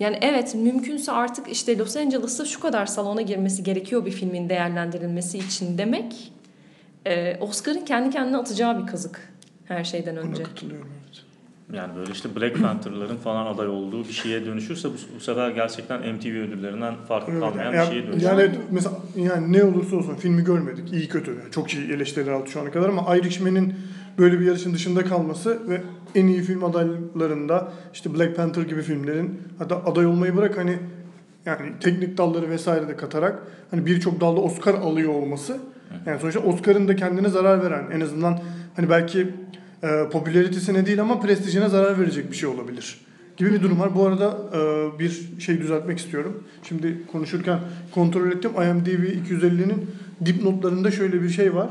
yani 0.00 0.18
evet 0.20 0.54
mümkünse 0.54 1.12
artık 1.12 1.48
işte 1.48 1.78
Los 1.78 1.96
Angeles'ta 1.96 2.44
şu 2.44 2.60
kadar 2.60 2.86
salona 2.86 3.22
girmesi 3.22 3.62
gerekiyor 3.62 4.06
bir 4.06 4.10
filmin 4.10 4.48
değerlendirilmesi 4.48 5.38
için 5.38 5.78
demek 5.78 6.32
e, 7.06 7.36
Oscar'ın 7.40 7.84
kendi 7.84 8.10
kendine 8.10 8.36
atacağı 8.36 8.82
bir 8.82 8.86
kazık 8.86 9.32
her 9.64 9.84
şeyden 9.84 10.16
Buna 10.16 10.24
önce. 10.24 10.42
katılıyorum. 10.42 10.88
Evet. 11.06 11.23
Yani 11.72 11.96
böyle 11.96 12.12
işte 12.12 12.28
Black 12.36 12.62
Panther'ların 12.62 13.16
falan 13.16 13.46
aday 13.54 13.68
olduğu 13.68 14.04
bir 14.04 14.12
şeye 14.12 14.46
dönüşürse 14.46 14.88
bu, 14.88 14.92
bu 15.16 15.20
sefer 15.20 15.50
gerçekten 15.50 16.14
MTV 16.14 16.26
ödüllerinden 16.28 16.94
farkı 17.08 17.30
Evet, 17.32 17.40
kalmayan 17.40 17.72
yani, 17.72 17.86
bir 17.86 17.92
şeye 17.92 18.06
dönüşür. 18.06 18.26
yani 18.26 18.50
mesela 18.70 18.96
yani 19.16 19.52
ne 19.52 19.64
olursa 19.64 19.96
olsun 19.96 20.14
filmi 20.14 20.44
görmedik. 20.44 20.92
iyi 20.92 21.08
kötü. 21.08 21.30
Yani 21.30 21.50
çok 21.50 21.74
iyi 21.74 21.92
eleştiriler 21.92 22.32
aldı 22.32 22.50
şu 22.50 22.60
ana 22.60 22.70
kadar 22.70 22.88
ama 22.88 23.16
Irishman'in 23.16 23.74
böyle 24.18 24.40
bir 24.40 24.46
yarışın 24.46 24.74
dışında 24.74 25.04
kalması 25.04 25.68
ve 25.68 25.80
en 26.14 26.26
iyi 26.26 26.42
film 26.42 26.64
adaylarında 26.64 27.72
işte 27.94 28.14
Black 28.14 28.36
Panther 28.36 28.62
gibi 28.62 28.82
filmlerin 28.82 29.40
hatta 29.58 29.76
aday 29.84 30.06
olmayı 30.06 30.36
bırak 30.36 30.58
hani 30.58 30.78
yani 31.46 31.72
teknik 31.80 32.18
dalları 32.18 32.50
vesaire 32.50 32.88
de 32.88 32.96
katarak 32.96 33.42
hani 33.70 33.86
birçok 33.86 34.20
dalda 34.20 34.40
Oscar 34.40 34.74
alıyor 34.74 35.14
olması 35.14 35.56
yani 36.06 36.20
sonuçta 36.20 36.40
Oscar'ın 36.40 36.88
da 36.88 36.96
kendine 36.96 37.28
zarar 37.28 37.62
veren 37.62 37.84
en 37.92 38.00
azından 38.00 38.38
hani 38.76 38.90
belki 38.90 39.28
e, 39.84 40.08
popülaritesine 40.10 40.86
değil 40.86 41.00
ama 41.00 41.20
prestijine 41.20 41.68
zarar 41.68 42.00
verecek 42.00 42.30
bir 42.30 42.36
şey 42.36 42.48
olabilir 42.48 42.98
gibi 43.36 43.52
bir 43.52 43.62
durum 43.62 43.80
var. 43.80 43.94
Bu 43.94 44.06
arada 44.06 44.36
e, 44.54 44.98
bir 44.98 45.40
şey 45.40 45.60
düzeltmek 45.60 45.98
istiyorum. 45.98 46.44
Şimdi 46.62 47.06
konuşurken 47.12 47.58
kontrol 47.90 48.32
ettim. 48.32 48.50
IMDb 48.50 49.04
250'nin 49.28 49.90
dipnotlarında 50.24 50.90
şöyle 50.90 51.22
bir 51.22 51.28
şey 51.28 51.54
var. 51.54 51.68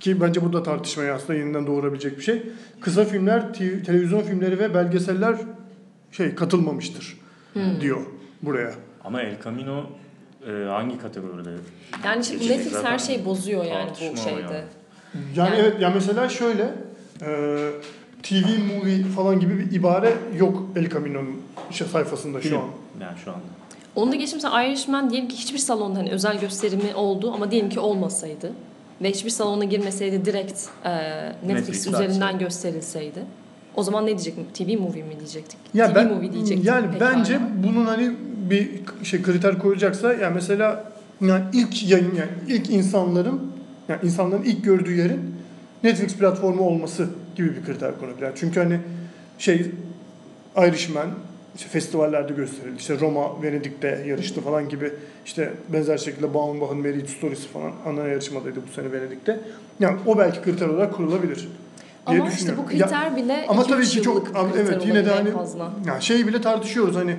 Ki 0.00 0.20
bence 0.20 0.44
bu 0.44 0.52
da 0.52 0.62
tartışmaya 0.62 1.14
aslında 1.14 1.38
yeniden 1.38 1.66
doğurabilecek 1.66 2.18
bir 2.18 2.22
şey. 2.22 2.42
Kısa 2.80 3.04
filmler, 3.04 3.54
TV 3.54 3.84
televizyon 3.84 4.20
filmleri 4.20 4.58
ve 4.58 4.74
belgeseller 4.74 5.36
şey 6.12 6.34
katılmamıştır 6.34 7.16
diyor 7.80 8.00
buraya. 8.42 8.74
Ama 9.04 9.22
El 9.22 9.42
Camino 9.44 9.86
e, 10.48 10.50
hangi 10.68 10.98
kategoride? 10.98 11.50
Yani 12.04 12.24
şimdi 12.24 12.48
Netflix 12.48 12.84
her 12.84 12.98
şeyi 12.98 13.24
bozuyor 13.24 13.64
yani 13.64 13.90
bu 13.90 14.16
şeyde. 14.16 14.40
yani. 14.40 14.52
Yani, 14.54 14.64
Yani- 15.36 15.56
evet 15.56 15.80
ya 15.80 15.90
mesela 15.90 16.28
şöyle 16.28 16.74
e, 17.22 17.70
TV 18.22 18.74
movie 18.74 19.04
falan 19.04 19.40
gibi 19.40 19.58
bir 19.58 19.72
ibare 19.72 20.12
yok 20.38 20.62
El 20.76 20.90
Camino'nun 20.90 21.40
işte 21.70 21.84
sayfasında 21.84 22.40
şu 22.40 22.48
Film. 22.48 22.60
an. 22.60 22.68
Yani 23.00 23.18
şu 23.24 23.30
anda. 23.30 23.40
Onu 23.96 24.12
da 24.12 24.16
geçtim 24.16 24.36
mesela 24.42 24.64
Irishman 24.64 25.10
diyelim 25.10 25.28
ki 25.28 25.36
hiçbir 25.36 25.58
salonda 25.58 25.98
hani 25.98 26.10
özel 26.10 26.40
gösterimi 26.40 26.94
oldu 26.94 27.32
ama 27.34 27.50
diyelim 27.50 27.70
ki 27.70 27.80
olmasaydı 27.80 28.52
ve 29.02 29.10
hiçbir 29.10 29.30
salona 29.30 29.64
girmeseydi 29.64 30.24
direkt 30.24 30.60
e, 30.84 30.90
Netflix, 30.90 31.48
Netflix 31.48 31.86
üzerinden 31.86 32.20
verseydi. 32.20 32.44
gösterilseydi. 32.44 33.20
O 33.76 33.82
zaman 33.82 34.04
ne 34.04 34.08
diyecek? 34.08 34.54
TV 34.54 34.80
movie 34.80 35.02
mi 35.02 35.18
diyecektik? 35.18 35.58
Ya 35.74 35.92
TV 35.92 35.94
ben 35.94 36.14
movie 36.14 36.32
diyecektik. 36.32 36.66
yani 36.66 36.92
pekala. 36.92 37.10
bence 37.10 37.40
bunun 37.64 37.86
hani 37.86 38.12
bir 38.50 38.70
şey 39.02 39.22
kriter 39.22 39.58
koyacaksa 39.58 40.12
yani 40.12 40.34
mesela 40.34 40.92
yani 41.20 41.44
ilk 41.52 41.90
yayın 41.90 42.14
yani 42.14 42.30
ilk 42.48 42.70
insanların 42.70 43.52
yani 43.88 44.00
insanların 44.04 44.42
ilk 44.42 44.64
gördüğü 44.64 44.96
yerin 44.96 45.34
Netflix 45.86 46.16
platformu 46.16 46.62
olması 46.62 47.06
gibi 47.36 47.56
bir 47.56 47.64
kriter 47.64 48.00
konabilir. 48.00 48.28
Çünkü 48.34 48.60
hani 48.60 48.80
şey 49.38 49.70
Irishman 50.56 51.06
işte 51.56 51.68
festivallerde 51.68 52.32
gösterildi. 52.32 52.76
İşte 52.78 53.00
Roma, 53.00 53.42
Venedik'te 53.42 54.04
yarıştı 54.06 54.40
falan 54.40 54.68
gibi 54.68 54.92
işte 55.26 55.52
benzer 55.72 55.98
şekilde 55.98 56.34
Baumbach'ın 56.34 56.78
Marriage 56.78 57.06
Stories 57.06 57.46
falan 57.46 57.72
ana 57.86 58.08
yarışmadaydı 58.08 58.60
bu 58.68 58.72
sene 58.72 58.92
Venedik'te. 58.92 59.40
Yani 59.80 59.98
o 60.06 60.18
belki 60.18 60.42
kriter 60.42 60.68
olarak 60.68 60.94
kurulabilir 60.94 61.48
diye 62.10 62.20
ama 62.20 62.30
işte 62.30 62.52
bu 62.56 62.60
Ya- 62.60 62.86
kriter 62.86 63.16
bile 63.16 63.46
ama 63.48 63.62
2-3 63.62 63.68
tabii 63.68 63.86
ki 63.86 64.02
çok 64.02 64.28
evet 64.56 64.86
yine 64.86 65.06
de 65.06 65.10
hani 65.10 65.30
fazla. 65.30 65.72
ya 65.86 66.00
şey 66.00 66.26
bile 66.26 66.40
tartışıyoruz 66.40 66.96
hani 66.96 67.16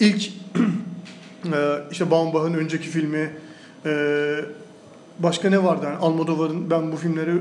ilk 0.00 0.28
e, 1.46 1.58
işte 1.90 2.10
Baumbach'ın 2.10 2.54
önceki 2.54 2.88
filmi 2.88 3.30
e, 3.86 3.90
başka 5.18 5.50
ne 5.50 5.64
vardı 5.64 5.84
yani 5.86 5.96
Almodovar'ın 5.96 6.70
ben 6.70 6.92
bu 6.92 6.96
filmleri 6.96 7.32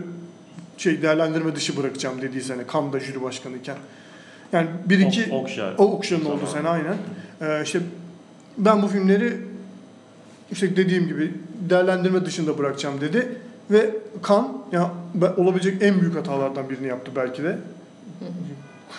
şey 0.78 1.02
değerlendirme 1.02 1.56
dışı 1.56 1.78
bırakacağım 1.78 2.22
dediği 2.22 2.42
sene 2.42 2.62
Cannes'da 2.74 3.00
jüri 3.00 3.22
başkanıyken. 3.22 3.76
Yani 4.54 4.68
bir 4.86 5.00
iki 5.00 5.34
o 5.78 5.86
Okşan'ın 5.86 6.26
olduğu 6.26 6.46
Zamanı. 6.46 6.50
sene 6.50 6.68
aynen. 6.70 6.98
E, 7.42 7.64
işte 7.64 7.80
ben 8.58 8.82
bu 8.82 8.88
filmleri 8.88 9.38
işte 10.52 10.76
dediğim 10.76 11.08
gibi 11.08 11.34
değerlendirme 11.70 12.26
dışında 12.26 12.58
bırakacağım 12.58 13.02
dedi 13.02 13.38
ve 13.72 13.90
Kan 14.22 14.58
ya 14.72 14.92
ben- 15.14 15.34
olabilecek 15.38 15.84
en 15.84 16.02
büyük 16.02 16.16
hatalardan 16.16 16.70
birini 16.70 16.88
yaptı 16.88 17.12
belki 17.16 17.44
de. 17.44 17.58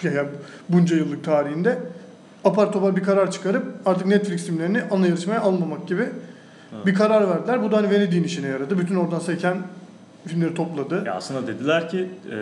Ya 0.02 0.26
bunca 0.68 0.96
yıllık 0.96 1.24
tarihinde 1.24 1.78
apar 2.44 2.72
topar 2.72 2.96
bir 2.96 3.02
karar 3.02 3.30
çıkarıp 3.30 3.64
artık 3.86 4.06
Netflix 4.06 4.46
filmlerini 4.46 4.82
ana 4.90 5.06
yarışmaya 5.06 5.40
almamak 5.40 5.88
gibi 5.88 6.08
bir 6.86 6.94
karar 6.94 7.28
verdiler. 7.30 7.62
Bu 7.62 7.72
da 7.72 7.76
hani 7.76 7.90
Venedik'in 7.90 8.24
işine 8.24 8.46
yaradı. 8.48 8.78
Bütün 8.78 8.94
oradan 8.94 9.18
seken 9.18 9.56
filmleri 10.26 10.54
topladı. 10.54 11.02
Ya 11.06 11.14
aslında 11.14 11.46
dediler 11.46 11.88
ki 11.88 12.08
e, 12.32 12.36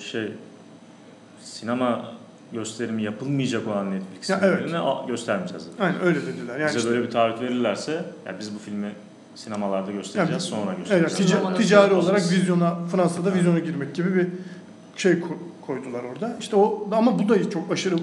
şey 0.00 0.32
sinema 1.42 2.12
gösterimi 2.52 3.02
yapılmayacak 3.02 3.68
olan 3.68 3.90
Netflix 3.90 4.30
Ya 4.30 4.40
evet. 4.42 4.60
göstermeyeceğiz. 5.08 5.66
dediler. 5.66 5.86
Aynen 5.86 6.00
öyle 6.04 6.26
dediler. 6.26 6.58
Yani 6.58 6.68
Bize 6.68 6.78
işte, 6.78 6.90
böyle 6.90 7.02
bir 7.02 7.10
taahhüt 7.10 7.40
verirlerse 7.40 7.92
ya 8.26 8.36
biz 8.40 8.54
bu 8.54 8.58
filmi 8.58 8.92
sinemalarda 9.34 9.90
göstereceğiz 9.92 10.30
Yani- 10.52 10.60
sonra 10.62 10.70
evet, 10.70 10.78
göstereceğiz. 10.78 11.32
tica- 11.32 11.36
Zamanı 11.38 11.56
ticari 11.56 11.94
olarak 11.94 12.32
vizyona 12.32 12.74
Fransa'da 12.92 13.34
vizyona 13.34 13.58
girmek 13.58 13.94
gibi 13.94 14.14
bir 14.14 14.26
şey 14.96 15.12
ko- 15.12 15.36
koydular 15.66 16.02
orada. 16.14 16.36
İşte 16.40 16.56
o 16.56 16.88
ama 16.92 17.18
bu 17.18 17.28
da 17.28 17.50
çok 17.50 17.72
aşırı 17.72 17.96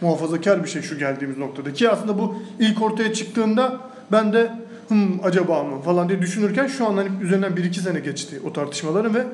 muhafazakar 0.00 0.64
bir 0.64 0.68
şey 0.68 0.82
şu 0.82 0.98
geldiğimiz 0.98 1.38
noktada. 1.38 1.72
Ki 1.72 1.90
aslında 1.90 2.18
bu 2.18 2.36
ilk 2.58 2.82
ortaya 2.82 3.12
çıktığında 3.12 3.76
ben 4.12 4.32
de 4.32 4.52
Hım, 4.88 5.20
acaba 5.24 5.62
mı 5.62 5.80
falan 5.80 6.08
diye 6.08 6.22
düşünürken 6.22 6.66
şu 6.66 6.86
an 6.86 6.96
hani 6.96 7.08
üzerinden 7.22 7.52
1-2 7.52 7.80
sene 7.80 8.00
geçti 8.00 8.40
o 8.46 8.52
tartışmaların 8.52 9.14
ve 9.14 9.26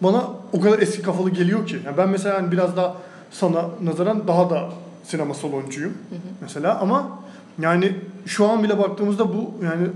bana 0.00 0.30
o 0.52 0.60
kadar 0.60 0.78
eski 0.78 1.02
kafalı 1.02 1.30
geliyor 1.30 1.66
ki. 1.66 1.76
Yani 1.86 1.96
ben 1.96 2.08
mesela 2.08 2.38
hani 2.38 2.52
biraz 2.52 2.76
daha 2.76 2.96
sana 3.30 3.64
nazaran 3.82 4.28
daha 4.28 4.50
da 4.50 4.70
sinema 5.04 5.34
saloncuyum 5.34 5.94
mesela 6.40 6.78
ama 6.78 7.18
yani 7.60 7.92
şu 8.26 8.48
an 8.48 8.62
bile 8.62 8.78
baktığımızda 8.78 9.28
bu 9.28 9.54
yani 9.64 9.86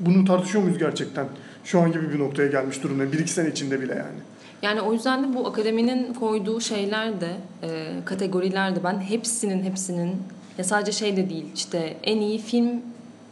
bunu 0.00 0.24
tartışıyor 0.24 0.64
muyuz 0.64 0.78
gerçekten? 0.78 1.26
Şu 1.64 1.80
an 1.80 1.92
gibi 1.92 2.12
bir 2.12 2.18
noktaya 2.18 2.48
gelmiş 2.48 2.82
durumda. 2.82 3.04
1-2 3.04 3.26
sene 3.26 3.48
içinde 3.48 3.80
bile 3.80 3.92
yani. 3.92 4.18
Yani 4.62 4.80
o 4.80 4.92
yüzden 4.92 5.22
de 5.24 5.36
bu 5.36 5.46
akademinin 5.46 6.14
koyduğu 6.14 6.60
şeyler 6.60 7.20
de 7.20 7.36
e, 7.62 7.86
kategoriler 8.04 8.76
de 8.76 8.84
ben 8.84 9.00
hepsinin 9.00 9.62
hepsinin 9.62 10.16
ya 10.58 10.64
sadece 10.64 10.92
şey 10.92 11.16
de 11.16 11.30
değil 11.30 11.46
işte 11.54 11.96
en 12.02 12.20
iyi 12.20 12.38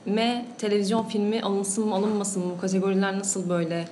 filme 0.04 0.46
televizyon 0.58 1.04
filmi 1.04 1.42
alınsın 1.42 1.88
mı 1.88 1.94
alınmasın 1.94 2.46
mı 2.46 2.61
kategoriler 2.61 3.18
nasıl 3.18 3.48
böyle 3.48 3.88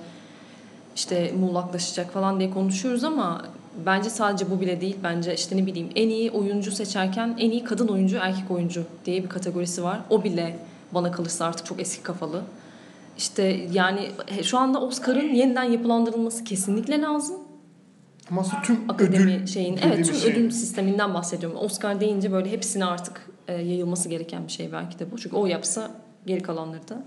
işte 0.95 1.33
muğlaklaşacak 1.39 2.11
falan 2.13 2.39
diye 2.39 2.49
konuşuyoruz 2.49 3.03
ama 3.03 3.45
bence 3.85 4.09
sadece 4.09 4.51
bu 4.51 4.61
bile 4.61 4.81
değil. 4.81 4.97
Bence 5.03 5.35
işte 5.35 5.57
ne 5.57 5.65
bileyim 5.65 5.89
en 5.95 6.09
iyi 6.09 6.31
oyuncu 6.31 6.71
seçerken 6.71 7.35
en 7.39 7.51
iyi 7.51 7.63
kadın 7.63 7.87
oyuncu 7.87 8.17
erkek 8.17 8.51
oyuncu 8.51 8.83
diye 9.05 9.23
bir 9.23 9.29
kategorisi 9.29 9.83
var. 9.83 9.99
O 10.09 10.23
bile 10.23 10.59
bana 10.91 11.11
kalırsa 11.11 11.45
artık 11.45 11.65
çok 11.65 11.79
eski 11.79 12.03
kafalı. 12.03 12.41
İşte 13.17 13.67
yani 13.71 14.11
şu 14.43 14.57
anda 14.57 14.81
Oscar'ın 14.81 15.33
yeniden 15.33 15.63
yapılandırılması 15.63 16.43
kesinlikle 16.43 17.01
lazım. 17.01 17.35
Ama 18.31 18.43
tüm 18.63 18.79
akademi 18.89 19.35
ödül 19.35 19.47
şeyin 19.47 19.79
evet 19.83 20.05
tüm 20.05 20.15
şey. 20.15 20.31
ödül 20.31 20.51
sisteminden 20.51 21.13
bahsediyorum. 21.13 21.57
Oscar 21.61 21.99
deyince 21.99 22.31
böyle 22.31 22.51
hepsine 22.51 22.85
artık 22.85 23.29
e, 23.47 23.53
yayılması 23.53 24.09
gereken 24.09 24.47
bir 24.47 24.51
şey 24.51 24.71
belki 24.71 24.99
de 24.99 25.11
bu. 25.11 25.17
Çünkü 25.17 25.35
o 25.35 25.45
yapsa 25.45 25.91
geri 26.25 26.41
kalanları 26.41 26.87
da 26.87 27.03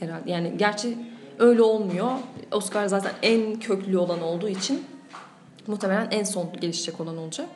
herhalde 0.00 0.30
yani 0.30 0.52
gerçi 0.56 0.98
öyle 1.38 1.62
olmuyor. 1.62 2.10
Oscar 2.52 2.86
zaten 2.86 3.12
en 3.22 3.60
köklü 3.60 3.98
olan 3.98 4.22
olduğu 4.22 4.48
için 4.48 4.82
muhtemelen 5.66 6.08
en 6.10 6.24
son 6.24 6.52
gelişecek 6.60 7.00
olan 7.00 7.18
olacak. 7.18 7.48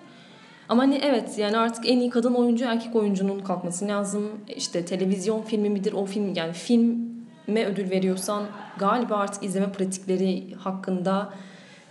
Ama 0.69 0.83
hani 0.83 1.01
evet 1.03 1.39
yani 1.39 1.59
artık 1.59 1.89
en 1.89 2.01
iyi 2.01 2.11
kadın 2.11 2.35
oyuncu 2.35 2.65
erkek 2.65 2.97
oyuncunun 2.97 3.41
kalkması 3.41 3.89
lazım. 3.89 4.31
İşte 4.57 4.85
televizyon 4.85 5.43
filmi 5.43 5.71
midir 5.71 5.93
o 5.93 6.07
film 6.07 6.35
yani 6.35 6.53
filme 6.53 7.65
ödül 7.67 7.91
veriyorsan 7.91 8.45
galiba 8.79 9.17
artık 9.17 9.43
izleme 9.43 9.73
pratikleri 9.73 10.55
hakkında 10.55 11.35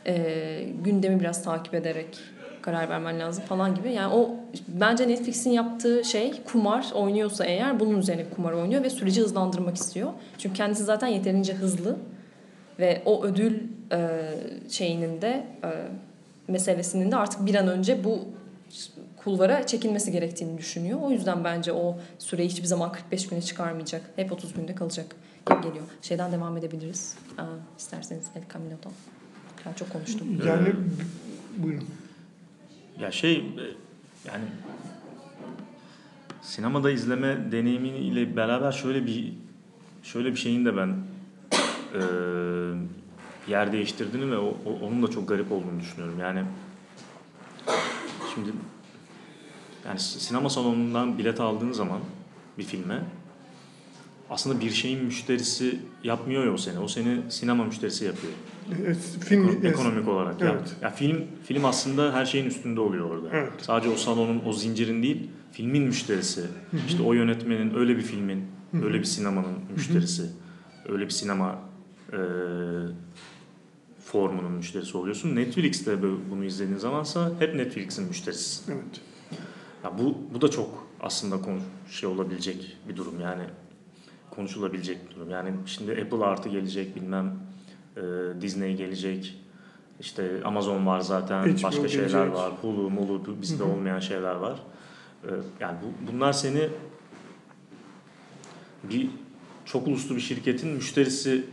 e, 0.08 0.67
gündemi 0.84 1.19
biraz 1.19 1.43
takip 1.43 1.73
ederek 1.73 2.19
karar 2.65 2.89
vermen 2.89 3.19
lazım 3.19 3.43
falan 3.43 3.75
gibi. 3.75 3.91
Yani 3.93 4.13
o 4.13 4.36
bence 4.67 5.08
Netflix'in 5.08 5.49
yaptığı 5.49 6.04
şey 6.04 6.43
kumar 6.43 6.91
oynuyorsa 6.93 7.45
eğer 7.45 7.80
bunun 7.80 7.99
üzerine 7.99 8.30
kumar 8.30 8.54
oynuyor 8.54 8.84
ve 8.84 8.89
süreci 8.89 9.21
hızlandırmak 9.21 9.75
istiyor. 9.78 10.12
Çünkü 10.38 10.56
kendisi 10.56 10.84
zaten 10.84 11.08
yeterince 11.08 11.54
hızlı 11.54 11.97
ve 12.80 13.01
o 13.06 13.23
ödül 13.23 13.60
e, 13.91 14.19
şeyinin 14.69 15.21
de 15.21 15.47
e, 15.63 15.69
meselesinin 16.47 17.12
de 17.12 17.15
artık 17.15 17.45
bir 17.45 17.56
an 17.56 17.67
önce 17.67 18.04
bu 18.04 18.19
kulvara 19.17 19.67
çekilmesi 19.67 20.12
gerektiğini 20.12 20.58
düşünüyor. 20.58 20.99
O 21.01 21.12
yüzden 21.12 21.43
bence 21.43 21.73
o 21.73 21.97
süreyi 22.19 22.49
hiçbir 22.49 22.67
zaman 22.67 22.91
45 22.91 23.28
güne 23.28 23.41
çıkarmayacak. 23.41 24.01
Hep 24.15 24.32
30 24.32 24.54
günde 24.54 24.75
kalacak 24.75 25.15
gibi 25.49 25.62
geliyor. 25.62 25.86
Şeyden 26.01 26.32
devam 26.32 26.58
edebiliriz. 26.58 27.15
Aa, 27.38 27.43
isterseniz 27.78 28.25
El 28.36 28.43
Camino'dan. 28.54 28.91
Ben 29.65 29.73
çok 29.73 29.93
konuştum. 29.93 30.28
Yani 30.47 30.67
Ee, 30.69 31.63
buyurun. 31.63 31.88
Ya 32.99 33.12
şey 33.12 33.36
e, 33.38 33.43
yani 34.27 34.43
sinemada 36.41 36.91
izleme 36.91 37.51
deneyimiyle 37.51 38.36
beraber 38.36 38.71
şöyle 38.71 39.05
bir 39.05 39.34
şöyle 40.03 40.31
bir 40.31 40.36
şeyin 40.38 40.65
de 40.65 40.77
ben 40.77 40.97
e, 41.93 41.99
yer 43.51 43.71
değiştirdiğini 43.71 44.31
ve 44.31 44.38
o, 44.38 44.58
o- 44.65 44.79
onun 44.86 45.03
da 45.03 45.08
çok 45.08 45.27
garip 45.29 45.51
olduğunu 45.51 45.79
düşünüyorum. 45.79 46.19
Yani 46.19 46.43
şimdi 48.34 48.49
yani 49.86 49.99
sinema 49.99 50.49
salonundan 50.49 51.17
bilet 51.17 51.39
aldığın 51.39 51.71
zaman 51.71 51.99
bir 52.58 52.63
filme 52.63 53.01
aslında 54.29 54.59
bir 54.61 54.69
şeyin 54.71 55.03
müşterisi 55.05 55.79
yapmıyor 56.03 56.45
ya 56.45 56.53
o 56.53 56.57
seni. 56.57 56.79
O 56.79 56.88
seni 56.88 57.21
sinema 57.29 57.65
müşterisi 57.65 58.05
yapıyor. 58.05 58.33
Evet, 58.85 58.97
film 59.25 59.43
Ekonomik, 59.43 59.65
ekonomik 59.65 60.07
olarak. 60.07 60.41
Ya, 60.41 60.47
Evet. 60.59 60.75
ya 60.81 60.89
film 60.89 61.23
film 61.43 61.65
aslında 61.65 62.13
her 62.13 62.25
şeyin 62.25 62.45
üstünde 62.45 62.79
oluyor 62.79 63.09
orada. 63.09 63.27
Evet. 63.33 63.51
Sadece 63.61 63.89
o 63.89 63.95
salonun, 63.95 64.41
o 64.45 64.53
zincirin 64.53 65.03
değil, 65.03 65.29
filmin 65.51 65.83
müşterisi. 65.83 66.41
İşte 66.88 67.03
o 67.03 67.13
yönetmenin, 67.13 67.75
öyle 67.75 67.97
bir 67.97 68.01
filmin, 68.01 68.43
öyle 68.83 68.99
bir 68.99 69.03
sinemanın 69.03 69.55
müşterisi. 69.75 70.23
Öyle 70.89 71.05
bir 71.05 71.09
sinema 71.09 71.59
e, 72.13 72.17
formunun 74.05 74.51
müşterisi 74.51 74.97
oluyorsun. 74.97 75.35
Netflix'te 75.35 76.01
bu- 76.03 76.19
bunu 76.31 76.45
izlediğin 76.45 76.77
zamansa 76.77 77.31
hep 77.39 77.55
Netflix'in 77.55 78.07
müşterisi. 78.07 78.71
Evet. 78.71 79.01
Ya 79.83 79.97
bu 79.99 80.17
bu 80.33 80.41
da 80.41 80.47
çok 80.47 80.88
aslında 81.01 81.41
konu 81.41 81.59
şey 81.91 82.09
olabilecek 82.09 82.77
bir 82.89 82.95
durum 82.95 83.19
yani 83.21 83.43
konuşulabilecek 84.31 85.09
bir 85.09 85.15
durum. 85.15 85.29
Yani 85.29 85.51
şimdi 85.65 85.91
Apple 85.91 86.25
artı 86.25 86.49
gelecek 86.49 86.95
bilmem 86.95 87.39
e, 87.97 88.01
Disney 88.41 88.75
gelecek. 88.75 89.41
İşte 89.99 90.41
Amazon 90.43 90.85
var 90.85 90.99
zaten, 90.99 91.43
HBO 91.43 91.63
başka 91.63 91.88
şeyler 91.88 92.07
gelecek. 92.07 92.33
var. 92.33 92.51
Hulu, 92.61 92.89
Mulu, 92.89 93.41
bizde 93.41 93.63
olmayan 93.63 93.99
şeyler 93.99 94.35
var. 94.35 94.59
E, 95.23 95.29
yani 95.59 95.77
bu, 95.83 96.11
bunlar 96.11 96.33
seni 96.33 96.69
bir 98.83 99.09
çok 99.65 99.88
uluslu 99.88 100.15
bir 100.15 100.21
şirketin 100.21 100.69
müşterisi 100.69 101.45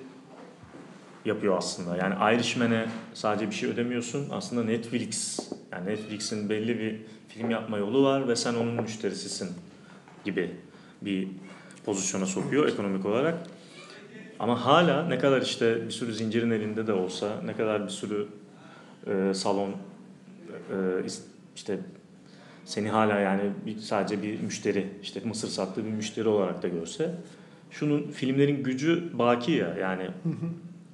yapıyor 1.24 1.58
aslında. 1.58 1.96
Yani 1.96 2.36
Irishman'e 2.36 2.86
sadece 3.14 3.50
bir 3.50 3.54
şey 3.54 3.68
ödemiyorsun. 3.70 4.30
Aslında 4.30 4.64
Netflix, 4.64 5.38
yani 5.72 5.86
Netflix'in 5.86 6.48
belli 6.48 6.78
bir 6.78 7.00
film 7.28 7.50
yapma 7.50 7.78
yolu 7.78 8.04
var 8.04 8.28
ve 8.28 8.36
sen 8.36 8.54
onun 8.54 8.82
müşterisisin 8.82 9.48
gibi 10.24 10.56
bir 11.02 11.28
pozisyona 11.84 12.26
sokuyor 12.26 12.68
ekonomik 12.68 13.06
olarak. 13.06 13.46
Ama 14.38 14.66
hala 14.66 15.06
ne 15.06 15.18
kadar 15.18 15.42
işte 15.42 15.86
bir 15.86 15.90
sürü 15.90 16.14
zincirin 16.14 16.50
elinde 16.50 16.86
de 16.86 16.92
olsa, 16.92 17.40
ne 17.44 17.52
kadar 17.52 17.84
bir 17.84 17.90
sürü 17.90 18.26
e, 19.06 19.34
salon 19.34 19.70
e, 19.70 21.06
işte 21.56 21.78
seni 22.64 22.88
hala 22.88 23.20
yani 23.20 23.42
bir, 23.66 23.78
sadece 23.78 24.22
bir 24.22 24.40
müşteri, 24.40 24.88
işte 25.02 25.20
mısır 25.24 25.48
sattığı 25.48 25.84
bir 25.84 25.90
müşteri 25.90 26.28
olarak 26.28 26.62
da 26.62 26.68
görse, 26.68 27.14
şunun 27.70 28.10
filmlerin 28.10 28.62
gücü 28.62 29.18
baki 29.18 29.52
ya 29.52 29.74
yani 29.80 30.08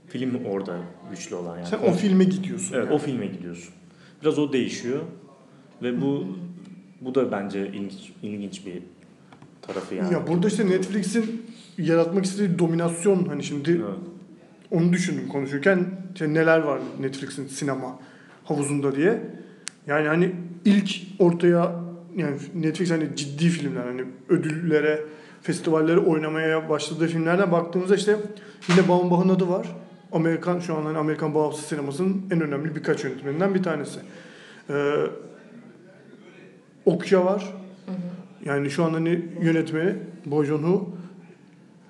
film 0.08 0.44
orada 0.44 0.76
güçlü 1.10 1.34
olan 1.34 1.56
yani. 1.56 1.66
Sen 1.66 1.78
o 1.78 1.92
filme 1.92 2.24
gidiyorsun. 2.24 2.74
Evet 2.74 2.86
yani. 2.86 2.94
o 2.94 2.98
filme 2.98 3.26
gidiyorsun. 3.26 3.74
Biraz 4.22 4.38
o 4.38 4.52
değişiyor 4.52 5.02
ve 5.82 6.00
bu 6.00 6.26
bu 7.00 7.14
da 7.14 7.32
bence 7.32 7.68
ilginç, 7.68 8.12
ilginç 8.22 8.66
bir 8.66 8.82
tarafı 9.62 9.94
yani. 9.94 10.14
Ya 10.14 10.26
burada 10.26 10.48
işte 10.48 10.66
Netflix'in 10.66 11.42
yaratmak 11.78 12.24
istediği 12.24 12.58
dominasyon 12.58 13.24
hani 13.24 13.44
şimdi 13.44 13.70
Evet. 13.70 13.98
onu 14.70 14.92
düşündüm 14.92 15.28
konuşurken 15.28 15.86
işte 16.14 16.34
neler 16.34 16.58
var 16.58 16.80
Netflix'in 17.00 17.46
sinema 17.46 17.98
havuzunda 18.44 18.96
diye. 18.96 19.20
Yani 19.86 20.08
hani 20.08 20.32
ilk 20.64 20.90
ortaya 21.18 21.72
yani 22.16 22.36
Netflix 22.54 22.90
hani 22.90 23.16
ciddi 23.16 23.48
filmler 23.48 23.84
hani 23.84 24.04
ödüllere, 24.28 25.04
festivallere 25.42 25.98
oynamaya 25.98 26.68
başladığı 26.68 27.06
filmlerden 27.06 27.52
baktığımızda 27.52 27.96
işte 27.96 28.16
yine 28.68 28.88
Baumbach'ın 28.88 29.28
adı 29.28 29.48
var. 29.48 29.66
Amerikan 30.12 30.60
şu 30.60 30.76
an 30.76 30.82
hani 30.82 30.98
Amerikan 30.98 31.34
bağımsız 31.34 31.64
sinemasının 31.64 32.22
en 32.30 32.40
önemli 32.40 32.76
birkaç 32.76 33.04
yönetmeninden 33.04 33.54
bir 33.54 33.62
tanesi. 33.62 34.00
Ee, 34.70 34.94
Okya 36.84 37.24
var. 37.24 37.54
Yani 38.44 38.70
şu 38.70 38.84
an 38.84 38.90
hani 38.90 39.24
yönetmeni 39.42 39.94
Bong 40.26 40.46
Joon-ho 40.46 40.88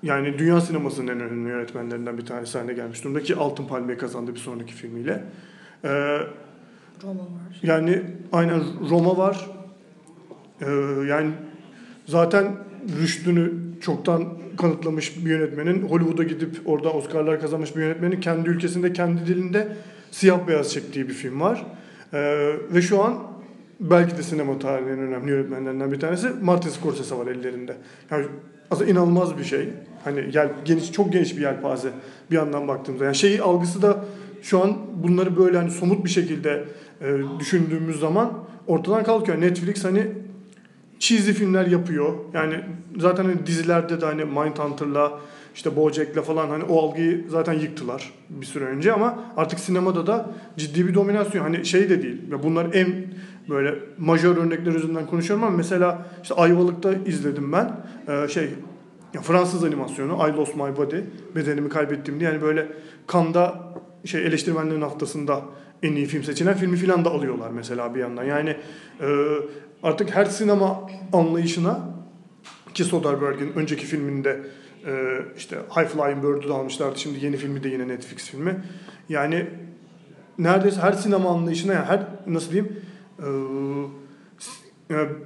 yani 0.03 0.39
dünya 0.39 0.61
sinemasının 0.61 1.07
en 1.07 1.19
önemli 1.19 1.49
yönetmenlerinden 1.49 2.17
bir 2.17 2.25
tanesi 2.25 2.57
haline 2.57 2.73
gelmiş 2.73 3.03
durumda 3.03 3.23
ki 3.23 3.35
Altın 3.35 3.65
Palmiye 3.65 3.97
kazandı 3.97 4.35
bir 4.35 4.39
sonraki 4.39 4.73
filmiyle. 4.73 5.23
Ee, 5.83 5.89
Roma 7.03 7.21
var. 7.21 7.59
yani 7.63 8.01
aynen 8.31 8.61
Roma 8.89 9.17
var. 9.17 9.49
Ee, 10.61 10.65
yani 11.07 11.31
zaten 12.05 12.55
rüştünü 13.01 13.53
çoktan 13.81 14.25
kanıtlamış 14.57 15.25
bir 15.25 15.29
yönetmenin 15.29 15.81
Hollywood'a 15.81 16.23
gidip 16.23 16.61
orada 16.65 16.93
Oscar'lar 16.93 17.41
kazanmış 17.41 17.75
bir 17.75 17.81
yönetmenin 17.81 18.21
kendi 18.21 18.49
ülkesinde 18.49 18.93
kendi 18.93 19.25
dilinde 19.25 19.67
siyah 20.11 20.47
beyaz 20.47 20.73
çektiği 20.73 21.07
bir 21.07 21.13
film 21.13 21.41
var. 21.41 21.65
Ee, 22.13 22.53
ve 22.73 22.81
şu 22.81 23.03
an 23.03 23.19
belki 23.79 24.17
de 24.17 24.23
sinema 24.23 24.59
tarihinin 24.59 24.97
önemli 24.97 25.31
yönetmenlerinden 25.31 25.91
bir 25.91 25.99
tanesi 25.99 26.29
Martin 26.41 26.69
Scorsese 26.69 27.15
var 27.15 27.27
ellerinde. 27.27 27.77
Yani 28.11 28.25
aslında 28.71 28.91
inanılmaz 28.91 29.37
bir 29.37 29.43
şey. 29.43 29.69
Hani 30.03 30.25
yel, 30.33 30.49
geniş 30.65 30.91
çok 30.91 31.13
geniş 31.13 31.37
bir 31.37 31.41
yelpaze 31.41 31.89
bir 32.31 32.35
yandan 32.35 32.67
baktığımızda. 32.67 33.05
Yani 33.05 33.15
şey 33.15 33.39
algısı 33.39 33.81
da 33.81 34.05
şu 34.41 34.63
an 34.63 34.77
bunları 35.03 35.37
böyle 35.37 35.57
hani 35.57 35.71
somut 35.71 36.05
bir 36.05 36.09
şekilde 36.09 36.63
e, 37.01 37.17
düşündüğümüz 37.39 37.99
zaman 37.99 38.33
ortadan 38.67 39.03
kalkıyor. 39.03 39.41
Netflix 39.41 39.83
hani 39.83 40.07
cheesy 40.99 41.31
filmler 41.31 41.65
yapıyor. 41.65 42.13
Yani 42.33 42.55
zaten 42.97 43.23
hani 43.23 43.45
dizilerde 43.45 44.01
de 44.01 44.05
hani 44.05 44.25
Mindhunter'la 44.25 45.19
işte 45.55 45.75
BoJack'le 45.75 46.21
falan 46.21 46.49
hani 46.49 46.63
o 46.63 46.87
algıyı 46.87 47.25
zaten 47.29 47.53
yıktılar 47.53 48.13
bir 48.29 48.45
süre 48.45 48.65
önce 48.65 48.93
ama 48.93 49.23
artık 49.37 49.59
sinemada 49.59 50.07
da 50.07 50.29
ciddi 50.57 50.87
bir 50.87 50.93
dominasyon. 50.93 51.43
Hani 51.43 51.65
şey 51.65 51.89
de 51.89 52.01
değil. 52.01 52.17
Bunlar 52.43 52.73
en 52.73 52.87
böyle 53.49 53.75
majör 53.97 54.37
örnekler 54.37 54.71
üzerinden 54.71 55.05
konuşuyorum 55.05 55.45
ama 55.45 55.57
mesela 55.57 56.05
işte 56.23 56.35
Ayvalık'ta 56.35 56.93
izledim 56.93 57.51
ben. 57.51 57.71
Ee, 58.07 58.27
şey 58.27 58.49
ya 59.13 59.21
Fransız 59.21 59.63
animasyonu 59.63 60.29
I 60.29 60.37
Lost 60.37 60.55
My 60.55 60.77
Body 60.77 60.97
bedenimi 61.35 61.69
kaybettim 61.69 62.19
diye 62.19 62.29
yani 62.29 62.41
böyle 62.41 62.67
Cannes'da 63.13 63.73
şey 64.05 64.27
eleştirmenlerin 64.27 64.81
haftasında 64.81 65.41
en 65.83 65.93
iyi 65.93 66.05
film 66.05 66.23
seçilen 66.23 66.53
filmi 66.53 66.77
filan 66.77 67.05
da 67.05 67.09
alıyorlar 67.09 67.49
mesela 67.49 67.95
bir 67.95 67.99
yandan. 67.99 68.23
Yani 68.23 68.57
e, 69.01 69.07
artık 69.83 70.15
her 70.15 70.25
sinema 70.25 70.89
anlayışına 71.13 71.79
ki 72.73 72.83
Soderbergh'in 72.83 73.53
önceki 73.55 73.85
filminde 73.85 74.39
e, 74.85 75.19
işte 75.37 75.55
High 75.75 75.87
Flying 75.87 76.23
Bird'ü 76.23 76.47
de 76.47 76.53
almışlardı. 76.53 76.99
Şimdi 76.99 77.25
yeni 77.25 77.37
filmi 77.37 77.63
de 77.63 77.69
yine 77.69 77.87
Netflix 77.87 78.29
filmi. 78.29 78.63
Yani 79.09 79.47
neredeyse 80.37 80.81
her 80.81 80.91
sinema 80.91 81.29
anlayışına 81.29 81.73
yani 81.73 81.85
her 81.85 82.01
nasıl 82.27 82.51
diyeyim 82.51 82.81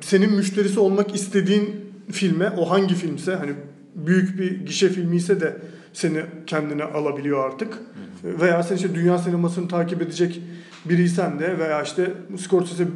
senin 0.02 0.34
müşterisi 0.34 0.80
olmak 0.80 1.16
istediğin 1.16 1.76
filme 2.12 2.50
o 2.50 2.70
hangi 2.70 2.96
filmse 2.96 3.36
hani 3.36 3.52
büyük 3.96 4.40
bir 4.40 4.66
gişe 4.66 4.90
filmi 4.90 5.16
ise 5.16 5.42
de 5.42 5.58
seni 5.94 6.22
kendine 6.48 6.84
alabiliyor 6.84 7.46
artık. 7.46 7.80
Veya 8.24 8.64
sen 8.64 8.76
işte 8.76 8.96
dünya 8.96 9.18
sinemasını 9.18 9.68
takip 9.68 10.02
edecek 10.02 10.42
biriysen 10.86 11.40
de 11.40 11.60
veya 11.60 11.82
işte 11.82 12.12
Scorsese 12.38 12.88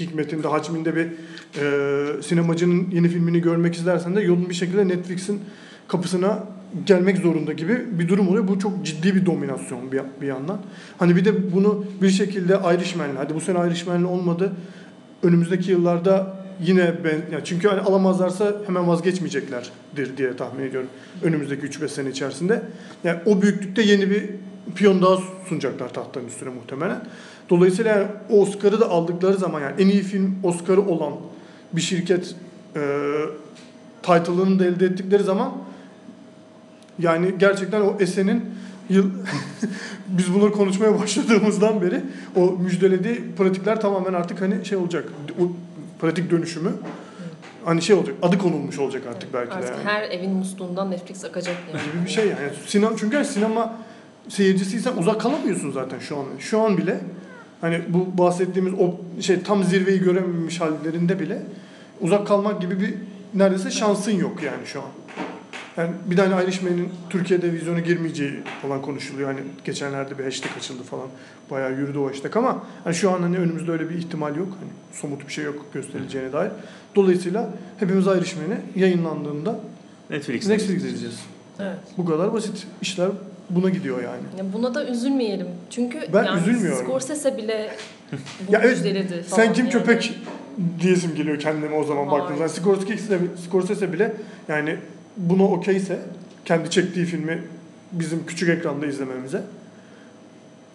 hikmetinde, 0.00 0.48
hacminde 0.48 0.96
bir 0.96 1.06
e, 1.60 2.22
sinemacının 2.22 2.90
yeni 2.92 3.08
filmini 3.08 3.40
görmek 3.40 3.74
istersen 3.74 4.16
de 4.16 4.20
yolun 4.20 4.48
bir 4.48 4.54
şekilde 4.54 4.88
Netflix'in 4.88 5.40
kapısına 5.88 6.46
gelmek 6.86 7.18
zorunda 7.18 7.52
gibi 7.52 7.98
bir 7.98 8.08
durum 8.08 8.28
oluyor. 8.28 8.48
Bu 8.48 8.58
çok 8.58 8.86
ciddi 8.86 9.14
bir 9.14 9.26
dominasyon 9.26 9.92
bir, 9.92 10.00
bir 10.20 10.26
yandan. 10.26 10.58
Hani 10.98 11.16
bir 11.16 11.24
de 11.24 11.52
bunu 11.54 11.84
bir 12.02 12.10
şekilde 12.10 12.60
Irishman'le, 12.74 13.16
hadi 13.16 13.34
bu 13.34 13.40
sene 13.40 13.58
Irishman'le 13.68 14.04
olmadı. 14.04 14.52
Önümüzdeki 15.22 15.70
yıllarda 15.70 16.36
yine 16.62 16.94
ben, 17.04 17.34
ya 17.34 17.44
çünkü 17.44 17.68
hani 17.68 17.80
alamazlarsa 17.80 18.56
hemen 18.66 18.88
vazgeçmeyeceklerdir 18.88 20.16
diye 20.16 20.36
tahmin 20.36 20.64
ediyorum. 20.64 20.88
Önümüzdeki 21.22 21.66
3-5 21.66 21.88
sene 21.88 22.08
içerisinde. 22.08 22.62
Yani 23.04 23.18
o 23.26 23.42
büyüklükte 23.42 23.82
yeni 23.82 24.10
bir 24.10 24.30
piyon 24.76 25.02
daha 25.02 25.18
sunacaklar 25.48 25.94
tahtların 25.94 26.26
üstüne 26.26 26.48
muhtemelen. 26.48 27.04
Dolayısıyla 27.50 27.96
yani 27.96 28.06
Oscar'ı 28.30 28.80
da 28.80 28.90
aldıkları 28.90 29.36
zaman 29.36 29.60
yani 29.60 29.74
en 29.78 29.88
iyi 29.88 30.02
film 30.02 30.34
Oscar'ı 30.42 30.82
olan 30.82 31.12
bir 31.72 31.80
şirket 31.80 32.34
e, 32.76 32.80
title'ını 34.02 34.58
da 34.58 34.64
elde 34.64 34.86
ettikleri 34.86 35.22
zaman 35.22 35.52
yani 36.98 37.34
gerçekten 37.38 37.80
o 37.80 37.96
Esen'in 38.00 38.44
yıl 38.88 39.10
biz 40.08 40.34
bunları 40.34 40.52
konuşmaya 40.52 41.00
başladığımızdan 41.00 41.82
beri 41.82 42.00
o 42.36 42.52
müjdelediği 42.52 43.24
pratikler 43.38 43.80
tamamen 43.80 44.12
artık 44.12 44.40
hani 44.40 44.64
şey 44.64 44.78
olacak. 44.78 45.04
O 45.40 45.42
pratik 46.00 46.30
dönüşümü 46.30 46.70
hani 47.64 47.82
şey 47.82 47.96
olacak. 47.96 48.14
Adı 48.22 48.38
konulmuş 48.38 48.78
olacak 48.78 49.02
artık 49.10 49.34
belki 49.34 49.50
de 49.50 49.54
Artık 49.54 49.70
yani. 49.70 49.84
her 49.84 50.02
evin 50.02 50.30
musluğundan 50.30 50.90
Netflix 50.90 51.24
akacak 51.24 51.56
yani. 51.72 51.82
gibi 51.82 52.04
bir 52.04 52.10
şey 52.10 52.24
yani. 52.24 52.38
Sinema 52.66 52.96
çünkü 52.96 53.24
sinema 53.24 53.74
seyircisiysen 54.28 54.96
uzak 54.96 55.20
kalamıyorsun 55.20 55.70
zaten 55.72 55.98
şu 55.98 56.16
an. 56.16 56.24
Şu 56.38 56.60
an 56.60 56.78
bile 56.78 57.00
hani 57.60 57.80
bu 57.88 58.18
bahsettiğimiz 58.18 58.72
o 58.80 58.94
şey 59.22 59.42
tam 59.42 59.64
zirveyi 59.64 60.00
görememiş 60.00 60.60
hallerinde 60.60 61.20
bile 61.20 61.42
uzak 62.00 62.26
kalmak 62.26 62.60
gibi 62.60 62.80
bir 62.80 62.94
neredeyse 63.34 63.70
şansın 63.70 64.12
yok 64.12 64.42
yani 64.42 64.66
şu 64.66 64.80
an. 64.80 64.88
Yani 65.78 65.90
bir 66.06 66.16
tane 66.16 66.44
Irishman'in 66.44 66.88
Türkiye'de 67.10 67.52
vizyona 67.52 67.80
girmeyeceği 67.80 68.32
falan 68.62 68.82
konuşuluyor. 68.82 69.28
Hani 69.28 69.40
geçenlerde 69.64 70.18
bir 70.18 70.24
hashtag 70.24 70.50
açıldı 70.58 70.82
falan. 70.82 71.06
Bayağı 71.50 71.72
yürüdü 71.72 71.98
o 71.98 72.08
hashtag 72.08 72.36
ama 72.36 72.64
hani 72.84 72.94
şu 72.94 73.10
an 73.10 73.22
hani 73.22 73.38
önümüzde 73.38 73.72
öyle 73.72 73.90
bir 73.90 73.94
ihtimal 73.94 74.36
yok. 74.36 74.48
Hani 74.60 74.70
somut 74.92 75.28
bir 75.28 75.32
şey 75.32 75.44
yok 75.44 75.66
gösterileceğine 75.74 76.32
dair. 76.32 76.50
Dolayısıyla 76.96 77.50
hepimiz 77.78 78.06
Irishman'i 78.06 78.56
yayınlandığında 78.76 79.60
Netflix'te. 80.10 80.52
Netflix 80.52 80.76
izleyeceğiz. 80.76 81.20
Evet. 81.60 81.78
Bu 81.96 82.04
kadar 82.04 82.32
basit. 82.32 82.66
İşler 82.82 83.08
buna 83.50 83.70
gidiyor 83.70 84.02
yani. 84.02 84.22
Ya 84.38 84.52
buna 84.52 84.74
da 84.74 84.86
üzülmeyelim. 84.86 85.46
Çünkü 85.70 86.00
Ben 86.12 86.24
yani 86.24 86.40
üzülmüyorum. 86.40 86.86
Scorsese 86.86 87.36
bile 87.36 87.70
bu 88.48 88.52
Ya 88.52 88.60
evet. 88.64 88.78
Sen 89.26 89.52
kim 89.52 89.64
yani. 89.64 89.72
köpek 89.72 90.14
diyesim 90.80 91.14
geliyor 91.14 91.38
kendime 91.38 91.76
o 91.76 91.84
zaman 91.84 92.10
baktığımda. 92.10 92.48
Scorsese, 92.48 93.18
Scorsese 93.46 93.92
bile 93.92 94.16
yani 94.48 94.76
buna 95.18 95.44
okeyse 95.44 95.98
kendi 96.44 96.70
çektiği 96.70 97.06
filmi 97.06 97.42
bizim 97.92 98.26
küçük 98.26 98.48
ekranda 98.48 98.86
izlememize 98.86 99.42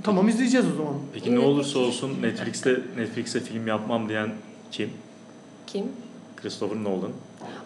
tamam 0.04 0.30
izleyeceğiz 0.30 0.66
o 0.74 0.76
zaman. 0.78 0.94
Peki 1.14 1.36
ne 1.36 1.40
olursa 1.40 1.80
olsun 1.80 2.22
Netflix'te 2.22 2.80
Netflix'e 2.98 3.40
film 3.40 3.68
yapmam 3.68 4.10
diyen 4.10 4.30
kim? 4.72 4.90
Kim? 5.68 5.84
Christopher 6.42 6.84
Nolan. 6.84 7.12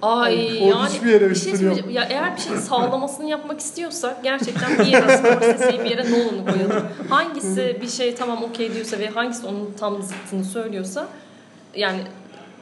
Ay 0.01 0.59
O 0.61 0.67
yani 0.67 0.89
hiçbir 0.89 1.11
yere 1.11 1.29
bir 1.29 1.35
şey 1.35 1.55
söyleyeceğim. 1.55 1.89
Ya 1.89 2.03
eğer 2.03 2.35
bir 2.35 2.41
şeyin 2.41 2.59
sağlamasını 2.59 3.29
yapmak 3.29 3.59
istiyorsak 3.59 4.23
gerçekten 4.23 4.79
bir 4.79 4.85
yere 4.85 5.17
Scorsese'yi 5.17 5.79
bir 5.79 5.89
yere 5.89 6.11
Nolan'ı 6.11 6.45
koyalım. 6.45 6.87
Hangisi 7.09 7.77
bir 7.81 7.87
şey 7.87 8.15
tamam 8.15 8.43
okey 8.43 8.73
diyorsa 8.73 8.99
ve 8.99 9.07
hangisi 9.07 9.47
onun 9.47 9.73
tam 9.79 10.01
zıttını 10.03 10.43
söylüyorsa 10.43 11.07
yani 11.75 11.99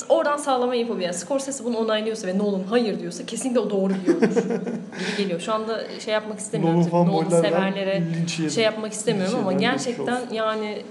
oradan 0.09 0.37
sağlama 0.37 0.75
yapabilir. 0.75 1.05
Yani 1.05 1.13
Scorsese 1.15 1.63
bunu 1.63 1.77
onaylıyorsa 1.77 2.27
ve 2.27 2.37
Nolan 2.37 2.63
hayır 2.69 2.99
diyorsa 2.99 3.25
kesinlikle 3.25 3.59
o 3.59 3.69
doğru 3.69 3.93
biliyordur 3.93 4.27
gibi 4.99 5.17
geliyor. 5.17 5.39
Şu 5.39 5.53
anda 5.53 5.99
şey 5.99 6.13
yapmak 6.13 6.39
istemiyorum. 6.39 6.79
Nolan 6.79 6.91
Nolan, 6.91 7.05
fanboylardan 7.05 7.49
severlere 7.49 8.03
yedim. 8.39 8.49
şey 8.49 8.63
yapmak 8.63 8.93
istemiyorum 8.93 9.39
ama 9.39 9.53
gerçekten 9.53 10.21
yani 10.31 10.81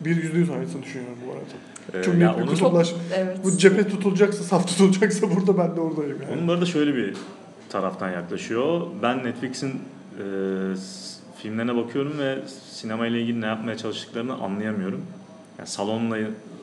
Bir 0.00 0.16
yüzde 0.22 0.38
yüz 0.38 0.50
aynısını 0.50 0.82
düşünüyorum 0.82 1.18
bu 1.26 1.32
arada. 1.32 1.44
Ee, 1.98 2.02
Çok 2.02 2.14
ya 2.14 2.28
net 2.28 2.36
bir 2.38 2.42
onun, 2.42 2.50
kutuplaşma. 2.52 2.98
evet. 3.16 3.36
Bu 3.44 3.56
cephe 3.58 3.88
tutulacaksa, 3.88 4.44
saf 4.44 4.68
tutulacaksa 4.68 5.26
burada 5.36 5.58
ben 5.58 5.76
de 5.76 5.80
oradayım 5.80 6.18
yani. 6.22 6.32
onun 6.34 6.48
bu 6.48 6.52
arada 6.52 6.66
şöyle 6.66 6.94
bir 6.94 7.14
taraftan 7.68 8.10
yaklaşıyor. 8.10 8.86
Ben 9.02 9.24
Netflix'in 9.24 9.68
e, 9.68 10.22
filmlerine 11.42 11.76
bakıyorum 11.76 12.18
ve 12.18 12.38
sinema 12.70 13.06
ile 13.06 13.20
ilgili 13.20 13.40
ne 13.40 13.46
yapmaya 13.46 13.76
çalıştıklarını 13.76 14.34
anlayamıyorum. 14.34 15.02
Yani 15.58 15.68
salonla 15.68 16.18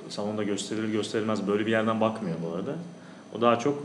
salonda 0.09 0.43
gösterilir 0.43 0.91
gösterilmez 0.91 1.47
böyle 1.47 1.65
bir 1.65 1.71
yerden 1.71 2.01
bakmıyor 2.01 2.37
bu 2.43 2.55
arada. 2.55 2.75
O 3.37 3.41
daha 3.41 3.59
çok 3.59 3.83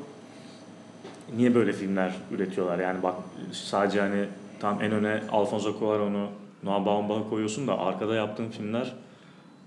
niye 1.36 1.54
böyle 1.54 1.72
filmler 1.72 2.14
üretiyorlar? 2.30 2.78
Yani 2.78 3.02
bak 3.02 3.14
sadece 3.52 4.00
hani 4.00 4.24
tam 4.60 4.82
en 4.82 4.92
öne 4.92 5.22
Alfonso 5.32 5.78
Cuarón'u, 5.78 6.26
Noah 6.62 6.86
Baumbach'ı 6.86 7.28
koyuyorsun 7.30 7.66
da 7.66 7.78
arkada 7.78 8.14
yaptığın 8.14 8.48
filmler 8.48 8.94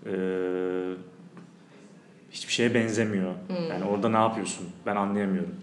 e, 0.05 0.13
hiçbir 2.31 2.53
şeye 2.53 2.73
benzemiyor. 2.73 3.31
Yani 3.69 3.83
orada 3.85 4.09
ne 4.09 4.17
yapıyorsun? 4.17 4.67
Ben 4.85 4.95
anlayamıyorum. 4.95 5.55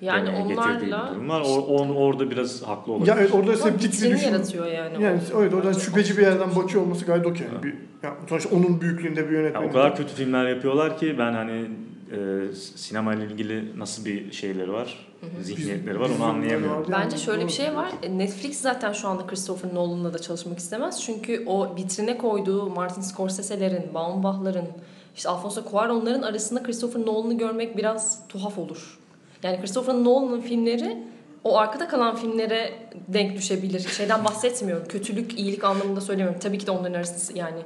Yani 0.00 0.24
getirdiği 0.30 0.50
bir 0.50 0.56
onlarla 0.92 1.10
durum 1.14 1.28
var. 1.28 1.40
O, 1.40 1.54
o- 1.54 1.94
orada 1.94 2.30
biraz 2.30 2.62
haklı 2.62 2.92
olabilir. 2.92 3.08
Ya 3.10 3.16
evet 3.20 3.34
orada 3.34 3.50
Ama 3.50 3.56
septik 3.60 4.02
bir 4.02 4.10
düşün. 4.10 4.26
yaratıyor 4.32 4.66
yani. 4.66 5.02
Yani 5.04 5.20
O- 5.36 5.42
evet 5.42 5.54
oradan 5.54 5.72
şüpheci 5.72 6.16
bir 6.16 6.22
yerden 6.22 6.56
bakıyor 6.56 6.82
olması 6.82 7.04
gayet 7.04 7.26
okey. 7.26 7.46
Yani. 7.46 7.62
Bir, 7.62 7.74
ya, 8.02 8.14
sonuçta 8.28 8.56
onun 8.56 8.80
büyüklüğünde 8.80 9.28
bir 9.30 9.32
yönetmen. 9.34 9.68
o 9.68 9.72
kadar 9.72 9.96
kötü 9.96 10.14
filmler 10.14 10.48
yapıyorlar 10.48 10.98
ki 10.98 11.14
ben 11.18 11.32
hani 11.32 11.66
e, 12.12 12.52
sinema 12.76 13.14
ile 13.14 13.24
ilgili 13.24 13.78
nasıl 13.78 14.04
bir 14.04 14.32
şeyleri 14.32 14.72
var, 14.72 15.06
zihniyetleri 15.42 16.00
var 16.00 16.10
onu 16.18 16.24
anlayamıyorum. 16.24 16.86
Bence 16.92 17.16
şöyle 17.16 17.46
bir 17.46 17.52
şey 17.52 17.74
var. 17.76 17.88
Netflix 18.10 18.60
zaten 18.60 18.92
şu 18.92 19.08
anda 19.08 19.26
Christopher 19.26 19.74
Nolan'la 19.74 20.14
da 20.14 20.18
çalışmak 20.18 20.58
istemez. 20.58 21.02
Çünkü 21.02 21.44
o 21.46 21.76
vitrine 21.76 22.18
koyduğu 22.18 22.70
Martin 22.70 23.02
Scorsese'lerin, 23.02 23.94
Baumbach'ların, 23.94 24.68
işte 25.16 25.28
Alfonso 25.28 25.60
Cuarón'ların 25.60 26.22
arasında 26.22 26.62
Christopher 26.62 27.00
Nolan'ı 27.06 27.38
görmek 27.38 27.76
biraz 27.76 28.28
tuhaf 28.28 28.58
olur. 28.58 28.98
Yani 29.42 29.60
Christopher 29.60 29.94
Nolan'ın 29.94 30.40
filmleri 30.40 30.98
o 31.44 31.56
arkada 31.58 31.88
kalan 31.88 32.16
filmlere 32.16 32.72
denk 33.08 33.36
düşebilir. 33.36 33.80
Şeyden 33.80 34.24
bahsetmiyorum. 34.24 34.88
Kötülük, 34.88 35.38
iyilik 35.38 35.64
anlamında 35.64 36.00
söylemiyorum. 36.00 36.40
Tabii 36.40 36.58
ki 36.58 36.66
de 36.66 36.70
onların 36.70 36.94
arasında 36.94 37.38
yani 37.38 37.58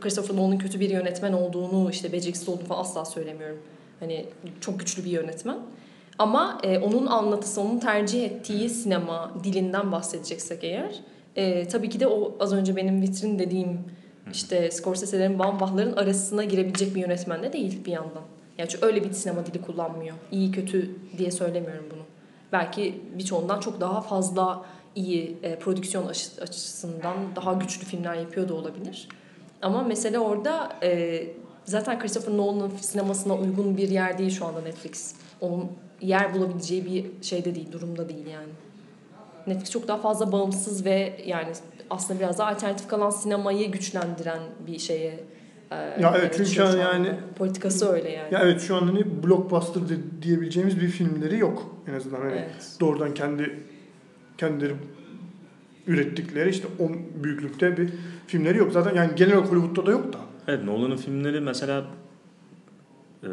Christopher 0.00 0.36
Nolan'ın 0.36 0.58
kötü 0.58 0.80
bir 0.80 0.90
yönetmen 0.90 1.32
olduğunu, 1.32 1.90
işte 1.90 2.12
beceriksiz 2.12 2.48
olduğunu 2.48 2.66
falan 2.66 2.80
asla 2.80 3.04
söylemiyorum. 3.04 3.58
Hani 4.00 4.26
çok 4.60 4.80
güçlü 4.80 5.04
bir 5.04 5.10
yönetmen. 5.10 5.58
Ama 6.18 6.58
e, 6.62 6.78
onun 6.78 7.06
anlatısı, 7.06 7.60
onun 7.60 7.78
tercih 7.78 8.24
ettiği 8.24 8.70
sinema 8.70 9.32
dilinden 9.44 9.92
bahsedeceksek 9.92 10.64
eğer, 10.64 11.00
e, 11.36 11.68
tabii 11.68 11.88
ki 11.88 12.00
de 12.00 12.06
o 12.06 12.36
az 12.40 12.52
önce 12.52 12.76
benim 12.76 13.02
vitrin 13.02 13.38
dediğim 13.38 13.80
işte 14.32 14.70
Scorsese'lerin, 14.70 15.38
Baumbach'ların 15.38 15.92
arasına 15.92 16.44
girebilecek 16.44 16.94
bir 16.94 17.00
yönetmen 17.00 17.42
de 17.42 17.52
değil 17.52 17.84
bir 17.84 17.92
yandan. 17.92 18.22
Yani 18.58 18.68
çünkü 18.68 18.86
öyle 18.86 19.04
bir 19.04 19.12
sinema 19.12 19.46
dili 19.46 19.62
kullanmıyor. 19.62 20.16
İyi 20.32 20.50
kötü 20.50 20.96
diye 21.18 21.30
söylemiyorum 21.30 21.84
bunu. 21.90 22.02
Belki 22.52 23.00
birçoğundan 23.18 23.60
çok 23.60 23.80
daha 23.80 24.00
fazla 24.00 24.64
iyi 24.94 25.36
e, 25.42 25.58
prodüksiyon 25.58 26.06
açı- 26.06 26.42
açısından 26.42 27.16
daha 27.36 27.52
güçlü 27.52 27.84
filmler 27.84 28.14
yapıyor 28.14 28.48
da 28.48 28.54
olabilir. 28.54 29.08
Ama 29.62 29.82
mesele 29.82 30.18
orada 30.18 30.76
e, 30.82 31.22
zaten 31.64 31.98
Christopher 31.98 32.36
Nolan'ın 32.36 32.76
sinemasına 32.80 33.34
uygun 33.34 33.76
bir 33.76 33.88
yer 33.88 34.18
değil 34.18 34.30
şu 34.30 34.46
anda 34.46 34.60
Netflix. 34.60 35.14
Onun 35.40 35.72
yer 36.00 36.34
bulabileceği 36.34 36.84
bir 36.84 37.26
şeyde 37.26 37.54
değil, 37.54 37.72
durumda 37.72 38.08
değil 38.08 38.26
yani. 38.26 38.52
Netflix 39.46 39.70
çok 39.70 39.88
daha 39.88 39.98
fazla 39.98 40.32
bağımsız 40.32 40.84
ve 40.84 41.20
yani 41.26 41.52
aslında 41.90 42.20
biraz 42.20 42.38
daha 42.38 42.50
alternatif 42.50 42.88
kalan 42.88 43.10
sinemayı 43.10 43.70
güçlendiren 43.70 44.40
bir 44.66 44.78
şeye 44.78 45.24
Ya 46.00 46.14
evet, 46.18 46.34
çünkü 46.36 46.62
anda. 46.62 46.76
yani- 46.76 47.14
politikası 47.38 47.88
öyle 47.92 48.10
yani. 48.10 48.34
Ya 48.34 48.40
evet 48.42 48.60
şu 48.60 48.76
an 48.76 48.80
hani 48.80 49.22
blockbuster 49.22 49.82
diyebileceğimiz 50.22 50.80
bir 50.80 50.88
filmleri 50.88 51.38
yok 51.38 51.76
en 51.86 51.94
azından 51.94 52.20
hani 52.20 52.32
Evet. 52.32 52.76
doğrudan 52.80 53.14
kendi 53.14 53.60
kendileri 54.38 54.74
ürettikleri 55.86 56.50
işte 56.50 56.68
o 56.78 56.88
büyüklükte 57.24 57.76
bir 57.76 57.90
filmleri 58.26 58.58
yok. 58.58 58.72
Zaten 58.72 58.94
yani 58.94 59.10
genel 59.16 59.34
olarak 59.34 59.50
Hollywood'da 59.52 59.86
da 59.86 59.90
yok 59.90 60.12
da. 60.12 60.18
Evet 60.48 60.64
Nolan'ın 60.64 60.96
filmleri 60.96 61.40
mesela 61.40 61.84
e, 63.22 63.28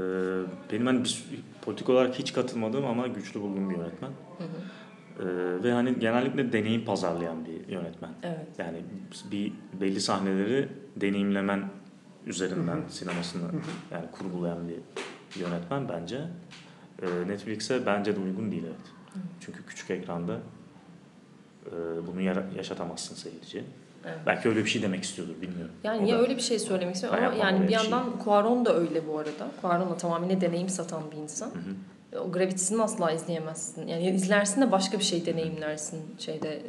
benim 0.71 0.85
hani 0.85 1.03
bir, 1.03 1.23
politik 1.61 1.89
olarak 1.89 2.15
hiç 2.19 2.33
katılmadığım 2.33 2.85
ama 2.85 3.07
güçlü 3.07 3.41
bulduğum 3.41 3.69
bir 3.69 3.75
yönetmen. 3.75 4.09
Hı 4.37 4.43
hı. 4.43 5.27
E, 5.29 5.63
ve 5.63 5.71
hani 5.71 5.99
genellikle 5.99 6.53
deneyim 6.53 6.85
pazarlayan 6.85 7.45
bir 7.45 7.73
yönetmen. 7.73 8.11
Evet. 8.23 8.47
Yani 8.57 8.77
bir 9.31 9.53
belli 9.81 10.01
sahneleri 10.01 10.67
deneyimlemen 10.95 11.63
üzerinden 12.25 12.75
Hı 12.77 12.85
hı. 12.87 12.91
sinemasını 12.91 13.43
yani 13.91 14.05
kurgulayan 14.11 14.57
bir 14.67 14.79
yönetmen 15.41 15.89
bence. 15.89 16.17
E, 17.01 17.27
Netflix'e 17.27 17.85
bence 17.85 18.15
de 18.15 18.19
uygun 18.19 18.51
değil 18.51 18.63
evet. 18.65 18.85
Çünkü 19.39 19.65
küçük 19.65 19.91
ekranda 19.91 20.37
Ee, 21.65 21.71
bunu 22.07 22.21
yaşatamazsın 22.57 23.15
seyirciye. 23.15 23.63
Evet. 24.05 24.17
Belki 24.25 24.49
öyle 24.49 24.59
bir 24.65 24.69
şey 24.69 24.81
demek 24.81 25.03
istiyordur 25.03 25.33
bilmiyorum. 25.41 25.71
Yani 25.83 26.03
O 26.03 26.07
ya 26.07 26.17
da- 26.17 26.21
öyle 26.21 26.35
bir 26.35 26.41
şey 26.41 26.59
söylemek 26.59 26.95
istiyorum 26.95 27.19
Ben 27.21 27.27
ama 27.27 27.35
yani 27.37 27.67
bir 27.67 27.73
şey. 27.77 27.89
yandan 27.91 28.03
Cuarón 28.25 28.65
da 28.65 28.75
öyle 28.75 29.07
bu 29.07 29.19
arada. 29.19 29.47
Cuarón 29.63 29.89
da 29.89 29.97
tamamıyla 29.97 30.41
deneyim 30.41 30.69
satan 30.69 31.03
bir 31.11 31.17
insan. 31.17 31.47
Hı 31.47 31.59
hı. 32.17 32.19
O 32.19 32.31
Gravity'sini 32.31 32.81
asla 32.83 33.11
izleyemezsin. 33.11 33.87
Yani 33.87 34.09
izlersin 34.09 34.61
de 34.61 34.71
başka 34.71 34.99
bir 34.99 35.03
şey 35.03 35.25
deneyimlersin 35.25 35.99
şeyde 36.19 36.61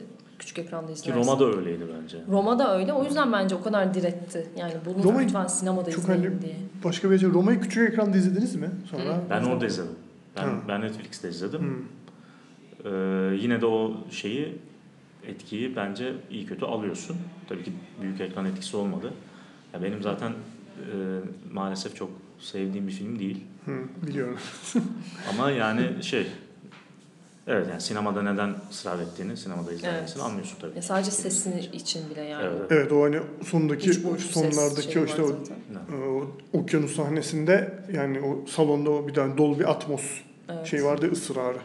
küçük 0.43 0.59
ekranda 0.59 0.86
Ki 0.86 0.93
izlersin. 0.93 1.20
Roma'da 1.20 1.45
öyleydi 1.45 1.84
bence. 2.03 2.18
Roma 2.30 2.59
da 2.59 2.78
öyle. 2.78 2.93
O 2.93 3.05
yüzden 3.05 3.32
bence 3.32 3.55
o 3.55 3.62
kadar 3.62 3.95
diretti. 3.95 4.47
Yani 4.57 4.72
bunu 4.86 5.05
Roma'yı 5.05 5.26
lütfen 5.26 5.47
sinemada 5.47 5.90
çok 5.90 6.05
izleyin 6.05 6.22
hani- 6.24 6.43
diye. 6.43 6.57
Başka 6.84 7.11
bir 7.11 7.18
şey. 7.18 7.28
Roma'yı 7.30 7.61
küçük 7.61 7.93
ekranda 7.93 8.16
izlediniz 8.16 8.55
mi? 8.55 8.70
Sonra. 8.90 9.16
Hı. 9.16 9.20
Ben 9.30 9.43
orada 9.45 9.66
izledim. 9.66 9.93
Ben, 10.36 10.43
Ha. 10.43 10.53
ben 10.68 10.80
Netflix'te 10.80 11.28
izledim. 11.28 11.61
Hmm. 11.61 11.76
Ee, 12.84 13.36
yine 13.36 13.61
de 13.61 13.66
o 13.66 13.97
şeyi 14.11 14.59
etkiyi 15.26 15.76
bence 15.76 16.12
iyi 16.30 16.47
kötü 16.47 16.64
alıyorsun. 16.64 17.16
Tabii 17.49 17.64
ki 17.64 17.72
büyük 18.03 18.20
ekran 18.20 18.47
etkisi 18.47 18.76
olmadı. 18.76 19.12
Ya 19.74 19.82
benim 19.82 20.03
zaten 20.03 20.30
e, 20.30 20.95
maalesef 21.53 21.97
çok 21.97 22.11
sevdiğim 22.38 22.86
bir 22.88 22.93
film 22.93 23.18
değil. 23.18 23.45
Hı, 23.64 23.72
biliyorum. 24.07 24.38
Ama 25.30 25.51
yani 25.51 26.03
şey 26.03 26.26
evet 27.47 27.66
yani 27.70 27.80
sinemada 27.80 28.22
neden 28.22 28.55
ısrar 28.70 28.99
ettiğini, 28.99 29.36
sinemada 29.36 29.72
izlenmesini 29.72 30.20
Evet. 30.22 30.30
anlıyorsun 30.30 30.57
tabii. 30.61 30.76
Ya 30.76 30.82
sadece 30.82 31.11
sesini 31.11 31.61
için 31.61 32.11
bile 32.11 32.20
yani. 32.22 32.43
Evet. 32.47 32.62
Evet 32.72 32.93
o 32.93 33.03
hani 33.03 33.16
sondaki 33.47 33.95
ses 33.95 34.03
sonlardaki 34.30 34.93
şeyi 34.93 35.03
o 35.03 35.07
işte 35.07 35.22
o, 35.22 35.30
e, 35.30 36.09
o 36.09 36.26
okyanus 36.59 36.97
sahnesinde 36.97 37.78
yani 37.93 38.20
o 38.20 38.47
salonda 38.51 38.90
o 38.90 39.09
bir 39.09 39.14
tane 39.14 39.38
dolu 39.38 39.59
bir 39.59 39.70
atmos 39.70 40.03
Evet. 40.49 40.66
şey 40.66 40.84
vardı 40.84 41.11
ısrarı. 41.12 41.59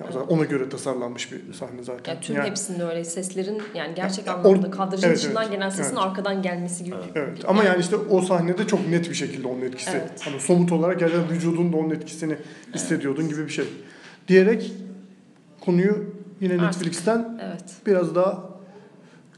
Yani 0.00 0.10
Evet. 0.16 0.26
ona 0.28 0.44
göre 0.44 0.68
tasarlanmış 0.68 1.32
bir 1.32 1.52
sahne 1.52 1.82
zaten. 1.82 2.14
Ya 2.14 2.20
tüm 2.20 2.36
Yani- 2.36 2.48
hepsinde 2.50 2.84
öyle 2.84 3.04
seslerin 3.04 3.62
yani 3.74 3.94
gerçek 3.94 4.26
Ya, 4.26 4.34
anlamda 4.34 4.66
or- 4.66 4.70
kadrajın 4.70 5.06
evet, 5.08 5.16
dışından 5.16 5.42
evet, 5.42 5.52
gelen 5.52 5.70
sesin 5.70 5.96
evet. 5.96 5.98
arkadan 6.06 6.42
gelmesi 6.42 6.84
gibi. 6.84 6.96
Evet. 6.96 7.12
Evet 7.16 7.38
ama 7.48 7.64
yani 7.64 7.80
işte 7.80 7.96
o 7.96 8.20
sahnede 8.22 8.66
çok 8.66 8.88
net 8.88 9.10
bir 9.10 9.14
şekilde 9.14 9.48
onun 9.48 9.60
etkisi. 9.60 9.90
Evet. 9.90 10.20
Hani 10.24 10.40
somut 10.40 10.72
olarak 10.72 10.98
gerçekten 11.00 11.30
vücudun 11.30 11.72
da 11.72 11.76
onun 11.76 11.90
etkisini 11.90 12.36
hissediyordun 12.74 13.28
gibi 13.28 13.44
bir 13.46 13.52
şey. 13.52 13.64
Diyerek 14.28 14.72
konuyu 15.64 16.04
yine 16.40 16.52
Artık. 16.54 16.66
Netflix'ten 16.66 17.40
Evet. 17.42 17.64
biraz 17.86 18.14
daha 18.14 18.48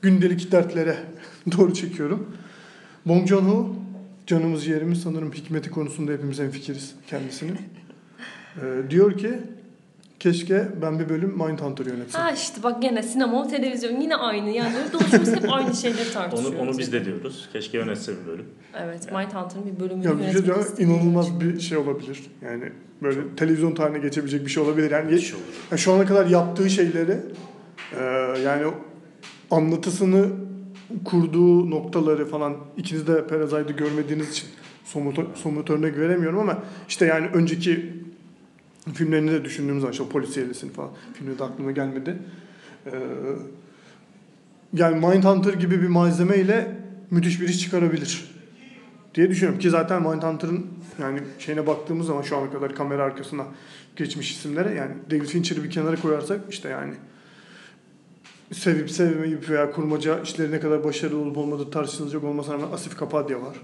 gündelik 0.03 0.53
dertlere 0.53 0.97
doğru 1.59 1.75
çekiyorum. 1.75 2.37
Bong 3.07 3.29
Joon-ho 3.29 3.69
canımız 4.27 4.67
yerimiz 4.67 5.03
sanırım 5.03 5.33
hikmeti 5.33 5.71
konusunda 5.71 6.13
hepimiz 6.13 6.39
hemfikiriz 6.39 6.95
kendisinin. 7.07 7.59
Ee, 8.63 8.91
diyor 8.91 9.19
ki 9.19 9.39
keşke 10.21 10.69
ben 10.83 10.99
bir 10.99 11.09
bölüm 11.09 11.31
Mindhunter 11.31 11.87
yönetsem. 11.87 12.23
Ha 12.23 12.31
işte 12.31 12.63
bak 12.63 12.83
gene 12.83 13.03
sinema, 13.03 13.49
televizyon 13.49 14.01
yine 14.01 14.17
aynı. 14.17 14.51
Yani 14.51 14.73
dolaşıyoruz 14.93 15.29
hep 15.29 15.53
aynı 15.53 15.75
şeyleri 15.75 16.13
tartışıyoruz. 16.13 16.61
Onu, 16.61 16.71
onu 16.71 16.79
biz 16.79 16.93
de 16.93 17.05
diyoruz. 17.05 17.49
Keşke 17.53 17.79
yönetse 17.79 18.13
bir 18.13 18.27
bölüm. 18.27 18.47
Evet, 18.79 19.13
Mindhunter'ın 19.13 19.67
bir 19.67 19.81
bölümünü 19.81 20.07
Ya 20.07 20.19
bir 20.19 20.33
şey 20.33 20.61
istediğim 20.61 20.91
inanılmaz 20.91 21.41
bir 21.41 21.61
şey 21.61 21.79
olabilir. 21.79 22.23
Yani 22.43 22.73
böyle 23.03 23.37
televizyon 23.37 23.75
tarihine 23.75 23.99
geçebilecek 23.99 24.47
bir 24.47 24.51
şey 24.51 24.63
olabilir. 24.63 24.91
Yani 24.91 25.11
Müthiş 25.13 25.35
olur. 25.35 25.43
Yani 25.71 25.81
şu 25.81 25.93
ana 25.93 26.05
kadar 26.05 26.27
yaptığı 26.27 26.71
şeyleri 26.71 27.19
e, 27.99 28.05
yani 28.45 28.73
anlatısını 29.51 30.27
kurduğu 31.05 31.71
noktaları 31.71 32.27
falan 32.27 32.57
ikiniz 32.77 33.07
de 33.07 33.27
Parasite'ı 33.27 33.77
görmediğiniz 33.77 34.31
için 34.31 34.49
somut, 34.85 35.19
somut 35.39 35.71
örnek 35.71 35.99
veremiyorum 35.99 36.39
ama 36.39 36.63
işte 36.89 37.07
yani 37.07 37.27
önceki 37.27 37.93
filmlerini 38.95 39.31
de 39.31 39.45
düşündüğümüz 39.45 39.81
zaman 39.81 39.93
işte 39.93 40.09
polisiyelisini 40.09 40.73
falan 40.73 40.91
filmde 41.15 41.39
de 41.39 41.45
aklıma 41.45 41.73
gelmedi. 41.73 42.19
E, 42.87 42.93
yani 44.73 45.07
Mindhunter 45.07 45.55
gibi 45.55 45.83
bir 45.83 45.89
malzemeyle 45.89 46.77
müthiş 47.11 47.41
bir 47.41 47.49
iş 47.49 47.61
çıkarabilir 47.61 48.34
diye 49.15 49.31
düşünüyorum 49.31 49.59
ki 49.61 49.71
zaten 49.71 50.03
Mindhunter'ın 50.03 50.67
yani 51.01 51.21
şeyine 51.39 51.67
baktığımız 51.67 52.07
zaman 52.07 52.23
şu 52.23 52.37
ana 52.37 52.51
kadar 52.53 52.75
kamera 52.75 53.03
arkasına 53.05 53.45
geçmiş 53.97 54.31
isimlere 54.33 54.75
yani 54.75 54.93
David 55.11 55.27
Fincher'ı 55.27 55.65
bir 55.65 55.71
kenara 55.71 55.97
koyarsak 55.97 56.41
işte 56.51 56.69
yani 56.69 56.95
sevip 58.53 58.91
sevmeyip 58.91 59.51
veya 59.51 59.71
kurmaca 59.71 60.21
işleri 60.21 60.53
ne 60.53 60.61
kadar 60.61 60.85
başarılı 60.85 61.19
olup 61.19 61.37
olmadığı 61.37 61.71
tartışılacak 61.71 62.25
olmasına 62.25 62.55
rağmen 62.55 62.73
Asif 62.73 62.97
Kapadia 62.97 63.43
var. 63.43 63.57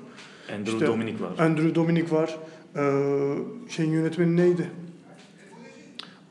Andrew 0.54 0.72
İşte- 0.72 0.86
Dominic 0.86 1.24
var. 1.24 1.38
Andrew 1.38 1.74
Dominic 1.74 2.10
var. 2.10 2.36
Ee, 2.76 3.34
şeyin 3.70 3.90
yönetmeni 3.92 4.36
neydi? 4.36 4.70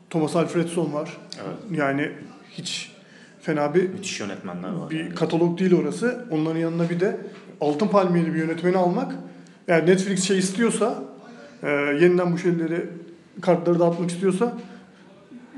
Thomas 0.10 0.36
Alfredson 0.36 0.94
var. 0.94 1.18
Evet. 1.36 1.80
Yani 1.80 2.12
hiç 2.52 2.92
fena 3.42 3.74
bir 3.76 3.90
Müthiş 3.90 4.20
yönetmenler 4.20 4.70
var. 4.70 4.90
bir 4.90 5.00
yani. 5.00 5.16
katalog 5.16 5.60
değil 5.60 5.74
orası. 5.74 6.26
Onların 6.32 6.60
yanına 6.60 6.90
bir 6.90 7.00
de 7.00 7.18
altın 7.62 7.88
palmiyeli 7.88 8.34
bir 8.34 8.40
yönetmeni 8.40 8.78
almak. 8.78 9.16
Yani 9.68 9.90
Netflix 9.90 10.24
şey 10.24 10.38
istiyorsa, 10.40 10.96
e, 11.64 11.70
yeniden 11.72 12.34
bu 12.34 12.38
şeyleri 12.38 12.90
kartları 13.42 13.80
dağıtmak 13.80 14.10
istiyorsa 14.12 14.54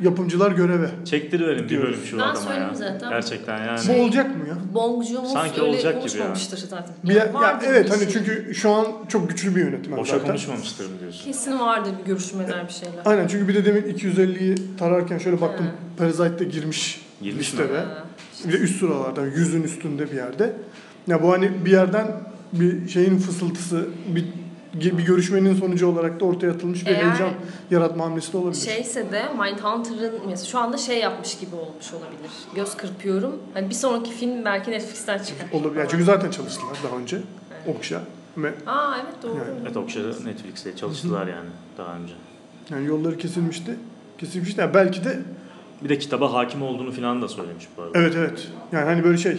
yapımcılar 0.02 0.52
göreve. 0.52 0.90
Çektiriverin 1.06 1.70
bir 1.70 1.82
bölüm 1.82 2.00
şu 2.06 2.18
Ben 2.18 2.24
adama 2.24 2.54
ya. 2.54 2.72
zaten. 2.74 3.10
Gerçekten 3.10 3.66
yani. 3.66 3.80
Bu 3.88 4.02
olacak 4.04 4.36
mı 4.38 4.48
ya? 4.50 4.56
Bong 4.74 5.04
Joon-ho 5.06 5.26
Sanki 5.34 5.62
olacak 5.62 5.94
gibi 5.94 6.00
konuşmamıştır 6.00 6.58
zaten. 6.58 6.96
Bir, 7.04 7.16
ya, 7.16 7.34
vardır 7.34 7.68
evet 7.70 7.86
bir 7.86 7.90
hani 7.92 8.04
şey. 8.04 8.12
çünkü 8.12 8.56
şu 8.56 8.72
an 8.72 8.88
çok 9.10 9.30
güçlü 9.30 9.56
bir 9.56 9.62
yönetmen 9.66 9.98
Boşa 10.00 10.12
zaten. 10.14 10.28
konuşmamıştır 10.28 10.86
mı 10.90 11.00
diyorsun? 11.00 11.24
Kesin 11.26 11.60
vardır 11.60 11.92
bir 12.02 12.06
görüşmeler 12.06 12.68
bir 12.68 12.74
şeyler. 12.74 13.02
Aynen 13.06 13.28
çünkü 13.28 13.48
bir 13.48 13.56
de 13.56 13.66
demin 13.66 13.82
250'yi 13.82 14.56
tararken 14.78 15.18
şöyle 15.18 15.42
baktım 15.42 15.66
Ha. 15.66 15.72
Parasite'de 15.98 16.44
girmiş, 16.44 17.02
Girmiş 17.22 17.54
mi? 17.54 17.60
listede. 17.60 17.78
Ha. 17.78 18.04
Bir 18.48 18.54
de 18.54 18.58
üst 18.58 18.80
sıralarda, 18.80 19.26
yüzün 19.26 19.64
üstünde 19.64 20.12
bir 20.12 20.16
yerde. 20.16 20.54
Ya 21.08 21.24
bu 21.24 21.32
hani 21.32 21.66
bir 21.66 21.72
yerden 21.72 22.08
bir 22.54 22.88
şeyin 22.90 23.18
fısıltısı, 23.18 23.88
bir 24.08 24.26
bir 24.74 25.06
görüşmenin 25.06 25.56
sonucu 25.56 25.88
olarak 25.88 26.20
da 26.20 26.26
ortaya 26.26 26.52
atılmış 26.52 26.86
bir 26.86 26.92
Eğer- 26.92 27.04
heyecan 27.04 27.30
yaratma 27.72 28.06
hamlesi 28.06 28.34
de 28.34 28.38
olabilir. 28.38 28.62
Şeyse 28.62 29.12
de 29.12 29.24
Mindhunter'ın 29.40 30.14
mesela 30.28 30.46
şu 30.48 30.60
anda 30.60 30.78
şey 30.78 31.00
yapmış 31.00 31.38
gibi 31.40 31.56
olmuş 31.56 31.94
olabilir. 31.94 32.32
Göz 32.56 32.78
kırpıyorum. 32.78 33.32
Hani 33.54 33.70
bir 33.70 33.76
sonraki 33.76 34.12
film 34.12 34.46
belki 34.46 34.72
Netflix'ten 34.72 35.18
çıkar. 35.18 35.48
olabilir. 35.54 35.80
Yani 35.80 35.90
çünkü 35.92 36.04
zaten 36.04 36.32
çalıştılar 36.32 36.78
daha 36.90 36.98
önce. 37.02 37.18
Okşa. 37.68 38.02
Ve 38.38 38.54
Aa 38.68 38.96
evet 39.04 39.14
doğru. 39.24 39.32
Yani- 39.38 39.60
Evet 39.66 39.78
Okşa'da 39.78 40.08
Netflix'te 40.08 40.76
çalıştılar 40.76 41.28
yani 41.28 41.50
daha 41.78 41.96
önce. 41.96 42.14
yani 42.70 42.86
yolları 42.88 43.18
kesilmişti. 43.18 43.76
Kesilmişti. 44.18 44.62
Yani 44.62 44.74
belki 44.74 45.04
de 45.04 45.20
Bir 45.84 45.90
de 45.90 45.98
kitaba 46.00 46.34
hakim 46.34 46.62
olduğunu 46.62 46.92
falan 46.92 47.22
da 47.22 47.28
söylemiş 47.28 47.68
bu 47.78 47.82
arada. 47.82 48.00
evet 48.00 48.14
evet. 48.18 48.48
Yani 48.72 48.86
hani 48.86 49.04
böyle 49.04 49.18
şey 49.18 49.38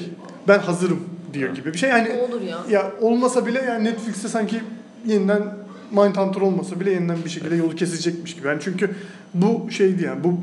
ben 0.49 0.59
hazırım 0.59 1.05
diyor 1.35 1.55
gibi 1.55 1.73
bir 1.73 1.79
şey. 1.79 1.91
Yani 1.91 2.09
Olur 2.29 2.41
ya. 2.41 2.59
ya 2.71 2.93
olmasa 3.01 3.47
bile 3.47 3.63
yani 3.69 3.85
Netflix'te 3.85 4.29
sanki 4.29 4.61
yeniden 5.07 5.43
Mindhunter 5.91 6.41
olmasa 6.41 6.81
bile 6.81 6.91
yeniden 6.91 7.17
bir 7.25 7.31
şekilde 7.31 7.55
yolu 7.57 7.77
kesecekmiş 7.77 8.35
gibi. 8.35 8.47
Yani 8.47 8.59
çünkü 8.65 8.91
bu 9.35 9.71
şeydi 9.71 10.03
yani 10.05 10.25
bu 10.25 10.41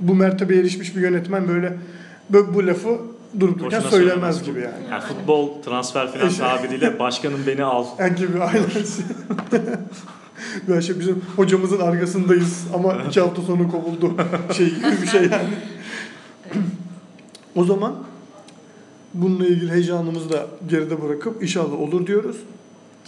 bu 0.00 0.14
mertebeye 0.14 0.60
erişmiş 0.60 0.96
bir 0.96 1.00
yönetmen 1.00 1.48
böyle 1.48 1.76
bu, 2.30 2.54
bu 2.54 2.66
lafı 2.66 2.88
durup 3.40 3.58
dururken 3.58 3.80
söylemez 3.80 3.90
söylemez. 3.90 4.44
gibi 4.44 4.60
yani. 4.60 4.74
Yani 4.90 5.02
futbol 5.02 5.62
transfer 5.62 6.12
falan 6.12 6.28
İşte- 6.28 6.42
tabiriyle 6.42 6.98
başkanım 6.98 7.40
beni 7.46 7.64
al. 7.64 7.86
Yani 7.98 8.14
gibi 8.14 8.42
aynen. 8.42 8.62
Böyle 10.68 10.82
şey 10.82 11.00
bizim 11.00 11.22
hocamızın 11.36 11.80
arkasındayız 11.80 12.64
ama 12.74 12.94
iki 13.08 13.20
hafta 13.20 13.42
sonra 13.42 13.68
kovuldu 13.68 14.14
şey 14.56 14.66
gibi 14.74 15.02
bir 15.02 15.06
şey 15.06 15.22
yani. 15.22 15.48
o 17.56 17.64
zaman 17.64 17.94
bununla 19.14 19.46
ilgili 19.46 19.72
heyecanımızı 19.72 20.32
da 20.32 20.46
geride 20.68 21.02
bırakıp 21.02 21.42
inşallah 21.42 21.80
olur 21.80 22.06
diyoruz. 22.06 22.36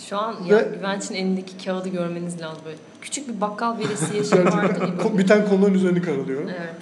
Şu 0.09 0.19
an 0.19 0.35
ya 0.49 0.57
Ve- 0.59 0.69
Güvenç'in 0.77 1.15
elindeki 1.15 1.65
kağıdı 1.65 1.89
görmeniz 1.89 2.41
lazım 2.41 2.63
böyle. 2.65 2.77
Küçük 3.01 3.29
bir 3.29 3.41
bakkal 3.41 3.79
veresiye 3.79 4.25
şey 4.37 4.45
vardı 4.45 4.93
biten 5.19 5.49
konuların 5.49 5.75
üzerini 5.75 6.03
karalıyorum. 6.03 6.49
Evet. 6.61 6.75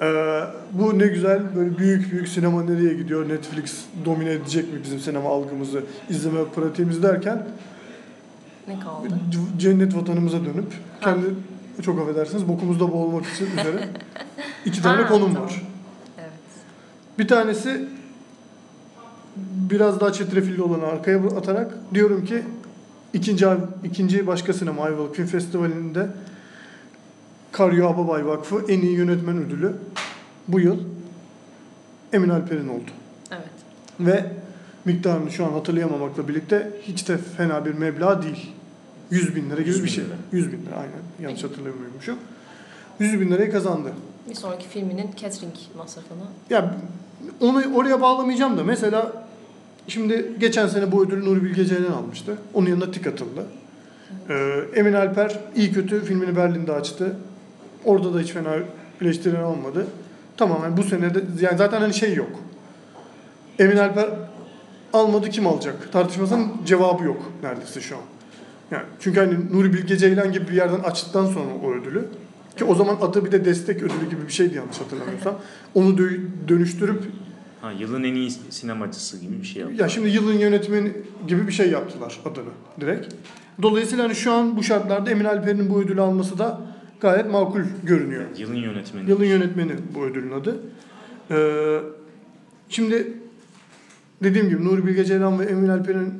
Ee, 0.00 0.40
bu 0.72 0.98
ne 0.98 1.06
güzel 1.06 1.56
böyle 1.56 1.78
büyük 1.78 2.12
büyük 2.12 2.28
sinema 2.28 2.62
nereye 2.62 2.94
gidiyor? 2.94 3.28
Netflix 3.28 3.76
domine 4.04 4.32
edecek 4.32 4.72
mi 4.72 4.78
bizim 4.84 5.00
sinema 5.00 5.28
algımızı, 5.30 5.82
izleme 6.10 6.44
pratiğimizi 6.44 7.02
derken 7.02 7.46
Ne 8.68 8.80
kaldı? 8.80 9.08
cennet 9.58 9.96
vatanımıza 9.96 10.36
dönüp 10.40 10.72
Ha. 11.00 11.10
kendi 11.14 11.26
çok 11.82 12.00
affedersiniz 12.00 12.48
bokumuzda 12.48 12.92
boğulmak 12.92 13.26
için 13.26 13.46
üzere 13.46 13.88
iki 14.64 14.82
tane 14.82 15.02
Ha, 15.02 15.08
konum 15.08 15.34
tamam. 15.34 15.48
var. 15.48 15.62
Evet. 16.18 16.30
Bir 17.18 17.28
tanesi 17.28 17.84
biraz 19.70 20.00
daha 20.00 20.12
çetrefilli 20.12 20.62
olanı 20.62 20.86
arkaya 20.86 21.18
atarak 21.18 21.74
diyorum 21.94 22.24
ki 22.24 22.42
ikinci 23.12 23.46
ikinci 23.84 24.26
başka 24.26 24.52
sinema 24.52 24.82
Ayvalık 24.82 25.14
Film 25.14 25.26
Festivali'nde 25.26 26.06
Karyo 27.52 27.88
Ababay 27.88 28.26
Vakfı 28.26 28.64
en 28.68 28.80
iyi 28.80 28.96
yönetmen 28.96 29.36
ödülü 29.36 29.72
bu 30.48 30.60
yıl 30.60 30.78
Emin 32.12 32.28
Alper'in 32.28 32.68
oldu. 32.68 32.90
Evet. 33.30 33.48
Ve 34.00 34.32
miktarını 34.84 35.30
şu 35.30 35.46
an 35.46 35.52
hatırlayamamakla 35.52 36.28
birlikte 36.28 36.72
hiç 36.82 37.08
de 37.08 37.18
fena 37.18 37.64
bir 37.64 37.74
meblağ 37.74 38.22
değil. 38.22 38.52
100 39.10 39.36
bin 39.36 39.50
lira 39.50 39.60
gibi 39.60 39.68
100 39.68 39.78
bin 39.78 39.84
bir 39.84 39.90
şey. 39.90 40.04
lira. 40.04 40.14
100 40.32 40.52
bin 40.52 40.66
lira 40.66 40.76
aynen. 40.76 41.28
Yanlış 41.28 41.44
hatırlamıyormuşum. 41.44 42.18
100 42.98 43.20
bin 43.20 43.30
lirayı 43.30 43.52
kazandı. 43.52 43.92
Bir 44.30 44.34
sonraki 44.34 44.68
filminin 44.68 45.10
catering 45.16 45.54
masrafını. 45.76 46.24
Ya 46.50 46.74
onu 47.40 47.74
oraya 47.74 48.00
bağlamayacağım 48.00 48.58
da 48.58 48.64
mesela 48.64 49.27
şimdi 49.88 50.32
geçen 50.40 50.66
sene 50.66 50.92
bu 50.92 51.04
ödülü 51.04 51.24
Nuri 51.24 51.44
Bilge 51.44 51.64
Ceylan 51.64 51.92
almıştı. 51.92 52.36
Onun 52.54 52.68
yanına 52.68 52.90
tik 52.90 53.06
atıldı. 53.06 53.46
Ee, 54.28 54.60
Emin 54.74 54.92
Alper 54.92 55.40
iyi 55.56 55.72
kötü 55.72 56.04
filmini 56.04 56.36
Berlin'de 56.36 56.72
açtı. 56.72 57.16
Orada 57.84 58.14
da 58.14 58.20
hiç 58.20 58.32
fena 58.32 58.54
eleştiri 59.02 59.38
almadı. 59.38 59.86
Tamamen 60.36 60.76
bu 60.76 60.82
sene 60.82 61.14
de 61.14 61.22
yani 61.40 61.58
zaten 61.58 61.80
hani 61.80 61.94
şey 61.94 62.14
yok. 62.14 62.30
Emin 63.58 63.76
Alper 63.76 64.08
almadı 64.92 65.30
kim 65.30 65.46
alacak? 65.46 65.92
Tartışmasının 65.92 66.48
cevabı 66.66 67.04
yok 67.04 67.32
neredeyse 67.42 67.80
şu 67.80 67.96
an. 67.96 68.02
Yani 68.70 68.84
çünkü 69.00 69.20
hani 69.20 69.34
Nuri 69.52 69.72
Bilge 69.72 69.96
Ceylan 69.96 70.32
gibi 70.32 70.48
bir 70.48 70.54
yerden 70.54 70.80
açtıktan 70.80 71.26
sonra 71.26 71.50
o 71.64 71.72
ödülü 71.72 72.04
ki 72.56 72.64
o 72.64 72.74
zaman 72.74 72.96
adı 73.00 73.24
bir 73.24 73.32
de 73.32 73.44
destek 73.44 73.76
ödülü 73.76 74.10
gibi 74.10 74.26
bir 74.26 74.32
şeydi 74.32 74.56
yanlış 74.56 74.80
hatırlamıyorsam. 74.80 75.34
Onu 75.74 75.88
dö- 75.88 76.20
dönüştürüp 76.48 77.02
Ha, 77.60 77.72
yılın 77.72 78.04
en 78.04 78.14
iyi 78.14 78.30
sinemacısı 78.30 79.18
gibi 79.18 79.40
bir 79.40 79.46
şey 79.46 79.62
yaptı. 79.62 79.76
ya 79.82 79.88
şimdi 79.88 80.08
yılın 80.08 80.32
yönetmeni 80.38 80.92
gibi 81.28 81.46
bir 81.46 81.52
şey 81.52 81.70
yaptılar 81.70 82.20
adını 82.24 82.50
direkt. 82.80 83.14
Dolayısıyla 83.62 84.04
hani 84.04 84.14
şu 84.14 84.32
an 84.32 84.56
bu 84.56 84.62
şartlarda 84.62 85.10
Emin 85.10 85.24
Alper'in 85.24 85.70
bu 85.70 85.80
ödülü 85.80 86.00
alması 86.00 86.38
da 86.38 86.60
gayet 87.00 87.30
makul 87.30 87.60
görünüyor. 87.84 88.24
Yılın 88.38 88.54
yönetmeni. 88.56 89.10
Yılın 89.10 89.24
yönetmeni 89.24 89.72
bu 89.94 90.04
ödülün 90.04 90.32
adı. 90.32 90.60
Ee, 91.30 91.80
şimdi 92.68 93.12
dediğim 94.22 94.48
gibi 94.48 94.64
Nuri 94.64 94.86
Bilge 94.86 95.04
Ceylan 95.04 95.38
ve 95.40 95.44
Emin 95.44 95.68
Alper'in 95.68 96.14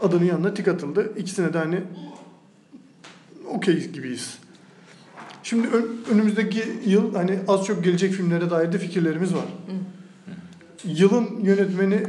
adının 0.00 0.24
yanına 0.24 0.54
tik 0.54 0.68
atıldı. 0.68 1.12
İkisine 1.16 1.52
de 1.52 1.58
hani 1.58 1.80
okey 3.48 3.90
gibiyiz. 3.90 4.38
Şimdi 5.42 5.68
ön- 5.68 5.96
önümüzdeki 6.12 6.62
yıl 6.86 7.14
hani 7.14 7.38
az 7.48 7.64
çok 7.66 7.84
gelecek 7.84 8.12
filmlere 8.12 8.50
dair 8.50 8.72
de 8.72 8.78
fikirlerimiz 8.78 9.34
var. 9.34 9.44
Yılın 10.84 11.40
yönetmeni 11.42 12.02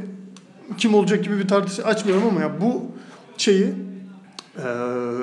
kim 0.78 0.94
olacak 0.94 1.24
gibi 1.24 1.40
bir 1.40 1.48
tartışma 1.48 1.84
açmıyorum 1.86 2.28
ama 2.28 2.42
ya 2.42 2.62
bu 2.62 2.86
şeyi 3.38 3.64
eee 4.58 4.64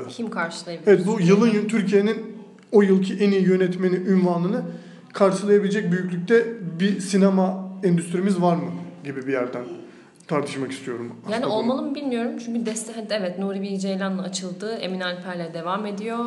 Kim 0.09 0.31
karşılayabilir? 0.31 0.89
Evet 0.89 1.07
bu 1.07 1.21
yılın 1.21 1.69
Türkiye'nin 1.69 2.37
o 2.73 2.83
yılki 2.83 3.15
en 3.15 3.31
iyi 3.31 3.43
yönetmeni 3.43 3.95
ünvanını 3.97 4.63
karşılayabilecek 5.13 5.93
büyüklükte 5.93 6.47
bir 6.81 7.01
sinema 7.01 7.69
endüstrimiz 7.83 8.43
var 8.43 8.57
mı 8.57 8.71
gibi 9.05 9.27
bir 9.27 9.33
yerden 9.33 9.65
tartışmak 10.29 10.73
istiyorum. 10.73 11.13
Yani 11.31 11.47
olmalı 11.47 11.83
mı 11.83 11.95
bilmiyorum. 11.95 12.33
Çünkü 12.45 12.67
deste 12.67 13.07
evet 13.11 13.39
Nuri 13.39 13.63
Bilge 13.63 13.79
Ceylan'la 13.79 14.23
açıldı. 14.23 14.75
Emin 14.75 15.01
Alper'le 15.01 15.55
devam 15.55 15.87
ediyor. 15.87 16.25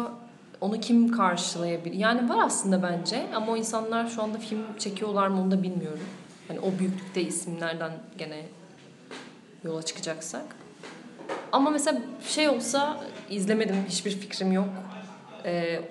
Onu 0.62 0.80
kim 0.80 1.12
karşılayabilir? 1.12 1.96
Yani 1.96 2.30
var 2.30 2.38
aslında 2.46 2.84
bence 2.84 3.26
ama 3.36 3.52
o 3.52 3.58
insanlar 3.58 4.08
şu 4.08 4.24
anda 4.24 4.38
film 4.38 4.60
çekiyorlar 4.80 5.28
mı 5.28 5.42
onu 5.42 5.52
da 5.52 5.64
bilmiyorum. 5.64 6.00
Hani 6.48 6.60
o 6.60 6.80
büyüklükte 6.80 7.22
isimlerden 7.22 7.92
gene 8.18 8.46
yola 9.64 9.84
çıkacaksak. 9.84 10.46
Ama 11.52 11.70
mesela 11.70 12.02
şey 12.28 12.50
olsa 12.50 13.04
izlemedim 13.30 13.76
hiçbir 13.90 14.12
fikrim 14.12 14.52
yok. 14.52 14.70
Ee, 15.46 15.82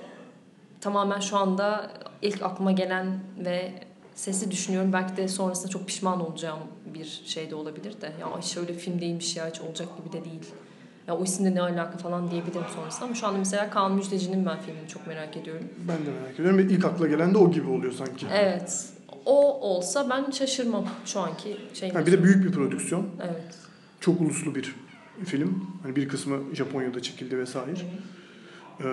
tamamen 0.81 1.21
şu 1.21 1.37
anda 1.37 1.91
ilk 2.23 2.43
aklıma 2.43 2.73
gelen 2.73 3.21
ve 3.45 3.73
sesi 4.15 4.51
düşünüyorum. 4.51 4.93
Belki 4.93 5.17
de 5.17 5.29
sonrasında 5.29 5.69
çok 5.69 5.87
pişman 5.87 6.27
olacağım 6.27 6.59
bir 6.95 7.23
şey 7.27 7.51
de 7.51 7.55
olabilir 7.55 8.01
de. 8.01 8.13
Ya 8.21 8.43
şöyle 8.43 8.75
film 8.75 9.01
değilmiş 9.01 9.37
ya 9.37 9.49
hiç 9.49 9.61
olacak 9.61 9.89
gibi 9.99 10.13
de 10.13 10.25
değil. 10.25 10.45
Ya 11.09 11.17
o 11.17 11.25
isimle 11.25 11.55
ne 11.55 11.61
alaka 11.63 11.99
falan 11.99 12.31
diyebilirim 12.31 12.67
sonrasında. 12.75 13.05
Ama 13.05 13.15
şu 13.15 13.27
anda 13.27 13.39
mesela 13.39 13.71
Kaan 13.71 13.93
Müjdeci'nin 13.93 14.47
ben 14.47 14.61
filmini 14.61 14.89
çok 14.89 15.07
merak 15.07 15.37
ediyorum. 15.37 15.69
Ben 15.89 16.07
de 16.07 16.11
merak 16.21 16.35
ediyorum 16.35 16.59
ve 16.59 16.63
ilk 16.63 16.85
akla 16.85 17.07
gelen 17.07 17.35
de 17.35 17.39
o 17.39 17.51
gibi 17.51 17.71
oluyor 17.71 17.93
sanki. 17.93 18.27
Evet. 18.35 18.96
O 19.27 19.61
olsa 19.61 20.11
ben 20.11 20.31
şaşırmam 20.31 20.85
şu 21.05 21.21
anki 21.21 21.57
şey. 21.75 21.93
Ha, 21.93 22.07
bir 22.07 22.13
de 22.13 22.25
büyük 22.25 22.45
bir 22.45 22.53
prodüksiyon. 22.53 23.07
Evet. 23.23 23.55
Çok 24.01 24.21
uluslu 24.21 24.55
bir 24.55 24.75
film. 25.25 25.65
Hani 25.83 25.97
bir 25.97 26.09
kısmı 26.09 26.39
Japonya'da 26.55 27.03
çekildi 27.03 27.39
vesaire. 27.39 27.79
Ee, 28.81 28.85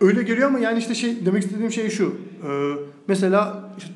öyle 0.00 0.22
geliyor 0.22 0.48
ama 0.48 0.58
yani 0.58 0.78
işte 0.78 0.94
şey 0.94 1.26
demek 1.26 1.44
istediğim 1.44 1.72
şey 1.72 1.90
şu. 1.90 2.14
Ee, 2.48 2.72
mesela 3.08 3.70
işte 3.78 3.90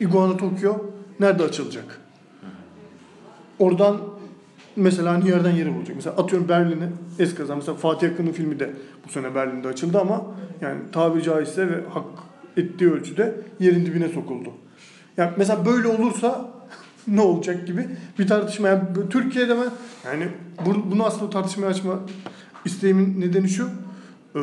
Iguana 0.00 0.36
Tokyo 0.36 0.76
nerede 1.20 1.42
açılacak? 1.42 2.00
Oradan 3.58 4.00
mesela 4.76 5.12
hani 5.12 5.28
yerden 5.28 5.52
yere 5.52 5.74
bulacak. 5.74 5.96
Mesela 5.96 6.16
atıyorum 6.16 6.48
Berlin'e 6.48 6.88
eskaza. 7.18 7.56
Mesela 7.56 7.76
Fatih 7.76 8.12
Akın'ın 8.12 8.32
filmi 8.32 8.60
de 8.60 8.70
bu 9.06 9.12
sene 9.12 9.34
Berlin'de 9.34 9.68
açıldı 9.68 10.00
ama 10.00 10.24
yani 10.60 10.80
tabiri 10.92 11.22
caizse 11.22 11.68
ve 11.68 11.80
hak 11.94 12.04
ettiği 12.56 12.90
ölçüde 12.92 13.34
yerin 13.60 13.86
dibine 13.86 14.08
sokuldu. 14.08 14.50
Yani 15.16 15.30
mesela 15.36 15.66
böyle 15.66 15.88
olursa 15.88 16.50
ne 17.08 17.20
olacak 17.20 17.66
gibi 17.66 17.86
bir 18.18 18.26
tartışma. 18.26 18.68
Yani 18.68 18.82
Türkiye'de 19.10 19.56
ben 19.56 19.70
yani 20.10 20.28
bu- 20.66 20.90
bunu 20.90 21.04
aslında 21.06 21.30
tartışmaya 21.30 21.66
açma 21.66 22.00
isteğimin 22.64 23.20
nedeni 23.20 23.48
şu. 23.48 23.68
Ee, 24.34 24.38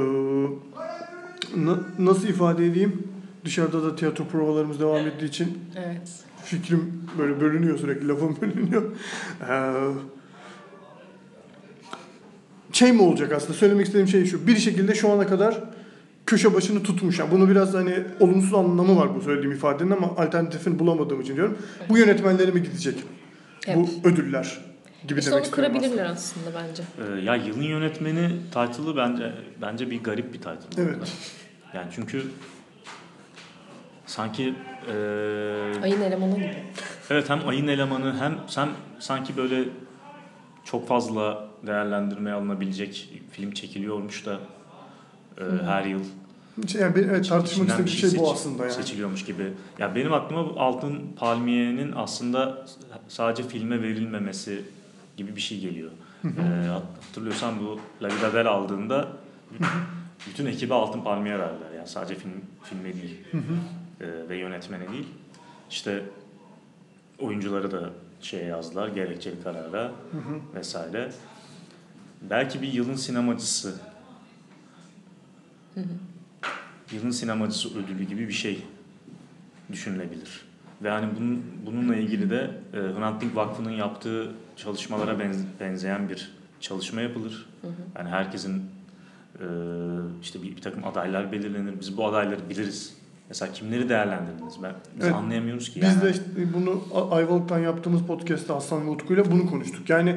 na- 1.55 1.83
nasıl 1.99 2.27
ifade 2.27 2.65
edeyim? 2.65 3.03
Dışarıda 3.45 3.83
da 3.83 3.95
tiyatro 3.95 4.25
provalarımız 4.27 4.79
devam 4.79 5.07
ettiği 5.07 5.25
için 5.25 5.57
Evet. 5.75 6.11
fikrim 6.43 7.03
böyle 7.17 7.41
bölünüyor 7.41 7.77
sürekli 7.79 8.07
lafım 8.07 8.37
bölünüyor. 8.41 8.83
Ee, 9.49 9.73
şey 12.71 12.91
mi 12.91 13.01
olacak 13.01 13.31
aslında 13.33 13.53
söylemek 13.53 13.85
istediğim 13.85 14.07
şey 14.07 14.25
şu. 14.25 14.47
Bir 14.47 14.55
şekilde 14.57 14.95
şu 14.95 15.09
ana 15.11 15.27
kadar 15.27 15.63
köşe 16.25 16.53
başını 16.53 16.83
tutmuş. 16.83 17.19
Yani 17.19 17.31
bunu 17.31 17.49
biraz 17.49 17.73
hani 17.73 18.03
olumsuz 18.19 18.53
anlamı 18.53 18.95
var 18.99 19.15
bu 19.15 19.21
söylediğim 19.21 19.51
ifadenin 19.55 19.91
ama 19.91 20.07
alternatifini 20.17 20.79
bulamadığım 20.79 21.21
için 21.21 21.35
diyorum. 21.35 21.57
Bu 21.89 21.97
yönetmenlere 21.97 22.51
mi 22.51 22.63
gidecek? 22.63 22.95
Hep. 23.65 23.75
Bu 23.75 23.89
ödüller 24.03 24.59
gibi 25.07 25.19
İşte 25.19 25.31
demek 25.31 25.43
onu 25.45 25.51
kırabilirler 25.51 26.05
aslında 26.05 26.49
bence. 26.55 26.83
Ee, 27.17 27.21
ya 27.21 27.35
yılın 27.35 27.61
yönetmeni 27.61 28.29
title'ı 28.45 28.97
bence 28.97 29.31
bence 29.61 29.91
bir 29.91 30.03
garip 30.03 30.33
bir 30.33 30.37
title. 30.37 30.81
Evet. 30.83 31.13
Yani 31.73 31.87
çünkü 31.95 32.23
sanki 34.05 34.53
e, 34.87 34.93
Ayın 35.83 36.01
elemanı 36.01 36.35
gibi. 36.35 36.55
evet 37.09 37.29
hem 37.29 37.47
ayın 37.47 37.67
elemanı 37.67 38.19
hem 38.19 38.35
sen 38.47 38.69
sanki 38.99 39.37
böyle 39.37 39.63
çok 40.65 40.87
fazla 40.87 41.47
değerlendirmeye 41.67 42.35
alınabilecek 42.35 43.09
film 43.31 43.51
çekiliyormuş 43.51 44.25
da 44.25 44.39
e, 45.37 45.43
her 45.65 45.83
yıl. 45.85 45.99
Şey, 46.67 46.81
Yani 46.81 46.95
benim, 46.95 47.09
evet, 47.09 47.29
tartışmak 47.29 47.67
bir 47.67 47.71
istediğim 47.71 47.97
şey 47.99 48.09
bu 48.19 48.23
seçi- 48.23 48.31
aslında 48.33 48.63
yani. 48.63 48.73
Seçiliyormuş 48.73 49.25
gibi. 49.25 49.53
Ya 49.79 49.95
benim 49.95 50.13
aklıma 50.13 50.49
bu 50.49 50.59
Altın 50.59 51.01
Palmiye'nin 51.15 51.91
aslında 51.95 52.65
sadece 53.07 53.43
filme 53.43 53.81
verilmemesi 53.81 54.61
gibi 55.17 55.35
bir 55.35 55.41
şey 55.41 55.59
geliyor. 55.59 55.91
Ee, 56.25 56.67
hatırlıyorsan 57.07 57.53
bu 57.59 57.79
La 58.03 58.07
Vida 58.07 58.33
Bella 58.33 58.51
aldığında 58.51 59.07
bütün 60.29 60.45
ekibe 60.45 60.73
Altın 60.73 61.01
Palmiye 61.01 61.39
verdiler. 61.39 61.71
Yani 61.77 61.87
sadece 61.87 62.15
film 62.15 62.31
filme 62.63 62.93
değil 62.93 63.19
Ee, 64.01 64.05
ve 64.29 64.37
yönetmene 64.37 64.91
değil. 64.91 65.07
İşte 65.69 66.03
oyuncuları 67.19 67.71
da 67.71 67.89
şeye 68.21 68.45
yazdılar 68.45 68.87
gerekçeli 68.87 69.43
karara 69.43 69.91
vesaire. 70.55 71.11
Belki 72.29 72.61
bir 72.61 72.73
yılın 72.73 72.95
sinemacısı 72.95 73.75
yılın 76.91 77.11
sinemacısı 77.11 77.69
ödülü 77.79 78.03
gibi 78.03 78.27
bir 78.27 78.33
şey 78.33 78.63
düşünülebilir. 79.71 80.45
Ve 80.83 80.89
hani 80.89 81.07
bunun, 81.19 81.43
bununla 81.65 81.95
ilgili 81.95 82.29
de 82.29 82.51
e, 82.73 82.77
Hrant 82.77 83.21
Dink 83.21 83.35
Vakfı'nın 83.35 83.71
yaptığı 83.71 84.31
çalışmalara 84.55 85.11
benz- 85.11 85.45
benzeyen 85.59 86.09
bir 86.09 86.31
çalışma 86.59 87.01
yapılır. 87.01 87.49
Yani 87.97 88.09
herkesin 88.09 88.63
e, 89.39 89.45
işte 90.21 90.43
bir, 90.43 90.55
bir 90.55 90.61
takım 90.61 90.85
adaylar 90.85 91.31
belirlenir. 91.31 91.79
Biz 91.79 91.97
bu 91.97 92.07
adayları 92.07 92.49
biliriz. 92.49 92.97
Mesela 93.29 93.53
kimleri 93.53 93.89
değerlendirdiniz? 93.89 94.53
Ben, 94.63 94.73
biz 94.97 95.05
Evet. 95.05 95.15
anlayamıyoruz 95.15 95.69
ki. 95.69 95.81
Biz 95.81 95.89
yani. 95.95 96.01
de 96.01 96.11
işte 96.11 96.23
bunu 96.53 96.83
Ayvalık'tan 97.11 97.59
yaptığımız 97.59 98.01
podcast'te 98.01 98.53
Aslan 98.53 98.85
ve 98.85 98.89
Utku'yla 98.89 99.31
bunu 99.31 99.49
konuştuk. 99.49 99.89
Yani 99.89 100.15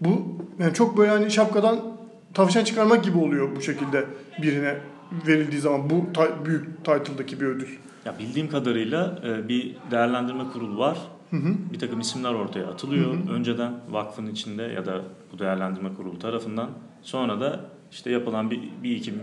bu 0.00 0.38
yani 0.58 0.74
çok 0.74 0.98
böyle 0.98 1.10
hani 1.10 1.30
şapkadan 1.30 1.80
tavşan 2.34 2.64
çıkarmak 2.64 3.04
gibi 3.04 3.18
oluyor 3.18 3.56
bu 3.56 3.60
şekilde 3.60 4.04
birine 4.42 4.76
verildiği 5.26 5.60
zaman 5.60 5.90
bu 5.90 6.12
ta- 6.14 6.44
büyük 6.44 6.84
title'daki 6.84 7.40
bir 7.40 7.46
ödül. 7.46 7.68
Ya 8.04 8.18
bildiğim 8.18 8.48
kadarıyla 8.48 9.18
e, 9.26 9.48
bir 9.48 9.76
değerlendirme 9.90 10.44
kurulu 10.52 10.78
var. 10.78 10.98
Bir 11.72 11.78
takım 11.78 12.00
isimler 12.00 12.34
ortaya 12.34 12.66
atılıyor. 12.66 13.14
Önceden 13.30 13.72
vakfın 13.90 14.26
içinde 14.26 14.62
ya 14.62 14.86
da 14.86 15.02
bu 15.32 15.38
değerlendirme 15.38 15.94
kurulu 15.94 16.18
tarafından. 16.18 16.70
Sonra 17.02 17.40
da 17.40 17.60
işte 17.90 18.10
yapılan 18.10 18.50
bir, 18.50 18.60
bir 18.82 18.96
iki 18.96 19.14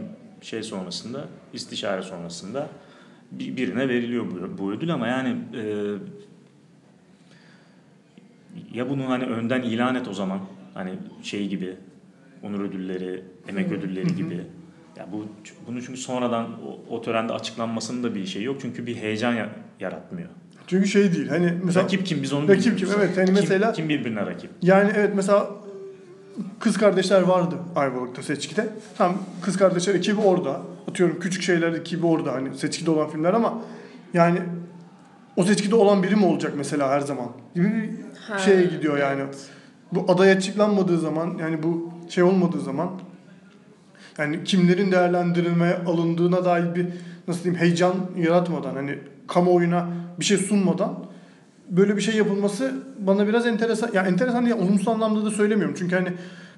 şey 0.42 0.64
sonrasında, 0.64 1.26
istişare 1.54 2.02
sonrasında 2.02 2.70
bir, 3.32 3.58
birine 3.58 3.90
veriliyor 3.90 4.26
bu, 4.32 4.58
bu 4.58 4.72
ödül 4.72 4.94
ama 4.94 5.08
yani 5.08 5.38
e, 5.56 5.64
ya 8.74 8.90
bunu 8.90 9.10
hani 9.10 9.24
önden 9.24 9.62
ilan 9.62 9.96
et 9.96 10.08
o 10.08 10.14
zaman 10.14 10.40
hani 10.74 10.92
şey 11.24 11.48
gibi 11.48 11.76
onur 12.44 12.60
ödülleri, 12.60 13.24
emek 13.48 13.72
ödülleri 13.72 14.16
gibi 14.16 14.44
Ya 14.98 15.08
bu 15.12 15.26
bunu 15.68 15.82
çünkü 15.84 16.00
sonradan 16.00 16.46
o, 16.46 16.96
o 16.96 17.02
törende 17.02 17.34
açıklanmasının 17.34 18.04
da 18.04 18.16
bir 18.16 18.26
şey 18.26 18.44
yok 18.44 18.58
çünkü 18.62 18.86
bir 18.86 18.96
heyecan 18.96 19.34
ya- 19.34 19.50
yaratmıyor. 19.80 20.30
Çünkü 20.68 20.88
şey 20.88 21.14
değil. 21.14 21.28
Hani 21.30 21.54
mesela 21.64 21.84
rakip 21.84 22.06
kim 22.06 22.24
biz 22.24 22.34
onu 22.34 22.48
Rakip 22.48 22.78
kim? 22.80 22.88
Evet, 22.98 23.18
hani 23.18 23.26
Kim- 23.26 23.34
mesela- 23.36 23.74
kim 23.74 23.90
birbirine 23.90 24.26
rakip? 24.26 24.50
Yani 24.62 24.92
evet 24.96 25.12
mesela 25.16 25.48
kız 26.60 26.78
kardeşler 26.78 27.22
vardı 27.22 27.56
Ayvalık'ta 27.76 28.24
seçkide. 28.24 28.68
Tam 28.98 29.18
kız 29.42 29.58
kardeşler 29.58 29.96
ekibi 29.96 30.22
orada. 30.22 30.62
Atıyorum 30.90 31.20
küçük 31.20 31.44
şeyler 31.44 31.74
ekibi 31.74 32.06
orada 32.06 32.34
hani 32.34 32.58
seçkide 32.58 32.92
olan 32.92 33.10
filmler 33.10 33.34
ama 33.34 33.62
yani 34.14 34.40
o 35.36 35.44
seçkide 35.44 35.76
olan 35.76 36.04
biri 36.04 36.16
mi 36.16 36.26
olacak 36.26 36.54
mesela 36.58 36.90
her 36.90 37.00
zaman 37.00 37.28
gibi 37.56 37.66
bir 37.74 37.90
Ha, 38.28 38.38
şeye 38.38 38.66
gidiyor 38.66 38.98
yani. 38.98 39.24
Bu 39.92 40.06
aday 40.12 40.32
açıklanmadığı 40.32 41.00
zaman 41.00 41.38
yani 41.40 41.64
bu 41.64 41.92
şey 42.10 42.24
olmadığı 42.24 42.60
zaman 42.62 42.90
yani 44.18 44.44
kimlerin 44.44 44.92
değerlendirilmeye 44.92 45.76
alındığına 45.76 46.46
dair 46.46 46.76
bir 46.76 46.88
nasıl 47.28 47.44
diyeyim 47.44 47.62
heyecan 47.62 47.96
yaratmadan 48.18 48.76
hani 48.76 49.00
kamuoyuna 49.28 49.90
bir 50.20 50.26
şey 50.26 50.38
sunmadan 50.38 51.06
böyle 51.70 51.96
bir 51.96 52.02
şey 52.02 52.16
yapılması 52.16 52.72
bana 53.00 53.28
biraz 53.28 53.46
enteresan 53.46 53.90
ya 53.94 54.04
enteresan 54.04 54.46
diye 54.46 54.56
olumsuz 54.56 54.88
anlamda 54.88 55.26
da 55.26 55.32
söylemiyorum. 55.32 55.76
Çünkü 55.78 55.96
hani 55.96 56.10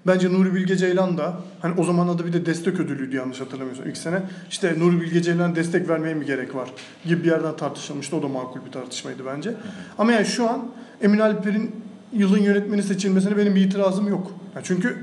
bence 0.07 0.33
Nuri 0.33 0.55
Bilge 0.55 0.77
Ceylan 0.77 1.17
da 1.17 1.33
hani 1.61 1.73
o 1.77 1.83
zaman 1.83 2.07
adı 2.07 2.25
bir 2.25 2.33
de 2.33 2.45
destek 2.45 2.79
ödülüydü 2.79 3.15
yanlış 3.15 3.41
hatırlamıyorsam 3.41 3.89
ilk 3.89 3.97
sene. 3.97 4.21
İşte 4.49 4.79
Nuri 4.79 5.01
Bilge 5.01 5.21
Ceylan 5.21 5.55
destek 5.55 5.89
vermeye 5.89 6.13
mi 6.13 6.25
gerek 6.25 6.55
var 6.55 6.69
gibi 7.05 7.23
bir 7.23 7.27
yerden 7.27 7.55
tartışılmıştı. 7.55 8.15
O 8.15 8.23
da 8.23 8.27
makul 8.27 8.65
bir 8.65 8.71
tartışmaydı 8.71 9.23
bence. 9.25 9.53
Ama 9.97 10.11
yani 10.11 10.25
şu 10.25 10.49
an 10.49 10.67
Emin 11.01 11.19
Alper'in 11.19 11.75
yılın 12.13 12.39
yönetmeni 12.39 12.83
seçilmesine 12.83 13.37
benim 13.37 13.55
bir 13.55 13.61
itirazım 13.61 14.07
yok. 14.07 14.31
Ya 14.55 14.61
çünkü 14.63 14.97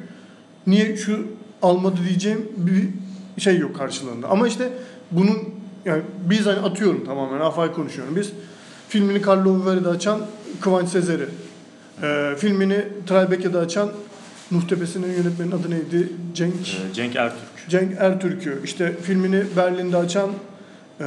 niye 0.67 0.97
şu 0.97 1.27
almadı 1.63 1.97
diyeceğim 2.09 2.49
bir 2.57 2.89
şey 3.41 3.59
yok 3.59 3.77
karşılığında. 3.77 4.29
Ama 4.29 4.49
işte 4.49 4.73
bunun 5.11 5.39
yani 5.85 6.03
biz 6.31 6.47
hani 6.47 6.59
atıyorum 6.59 7.05
tamamen 7.05 7.41
afay 7.41 7.73
konuşuyorum. 7.73 8.17
Biz 8.17 8.33
filmini 8.89 9.27
Carlo 9.27 9.63
Viver'de 9.63 9.89
açan 9.89 10.21
Kıvanç 10.61 10.89
Sezer'i, 10.89 11.27
e, 12.03 12.35
filmini 12.39 12.85
Tribeca'da 13.07 13.59
açan 13.59 13.91
Nuh 14.51 14.69
Tepesi'nin 14.69 15.13
yönetmenin 15.13 15.51
adı 15.51 15.71
neydi? 15.71 16.09
Cenk 16.35 16.55
Ee, 16.55 16.95
Cenk 16.95 17.17
Ertürk. 17.17 17.69
Cenk 17.69 17.93
Ertürk'ü, 17.99 18.61
işte 18.65 18.97
filmini 19.03 19.43
Berlin'de 19.57 19.97
açan 19.97 20.31
e, 21.01 21.07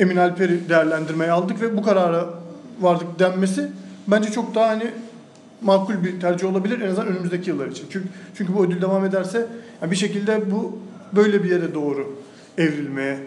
Emin 0.00 0.16
Alper'i 0.16 0.68
değerlendirmeye 0.68 1.30
aldık 1.30 1.60
ve 1.60 1.76
bu 1.76 1.82
karara 1.82 2.26
vardık 2.80 3.18
denmesi 3.18 3.72
bence 4.06 4.30
çok 4.30 4.54
daha 4.54 4.68
hani 4.68 4.90
makul 5.62 6.04
bir 6.04 6.20
tercih 6.20 6.50
olabilir 6.50 6.80
en 6.80 6.88
azından 6.90 7.06
önümüzdeki 7.06 7.50
yıllar 7.50 7.68
için. 7.68 7.86
Çünkü 7.90 8.08
çünkü 8.34 8.54
bu 8.54 8.64
ödül 8.64 8.82
devam 8.82 9.04
ederse 9.04 9.46
yani 9.82 9.90
bir 9.90 9.96
şekilde 9.96 10.50
bu 10.50 10.78
böyle 11.12 11.44
bir 11.44 11.50
yere 11.50 11.74
doğru 11.74 12.16
evrilmeye 12.58 13.18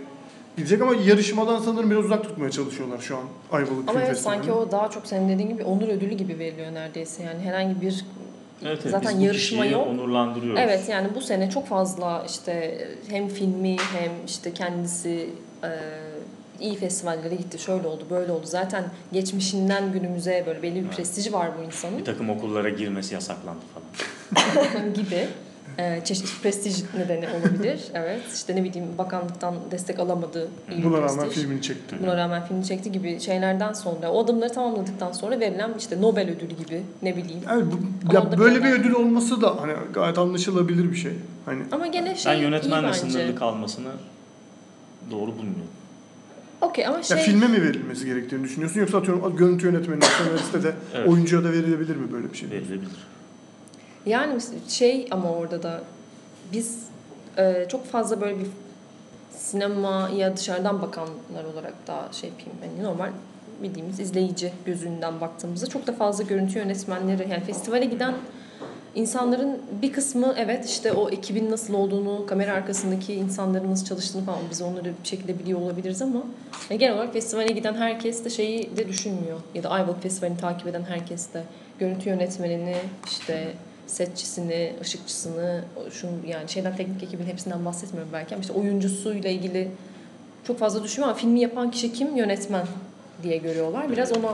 gidecek 0.58 0.82
ama 0.82 0.96
yarışmadan 0.96 1.60
sanırım 1.60 1.92
biraz 1.92 2.06
uzak 2.06 2.24
tutmaya 2.24 2.52
çalışıyorlar 2.52 3.00
şu 3.00 3.18
an 3.18 3.24
Ayvalık 3.52 3.90
Ama 3.90 4.02
evet 4.02 4.20
sanki 4.20 4.52
o 4.52 4.72
daha 4.72 4.90
çok 4.90 5.08
senin 5.08 5.30
dediğin 5.30 5.50
gibi 5.50 5.64
onur 5.64 5.88
ödülü 5.88 6.14
gibi 6.14 6.40
veriliyor 6.40 6.74
neredeyse 6.74 7.24
yani 7.24 7.40
herhangi 7.40 7.82
bir 7.82 8.06
Evet, 8.62 8.80
evet, 8.82 8.92
zaten 8.92 9.12
biz 9.12 9.20
bu 9.20 9.24
yarışma 9.24 9.66
yok. 9.66 9.88
onurlandırıyoruz. 9.88 10.60
Evet 10.64 10.90
yani 10.90 11.08
bu 11.16 11.22
sene 11.22 11.50
çok 11.50 11.68
fazla 11.68 12.24
işte 12.28 12.88
hem 13.10 13.28
filmi 13.28 13.78
hem 13.78 14.12
işte 14.26 14.54
kendisi 14.54 15.30
e, 15.64 15.70
iyi 16.60 16.76
festivallere 16.76 17.36
gitti. 17.36 17.60
Şöyle 17.60 17.88
oldu, 17.88 18.04
böyle 18.10 18.32
oldu. 18.32 18.46
Zaten 18.46 18.84
geçmişinden 19.14 19.92
günümüze 19.92 20.44
böyle 20.48 20.64
belli 20.64 20.84
bir 20.84 20.90
prestiji 20.90 21.34
var 21.34 21.50
bu 21.60 21.64
insanın 21.64 21.98
Bir 21.98 22.06
takım 22.06 22.30
okullara 22.30 22.70
girmesi 22.70 23.14
yasaklandı 23.14 23.62
falan. 23.74 24.94
gibi. 24.94 25.28
E, 25.78 26.02
çeşitli 26.06 26.42
prestij 26.42 26.84
nedeni 26.98 27.26
olabilir. 27.30 27.80
Evet. 27.94 28.22
İşte 28.34 28.56
ne 28.56 28.64
bileyim 28.64 28.88
bakanlıktan 28.98 29.56
destek 29.72 30.00
alamadı. 30.00 30.48
iyi 30.72 30.84
Buna 30.84 30.98
rağmen 30.98 31.08
prestij. 31.20 31.34
filmini 31.44 31.62
çekti. 31.62 31.96
Buna 32.02 32.18
rağmen 32.18 32.46
filmi 32.48 32.66
çekti 32.66 32.92
gibi 32.92 33.20
şeylerden 33.20 33.74
sonra 33.74 34.12
o 34.12 34.24
adımları 34.24 34.54
tamamladıktan 34.54 35.12
sonra 35.12 35.40
verilen 35.40 35.74
işte 35.80 36.02
Nobel 36.02 36.30
ödülü 36.30 36.54
gibi 36.58 36.84
ne 37.02 37.18
bileyim. 37.18 37.42
Evet, 37.54 37.66
bu, 37.72 38.14
ya 38.14 38.22
onda 38.22 38.38
böyle 38.38 38.64
bir 38.64 38.72
ödül 38.72 38.92
olması 38.94 39.42
da 39.42 39.62
hani 39.62 39.74
gayet 39.94 40.18
anlaşılabilir 40.18 40.92
bir 40.92 40.96
şey. 40.98 41.14
Hani 41.46 41.64
Ama 41.72 41.88
gene 41.88 42.16
şey 42.16 42.34
Ben 42.34 42.38
yönetmenle 42.38 42.94
sınırlı 42.94 43.36
kalmasını 43.36 43.92
doğru 45.12 45.32
bulmuyorum. 45.32 45.68
Okey 46.66 46.88
ama 46.88 46.98
Ya 46.98 47.04
şey 47.04 47.18
filme 47.18 47.48
mi 47.48 47.62
verilmesi 47.62 48.06
gerektiğini 48.06 48.44
düşünüyorsun 48.44 48.80
yoksa 48.80 48.98
atıyorum 48.98 49.38
görüntü 49.38 49.66
yönetmenine, 49.66 50.06
senariste 50.06 50.64
de 50.64 50.74
Evet. 50.96 51.10
oyuncuya 51.10 51.44
da 51.44 51.52
verilebilir 51.52 51.96
mi 51.96 52.12
böyle 52.12 52.34
bir 52.34 52.38
şey? 52.38 52.50
Verilebilir. 52.52 53.08
Yani 54.06 54.42
şey 54.68 55.08
ama 55.12 55.32
orada 55.32 55.64
da 55.64 55.84
biz 56.54 56.80
e, 57.38 57.66
çok 57.72 57.86
fazla 57.86 58.22
böyle 58.22 58.40
bir 58.40 58.48
sinemaya 59.38 60.38
dışarıdan 60.38 60.82
bakanlar 60.82 61.44
olarak 61.54 61.74
daha 61.88 62.10
şey 62.12 62.30
yapayım. 62.30 62.60
Yani 62.64 62.84
normal 62.84 63.10
bildiğimiz 63.64 64.00
izleyici 64.00 64.54
gözünden 64.66 65.22
baktığımızda 65.22 65.68
çok 65.68 65.88
da 65.88 65.94
fazla 65.94 66.24
görüntü 66.24 66.60
yönetmenleri 66.60 67.28
yani 67.30 67.44
festivale 67.44 67.86
giden 67.86 68.14
insanların 68.96 69.58
bir 69.82 69.94
kısmı 69.94 70.34
evet 70.38 70.66
işte 70.66 70.92
o 70.94 71.10
ekibin 71.10 71.52
nasıl 71.52 71.74
olduğunu, 71.74 72.26
kamera 72.26 72.54
arkasındaki 72.54 73.14
insanların 73.14 73.72
nasıl 73.72 73.86
çalıştığını 73.86 74.26
falan 74.26 74.40
biz 74.52 74.62
onları 74.62 74.86
bir 75.04 75.08
şekilde 75.08 75.40
biliyor 75.40 75.62
olabiliriz 75.62 76.02
ama 76.02 76.24
yani 76.70 76.80
genel 76.80 76.94
olarak 76.96 77.14
festivale 77.14 77.54
giden 77.54 77.74
herkes 77.74 78.26
de 78.26 78.30
şeyi 78.30 78.78
de 78.78 78.88
düşünmüyor. 78.88 79.40
Ya 79.56 79.64
da 79.64 79.70
Ayvalık 79.70 80.04
Festivali'ni 80.04 80.38
takip 80.38 80.68
eden 80.68 80.84
herkes 80.84 81.34
de 81.34 81.44
görüntü 81.80 82.10
yönetmenini, 82.10 82.76
işte 83.08 83.54
setçisini, 83.88 84.74
ışıkçısını, 84.82 85.64
şunu 85.92 86.12
yani 86.28 86.50
şeyden 86.50 86.76
teknik 86.76 87.04
ekibin 87.04 87.26
hepsinden 87.26 87.66
bahsetmiyorum 87.66 88.14
belki 88.14 88.36
ama 88.36 88.42
işte 88.42 88.54
oyuncusuyla 88.54 89.30
ilgili 89.30 89.72
çok 90.48 90.60
fazla 90.60 90.84
düşünmüyor 90.84 91.10
ama 91.10 91.20
filmi 91.20 91.40
yapan 91.40 91.72
kişi 91.72 91.94
kim? 91.94 92.16
Yönetmen 92.16 92.68
diye 93.24 93.38
görüyorlar. 93.38 93.92
Biraz 93.92 94.12
ona 94.12 94.34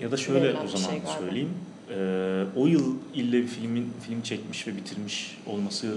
Ya 0.00 0.10
da 0.10 0.16
şöyle 0.16 0.48
o 0.58 0.66
zaman 0.68 0.90
şey 0.90 1.00
söyleyeyim. 1.18 1.54
Ee, 1.90 2.44
o 2.56 2.66
yıl 2.66 2.96
ille 3.14 3.42
bir 3.42 3.46
filmin 3.46 3.92
film 4.06 4.22
çekmiş 4.22 4.66
ve 4.66 4.76
bitirmiş 4.76 5.38
olması 5.46 5.96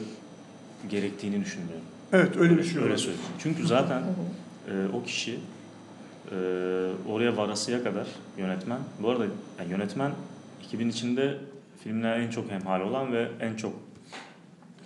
gerektiğini 0.89 1.41
düşünmüyorum. 1.45 1.85
Evet 2.13 2.37
öyle 2.37 2.57
düşünüyorum. 2.57 2.91
Öyle 2.91 3.01
söyleyeyim. 3.01 3.25
Çünkü 3.39 3.67
zaten 3.67 4.03
e, 4.67 4.87
o 4.93 5.03
kişi 5.03 5.39
e, 6.31 6.35
oraya 7.09 7.37
varasıya 7.37 7.83
kadar 7.83 8.07
yönetmen. 8.37 8.79
Bu 8.99 9.09
arada 9.09 9.25
yani 9.59 9.71
yönetmen 9.71 10.11
ekibin 10.65 10.89
içinde 10.89 11.37
filmler 11.83 12.19
en 12.19 12.29
çok 12.29 12.51
hemhal 12.51 12.81
olan 12.81 13.13
ve 13.13 13.27
en 13.39 13.55
çok 13.55 13.73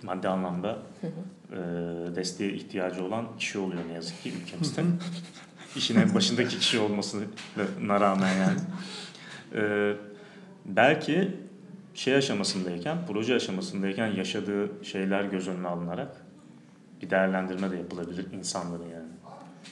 maddi 0.02 0.28
anlamda 0.28 0.78
e, 1.52 1.56
desteğe 2.16 2.52
ihtiyacı 2.52 3.04
olan 3.04 3.26
kişi 3.38 3.58
oluyor 3.58 3.82
ne 3.88 3.92
yazık 3.92 4.22
ki 4.22 4.32
ülkemizde. 4.42 4.82
İşin 5.76 6.00
en 6.00 6.14
başındaki 6.14 6.58
kişi 6.58 6.78
olmasına 6.78 8.00
rağmen 8.00 8.32
yani. 8.36 8.58
E, 9.54 9.92
belki 10.68 11.30
şey 11.94 12.14
aşamasındayken, 12.14 12.98
proje 13.08 13.34
aşamasındayken 13.34 14.06
yaşadığı 14.06 14.70
şeyler 14.82 15.24
göz 15.24 15.48
önüne 15.48 15.68
alınarak 15.68 16.16
bir 17.02 17.10
değerlendirme 17.10 17.70
de 17.70 17.76
yapılabilir 17.76 18.26
insanların 18.32 18.82
yani. 18.82 19.08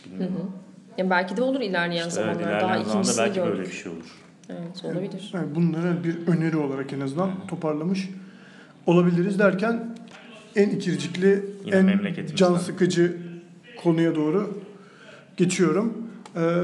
Bilmiyorum. 0.07 0.53
ya 0.99 1.11
belki 1.11 1.37
de 1.37 1.43
olur 1.43 1.61
ilerleyen 1.61 2.09
İşte 2.09 2.21
zamanlarda. 2.21 2.43
Daha 2.43 2.59
ilerleyen 2.59 2.83
zamanda 2.83 3.01
ikincisini 3.01 3.25
belki 3.25 3.35
gördük. 3.35 3.53
böyle 3.53 3.69
bir 3.69 3.75
şey 3.75 3.93
olur. 3.93 4.23
Evet 4.49 4.85
olabilir. 4.85 5.31
Yani 5.35 5.55
bunları 5.55 6.05
bir 6.05 6.27
öneri 6.27 6.57
olarak 6.57 6.93
en 6.93 7.01
azından 7.01 7.31
toparlamış 7.49 8.09
olabiliriz 8.87 9.39
derken 9.39 9.97
en 10.57 10.71
ikircikli, 10.71 11.45
Yine 11.65 11.77
en 11.77 12.37
can 12.37 12.57
sıkıcı 12.57 13.17
konuya 13.83 14.15
doğru 14.15 14.59
geçiyorum. 15.37 16.09
Ee, 16.37 16.63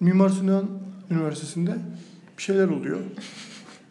Mimar 0.00 0.28
Sinan 0.28 0.68
Üniversitesi'nde 1.10 1.76
bir 2.38 2.42
şeyler 2.42 2.68
oluyor. 2.68 3.00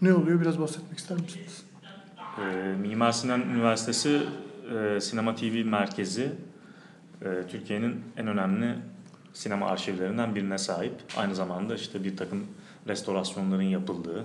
Ne 0.01 0.13
oluyor? 0.13 0.41
Biraz 0.41 0.59
bahsetmek 0.59 0.97
ister 0.99 1.17
misiniz? 1.17 1.63
Ee, 2.39 2.75
Mimar 2.81 3.11
Sinan 3.11 3.41
Üniversitesi 3.41 4.21
e, 4.75 5.01
Sinema 5.01 5.35
TV 5.35 5.65
merkezi 5.65 6.31
e, 7.21 7.47
Türkiye'nin 7.47 8.01
en 8.17 8.27
önemli 8.27 8.75
sinema 9.33 9.67
arşivlerinden 9.67 10.35
birine 10.35 10.57
sahip. 10.57 10.93
Aynı 11.17 11.35
zamanda 11.35 11.75
işte 11.75 12.03
bir 12.03 12.17
takım 12.17 12.45
restorasyonların 12.87 13.61
yapıldığı, 13.61 14.23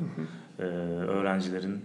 e, 0.59 0.63
öğrencilerin 0.63 1.81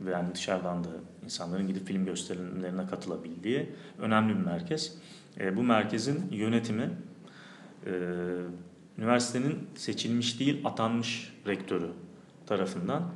ve 0.00 0.10
yani 0.10 0.34
dışarıdan 0.34 0.84
da 0.84 0.88
insanların 1.24 1.68
gidip 1.68 1.86
film 1.86 2.04
gösterimlerine 2.04 2.86
katılabildiği 2.86 3.70
önemli 3.98 4.38
bir 4.38 4.44
merkez. 4.44 4.94
E, 5.40 5.56
bu 5.56 5.62
merkezin 5.62 6.28
yönetimi 6.30 6.90
e, 7.86 7.92
üniversitenin 9.00 9.68
seçilmiş 9.74 10.40
değil 10.40 10.60
atanmış 10.64 11.32
rektörü 11.46 11.90
tarafından 12.46 13.12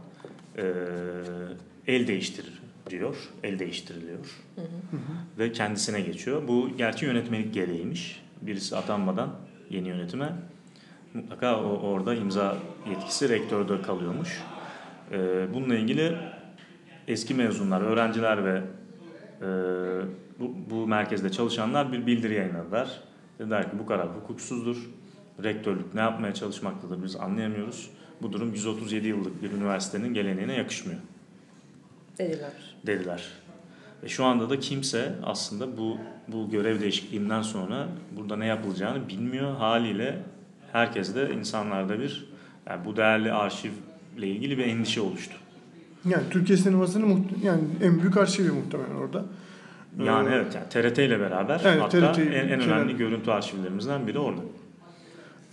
e, 0.57 0.63
el 1.87 2.07
değiştiriliyor, 2.07 3.17
el 3.43 3.59
değiştiriliyor 3.59 4.41
ve 5.39 5.53
kendisine 5.53 6.01
geçiyor. 6.01 6.49
Bu 6.49 6.69
gerçi 6.77 7.07
yönetmelik 7.07 7.55
gereğiymiş. 7.55 8.25
Birisi 8.43 8.77
atanmadan 8.77 9.35
yeni 9.71 9.89
yönetime 9.89 10.33
mutlaka 11.15 11.61
o, 11.61 11.69
orada 11.69 12.15
imza 12.15 12.57
yetkisi 12.91 13.29
rektörde 13.29 13.83
kalıyormuş. 13.83 14.43
E, 15.13 15.47
bununla 15.55 15.75
ilgili 15.75 16.17
eski 17.09 17.35
mezunlar, 17.35 17.81
öğrenciler 17.81 18.45
ve 18.45 18.63
e, 19.41 19.49
bu, 20.41 20.55
bu 20.71 20.87
merkezde 20.87 21.33
çalışanlar 21.33 21.93
bir 21.93 22.07
bildiri 22.07 22.35
yayınladılar. 22.35 23.01
Dediler 23.39 23.71
ki 23.71 23.79
bu 23.79 23.87
karar 23.87 24.09
hukuksuzdur. 24.09 24.91
Rektörlük 25.43 25.95
ne 25.95 26.01
yapmaya 26.01 26.35
çalışmaktadır 26.35 27.03
biz 27.03 27.17
anlayamıyoruz. 27.17 27.91
Bu 28.23 28.33
durum 28.33 28.53
137 28.55 29.07
yıllık 29.09 29.43
bir 29.43 29.51
üniversitenin 29.51 30.15
geleneğine 30.15 30.55
yakışmıyor 30.55 31.01
Dediler. 32.19 32.51
dediler. 32.87 33.29
Ve 34.03 34.09
şu 34.09 34.25
anda 34.25 34.51
da 34.51 34.61
kimse 34.61 35.13
aslında 35.25 35.77
bu 35.77 35.99
bu 36.29 36.51
görev 36.51 36.81
değişikliğinden 36.81 37.43
sonra 37.43 37.89
burada 38.17 38.37
ne 38.37 38.47
yapılacağını 38.47 39.09
bilmiyor 39.09 39.57
haliyle 39.57 40.19
herkes 40.73 41.15
de 41.15 41.31
insanlarda 41.35 41.99
bir 42.01 42.29
yani 42.67 42.85
bu 42.85 42.97
değerli 42.97 43.33
arşivle 43.33 44.27
ilgili 44.29 44.59
bir 44.59 44.65
endişe 44.65 45.01
oluştu. 45.01 45.35
Yani 46.09 46.23
Türkiye 46.31 46.59
sinemasının 46.59 47.09
muht- 47.09 47.45
yani 47.45 47.61
en 47.83 48.01
büyük 48.01 48.17
arşivi 48.17 48.51
muhtemelen 48.51 48.95
orada. 48.95 49.25
Yani 50.05 50.29
Ee, 50.29 50.33
evet 50.35 50.55
yani 50.55 50.69
TRT 50.69 50.99
ile 50.99 51.21
beraber 51.21 51.61
Evet, 51.65 51.83
hatta 51.83 52.13
TRT 52.13 52.19
en, 52.19 52.49
en 52.49 52.61
önemli 52.61 52.97
görüntü 52.97 53.31
arşivlerimizden 53.31 54.07
biri 54.07 54.19
orada. 54.19 54.41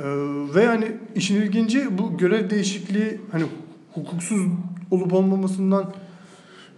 Ee, 0.01 0.55
ve 0.55 0.63
yani 0.63 0.91
işin 1.15 1.41
ilginci 1.41 1.97
bu 1.97 2.17
görev 2.17 2.49
değişikliği 2.49 3.21
hani 3.31 3.43
hukuksuz 3.93 4.41
olup 4.91 5.13
olmamasından 5.13 5.93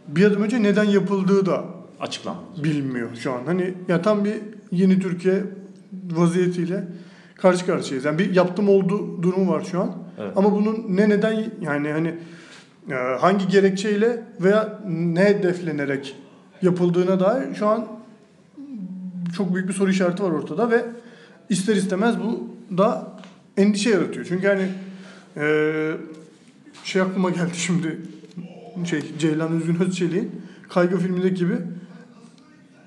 bir 0.08 0.26
adım 0.26 0.44
önce 0.44 0.64
neden 0.64 0.84
yapıldığı 0.84 1.46
da 1.46 1.66
Açıklanmadı. 2.00 2.64
bilinmiyor 2.64 3.16
şu 3.16 3.34
an. 3.34 3.42
Hani 3.46 3.74
ya 3.88 4.02
tam 4.02 4.26
bir 4.26 4.36
yeni 4.72 5.00
Türkiye 5.00 5.44
vaziyetiyle 6.12 6.88
karşı 7.36 7.66
karşıyayız. 7.66 8.06
Yani 8.06 8.20
bir 8.20 8.36
yaptım 8.36 8.70
olduğu 8.70 9.24
durumu 9.24 9.52
var 9.52 9.64
şu 9.72 9.82
an. 9.82 9.92
Evet. 10.18 10.34
Ama 10.36 10.52
bunun 10.52 10.86
ne 10.90 11.10
neden 11.10 11.46
yani 11.62 11.92
hani 11.92 12.16
e, 12.90 12.94
hangi 13.20 13.48
gerekçeyle 13.48 14.24
veya 14.42 14.80
ne 14.88 15.24
hedeflenerek 15.24 16.16
yapıldığına 16.62 17.20
dair 17.20 17.56
şu 17.56 17.68
an 17.68 17.88
çok 19.38 19.56
büyük 19.56 19.68
bir 19.68 19.74
soru 19.74 19.90
işareti 19.90 20.24
var 20.24 20.32
ortada 20.32 20.72
ve 20.72 20.86
ister 21.50 21.76
istemez 21.76 22.16
bu 22.20 22.54
da 22.78 23.13
endişe 23.58 23.90
yaratıyor. 23.90 24.26
Çünkü 24.26 24.48
hani 24.48 24.68
e, 25.38 25.98
şey 26.84 27.02
aklıma 27.02 27.30
geldi 27.30 27.54
şimdi 27.54 27.98
şey 28.86 29.02
Ceylan 29.20 29.58
Üzgün 29.58 29.80
Özçelik'in 29.80 30.42
kaygı 30.70 30.98
filmindeki 30.98 31.36
gibi 31.36 31.58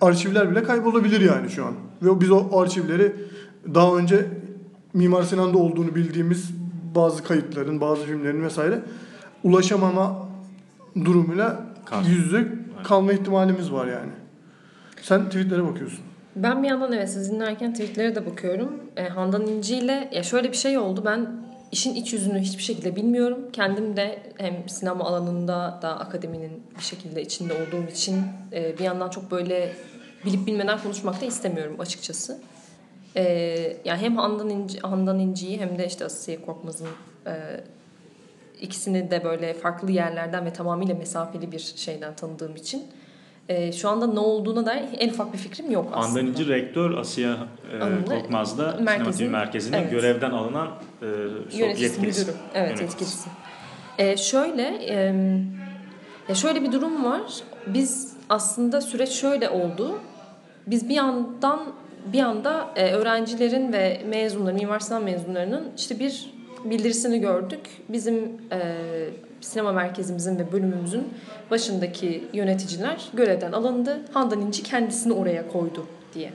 arşivler 0.01 0.51
bile 0.51 0.63
kaybolabilir 0.63 1.21
yani 1.21 1.51
şu 1.51 1.67
an. 1.67 1.75
Ve 2.03 2.21
biz 2.21 2.31
o 2.31 2.61
arşivleri 2.61 3.13
daha 3.75 3.97
önce 3.97 4.27
Mimar 4.95 5.23
Sinan'da 5.23 5.59
olduğunu 5.59 5.95
bildiğimiz 5.95 6.51
bazı 6.95 7.25
kayıtların, 7.25 7.81
bazı 7.81 8.03
filmlerin 8.03 8.43
vesaire 8.43 8.83
ulaşamama 9.45 10.29
durumuyla 11.05 11.67
yüz 12.09 12.25
yüze 12.25 12.49
kalma 12.85 13.13
ihtimalimiz 13.13 13.73
var 13.73 13.87
yani. 13.87 14.11
Sen 15.03 15.25
tweetlere 15.25 15.65
bakıyorsun. 15.65 16.01
Ben 16.37 16.63
bir 16.63 16.69
yandan 16.69 16.93
evet 16.93 17.11
siz 17.11 17.33
dinlerken 17.33 17.73
tweetlere 17.73 18.15
de 18.15 18.27
bakıyorum. 18.27 18.69
E, 18.97 19.09
Handan 19.09 19.47
İnci 19.47 19.77
ile 19.77 20.09
ya 20.13 20.23
şöyle 20.23 20.53
bir 20.53 20.57
şey 20.57 20.79
oldu. 20.79 21.03
Ben 21.05 21.47
işin 21.73 21.95
iç 21.95 22.13
yüzünü 22.13 22.39
hiçbir 22.39 22.63
şekilde 22.63 22.97
bilmiyorum. 22.97 23.39
Kendim 23.53 23.97
de 23.97 24.19
hem 24.37 24.69
sinema 24.69 25.05
alanında 25.05 25.79
da 25.83 25.99
akademinin 26.01 26.63
bir 26.79 26.85
şekilde 26.85 27.23
içinde 27.23 27.53
olduğum 27.53 27.91
için 27.91 28.23
e, 28.53 28.79
bir 28.79 28.85
yandan 28.85 29.11
çok 29.11 29.31
böyle 29.31 29.73
bilip 30.25 30.47
bilmeden 30.47 30.79
konuşmak 30.79 31.21
da 31.21 31.27
istemiyorum 31.27 31.77
açıkçası. 31.79 32.41
E, 33.17 33.23
yani 33.85 34.01
hem 34.01 34.17
Handan, 34.17 34.51
İnci, 34.51 34.79
Handan 34.79 35.19
İnci'yi 35.19 35.61
hem 35.61 35.79
de 35.79 35.87
işte 35.87 36.05
Asiye 36.05 36.43
Korkmaz'ın 36.43 36.89
e, 37.27 37.61
ikisini 38.61 39.11
de 39.11 39.25
böyle 39.25 39.55
farklı 39.55 39.91
yerlerden 39.91 40.45
ve 40.45 40.53
tamamıyla 40.53 40.95
mesafeli 40.95 41.53
bir 41.53 41.59
şeyden 41.77 42.17
tanıdığım 42.17 42.57
için 42.57 42.85
e, 43.49 43.73
şu 43.73 43.89
anda 43.89 44.07
ne 44.07 44.21
olduğuna 44.21 44.67
dair 44.67 44.85
en 44.99 45.09
ufak 45.09 45.33
bir 45.33 45.39
fikrim 45.39 45.71
yok 45.71 45.89
aslında. 45.93 46.21
Andan 46.21 46.27
İnci 46.33 46.49
rektör 46.49 46.99
Asiye 46.99 47.31
e, 47.31 48.05
Korkmaz'da 48.09 48.77
merkezin- 48.81 49.31
merkezinin 49.31 49.77
evet. 49.77 49.91
görevden 49.91 50.31
alınan 50.31 50.69
e, 51.03 51.07
Yöneticisi, 51.07 51.83
yetkilisi. 51.83 52.21
müdürü. 52.21 52.37
Evet, 52.55 52.69
Yöneticisi. 52.81 52.83
yetkilisi. 52.85 53.29
Ee, 53.99 54.17
şöyle, 54.17 54.63
e, 54.63 55.15
ya 56.29 56.35
şöyle 56.35 56.63
bir 56.63 56.73
durum 56.73 57.05
var. 57.05 57.23
Biz 57.67 58.17
aslında 58.29 58.81
süreç 58.81 59.09
şöyle 59.09 59.51
oldu. 59.51 59.99
Biz 60.67 60.89
bir 60.89 60.95
yandan 60.95 61.61
bir 62.13 62.21
anda 62.21 62.69
e, 62.77 62.91
öğrencilerin 62.93 63.73
ve 63.73 64.03
mezunların, 64.09 64.79
Sinan 64.79 65.05
mezunlarının 65.05 65.69
işte 65.77 65.99
bir 65.99 66.31
bildirisini 66.65 67.21
gördük. 67.21 67.61
Bizim 67.89 68.15
e, 68.53 68.59
sinema 69.47 69.73
merkezimizin 69.73 70.39
ve 70.39 70.53
bölümümüzün 70.53 71.15
başındaki 71.51 72.25
yöneticiler 72.33 73.09
görevden 73.15 73.53
alındı. 73.53 74.01
Handan 74.13 74.41
İnci 74.41 74.63
kendisini 74.63 75.13
oraya 75.13 75.49
koydu 75.49 75.87
diye. 76.15 76.31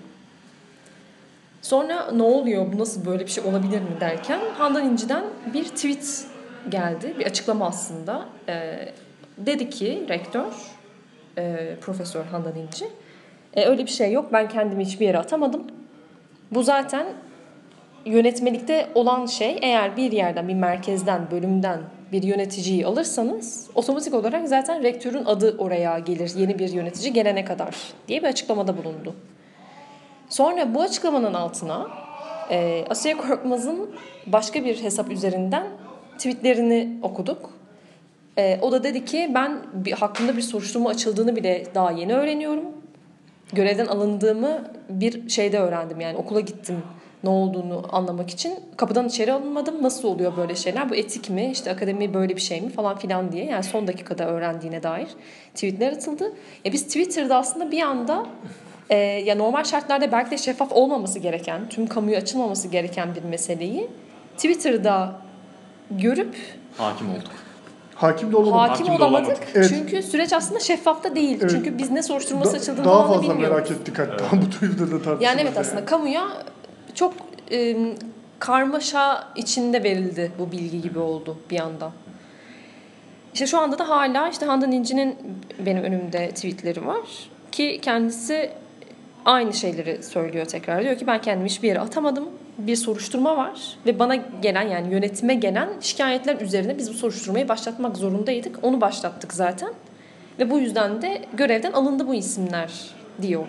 Sonra 1.61 2.11
ne 2.11 2.23
oluyor 2.23 2.73
bu 2.73 2.79
nasıl 2.79 3.05
böyle 3.05 3.25
bir 3.25 3.31
şey 3.31 3.43
olabilir 3.43 3.79
mi 3.81 3.89
derken 3.99 4.39
Handan 4.57 4.85
İnci'den 4.85 5.23
bir 5.53 5.63
tweet 5.63 6.25
geldi. 6.69 7.15
Bir 7.19 7.25
açıklama 7.25 7.67
aslında. 7.67 8.25
Ee, 8.49 8.89
dedi 9.37 9.69
ki 9.69 10.05
rektör 10.09 10.45
e, 11.37 11.75
Profesör 11.81 12.25
Handan 12.25 12.55
İnci 12.55 12.85
"E, 13.53 13.65
öyle 13.65 13.85
bir 13.85 13.91
şey 13.91 14.11
yok 14.11 14.33
ben 14.33 14.49
kendimi 14.49 14.85
hiçbir 14.85 15.05
yere 15.05 15.17
atamadım. 15.17 15.63
Bu 16.51 16.63
zaten 16.63 17.07
yönetmelikte 18.05 18.89
olan 18.95 19.25
şey 19.25 19.59
eğer 19.61 19.97
bir 19.97 20.11
yerden 20.11 20.47
bir 20.47 20.53
merkezden 20.53 21.21
bölümden 21.31 21.79
bir 22.11 22.23
yöneticiyi 22.23 22.85
alırsanız 22.85 23.69
otomatik 23.75 24.13
olarak 24.13 24.47
zaten 24.47 24.83
rektörün 24.83 25.25
adı 25.25 25.55
oraya 25.57 25.99
gelir 25.99 26.31
yeni 26.37 26.59
bir 26.59 26.69
yönetici 26.69 27.13
gelene 27.13 27.45
kadar 27.45 27.75
diye 28.07 28.21
bir 28.21 28.27
açıklamada 28.27 28.77
bulundu. 28.77 29.15
Sonra 30.29 30.75
bu 30.75 30.81
açıklamanın 30.81 31.33
altına 31.33 31.87
e, 32.49 32.85
Asiye 32.89 33.17
Korkmaz'ın 33.17 33.89
başka 34.27 34.65
bir 34.65 34.83
hesap 34.83 35.11
üzerinden 35.11 35.67
tweetlerini 36.17 36.99
okuduk. 37.01 37.49
E, 38.37 38.59
o 38.61 38.71
da 38.71 38.83
dedi 38.83 39.05
ki 39.05 39.31
ben 39.33 39.57
bir, 39.73 39.91
hakkında 39.91 40.37
bir 40.37 40.41
soruşturma 40.41 40.89
açıldığını 40.89 41.35
bile 41.35 41.65
daha 41.75 41.91
yeni 41.91 42.13
öğreniyorum. 42.13 42.63
Görevden 43.53 43.85
alındığımı 43.85 44.71
bir 44.89 45.29
şeyde 45.29 45.59
öğrendim 45.59 46.01
yani 46.01 46.17
okula 46.17 46.39
gittim 46.39 46.83
ne 47.23 47.29
olduğunu 47.29 47.85
anlamak 47.91 48.29
için. 48.29 48.59
Kapıdan 48.77 49.07
içeri 49.07 49.33
alınmadım. 49.33 49.83
Nasıl 49.83 50.07
oluyor 50.07 50.37
böyle 50.37 50.55
şeyler? 50.55 50.89
Bu 50.89 50.95
etik 50.95 51.29
mi? 51.29 51.51
İşte 51.51 51.71
akademi 51.71 52.13
böyle 52.13 52.35
bir 52.35 52.41
şey 52.41 52.61
mi 52.61 52.69
falan 52.69 52.97
filan 52.97 53.31
diye. 53.31 53.45
Yani 53.45 53.63
son 53.63 53.87
dakikada 53.87 54.25
öğrendiğine 54.27 54.83
dair 54.83 55.07
tweetler 55.55 55.91
atıldı. 55.91 56.33
Ya 56.65 56.73
biz 56.73 56.83
Twitter'da 56.87 57.35
aslında 57.37 57.71
bir 57.71 57.81
anda 57.81 58.25
e, 58.89 58.95
ya 58.97 59.35
normal 59.35 59.63
şartlarda 59.63 60.11
belki 60.11 60.31
de 60.31 60.37
şeffaf 60.37 60.71
olmaması 60.71 61.19
gereken, 61.19 61.69
tüm 61.69 61.87
kamuya 61.87 62.17
açılmaması 62.19 62.67
gereken 62.67 63.15
bir 63.15 63.23
meseleyi 63.23 63.87
Twitter'da 64.37 65.15
görüp 65.91 66.35
Hakim 66.77 67.09
olduk. 67.11 67.31
Hakim 67.95 68.31
de 68.31 68.37
olamadık. 68.37 68.71
hakim, 68.71 68.85
Hakim 68.87 69.05
olamadık. 69.05 69.27
olamadık. 69.27 69.47
Evet. 69.55 69.69
Çünkü 69.69 70.03
süreç 70.03 70.33
aslında 70.33 70.59
şeffaf 70.59 71.03
da 71.03 71.15
değil. 71.15 71.37
Evet. 71.41 71.51
Çünkü 71.51 71.77
biz 71.77 71.91
ne 71.91 72.03
soruşturması 72.03 72.53
Da- 72.53 72.57
açıldığını 72.57 72.85
daha 72.85 73.07
fazla 73.07 73.21
bilmiyoruz. 73.21 73.49
merak 73.55 73.71
ettik 73.71 73.99
hatta 73.99 74.23
bu 74.41 74.49
Twitter'da 74.49 74.89
tartışıldı. 74.91 75.23
Yani 75.23 75.41
evet 75.41 75.57
aslında 75.57 75.85
kamuya 75.85 76.27
çok 76.95 77.13
e, 77.51 77.77
karmaşa 78.39 79.27
içinde 79.35 79.83
verildi 79.83 80.31
bu 80.39 80.51
bilgi 80.51 80.81
gibi 80.81 80.99
oldu 80.99 81.37
bir 81.49 81.59
anda. 81.59 81.91
İşte 83.33 83.47
şu 83.47 83.59
anda 83.59 83.79
da 83.79 83.89
hala 83.89 84.29
işte 84.29 84.45
Handan 84.45 84.71
İnci'nin 84.71 85.15
benim 85.65 85.83
önümde 85.83 86.29
tweetleri 86.29 86.85
var 86.85 87.29
ki 87.51 87.79
kendisi 87.81 88.49
aynı 89.25 89.53
şeyleri 89.53 90.03
söylüyor 90.03 90.45
tekrar. 90.45 90.83
Diyor 90.83 90.97
ki 90.97 91.07
ben 91.07 91.21
kendimi 91.21 91.49
hiçbir 91.49 91.67
yere 91.67 91.79
atamadım. 91.79 92.29
Bir 92.57 92.75
soruşturma 92.75 93.37
var 93.37 93.77
ve 93.85 93.99
bana 93.99 94.15
gelen 94.15 94.67
yani 94.67 94.93
yönetime 94.93 95.35
gelen 95.35 95.69
şikayetler 95.81 96.41
üzerine 96.41 96.77
biz 96.77 96.89
bu 96.89 96.93
soruşturmayı 96.93 97.49
başlatmak 97.49 97.97
zorundaydık. 97.97 98.59
Onu 98.61 98.81
başlattık 98.81 99.33
zaten. 99.33 99.73
Ve 100.39 100.49
bu 100.49 100.59
yüzden 100.59 101.01
de 101.01 101.21
görevden 101.33 101.71
alındı 101.71 102.07
bu 102.07 102.13
isimler 102.13 102.71
diyor. 103.21 103.47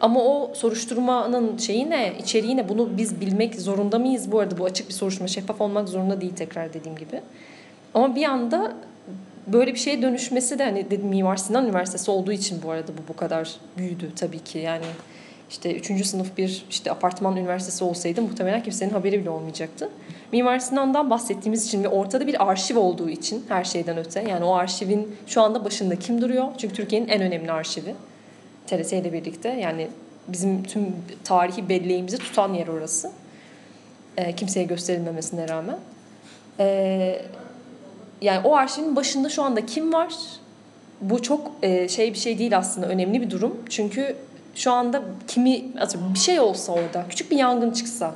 Ama 0.00 0.20
o 0.20 0.54
soruşturmanın 0.54 1.56
şeyi 1.58 1.90
ne, 1.90 2.12
içeriği 2.18 2.56
ne 2.56 2.68
bunu 2.68 2.96
biz 2.96 3.20
bilmek 3.20 3.60
zorunda 3.60 3.98
mıyız? 3.98 4.32
Bu 4.32 4.40
arada 4.40 4.58
bu 4.58 4.64
açık 4.64 4.88
bir 4.88 4.94
soruşturma, 4.94 5.28
şeffaf 5.28 5.60
olmak 5.60 5.88
zorunda 5.88 6.20
değil 6.20 6.34
tekrar 6.36 6.74
dediğim 6.74 6.98
gibi. 6.98 7.20
Ama 7.94 8.14
bir 8.14 8.24
anda 8.24 8.72
böyle 9.46 9.74
bir 9.74 9.78
şeye 9.78 10.02
dönüşmesi 10.02 10.58
de 10.58 10.64
hani 10.64 10.90
dedim 10.90 11.08
Mimar 11.08 11.36
Sinan 11.36 11.64
Üniversitesi 11.64 12.10
olduğu 12.10 12.32
için 12.32 12.62
bu 12.62 12.70
arada 12.70 12.88
bu 12.88 13.08
bu 13.08 13.16
kadar 13.16 13.50
büyüdü 13.78 14.10
tabii 14.16 14.38
ki. 14.38 14.58
Yani 14.58 14.84
işte 15.50 15.76
üçüncü 15.76 16.04
sınıf 16.04 16.36
bir 16.38 16.64
işte 16.70 16.92
apartman 16.92 17.36
üniversitesi 17.36 17.84
olsaydı 17.84 18.22
muhtemelen 18.22 18.62
kimsenin 18.62 18.90
haberi 18.90 19.20
bile 19.20 19.30
olmayacaktı. 19.30 19.88
Mimar 20.32 20.58
Sinan'dan 20.58 21.10
bahsettiğimiz 21.10 21.66
için 21.66 21.84
ve 21.84 21.88
ortada 21.88 22.26
bir 22.26 22.48
arşiv 22.50 22.78
olduğu 22.78 23.08
için 23.08 23.44
her 23.48 23.64
şeyden 23.64 23.96
öte. 23.96 24.24
Yani 24.28 24.44
o 24.44 24.54
arşivin 24.54 25.16
şu 25.26 25.42
anda 25.42 25.64
başında 25.64 25.96
kim 25.96 26.22
duruyor? 26.22 26.46
Çünkü 26.58 26.74
Türkiye'nin 26.74 27.08
en 27.08 27.22
önemli 27.22 27.52
arşivi. 27.52 27.94
TRT 28.66 28.92
ile 28.92 29.12
birlikte 29.12 29.48
yani 29.48 29.88
bizim 30.28 30.62
tüm 30.62 30.86
tarihi 31.24 31.68
belleğimizi 31.68 32.18
tutan 32.18 32.54
yer 32.54 32.68
orası. 32.68 33.10
Ee, 34.16 34.36
kimseye 34.36 34.64
gösterilmemesine 34.64 35.48
rağmen. 35.48 35.78
Ee, 36.60 37.22
yani 38.20 38.40
o 38.48 38.56
arşivin 38.56 38.96
başında 38.96 39.28
şu 39.28 39.42
anda 39.42 39.66
kim 39.66 39.92
var 39.92 40.14
bu 41.00 41.22
çok 41.22 41.50
e, 41.62 41.88
şey 41.88 42.12
bir 42.12 42.18
şey 42.18 42.38
değil 42.38 42.58
aslında 42.58 42.86
önemli 42.86 43.22
bir 43.22 43.30
durum. 43.30 43.56
Çünkü 43.68 44.16
şu 44.54 44.72
anda 44.72 45.02
kimi 45.28 45.64
atıyorum 45.80 46.14
bir 46.14 46.18
şey 46.18 46.40
olsa 46.40 46.72
orada 46.72 47.04
küçük 47.08 47.30
bir 47.30 47.36
yangın 47.36 47.70
çıksa 47.70 48.14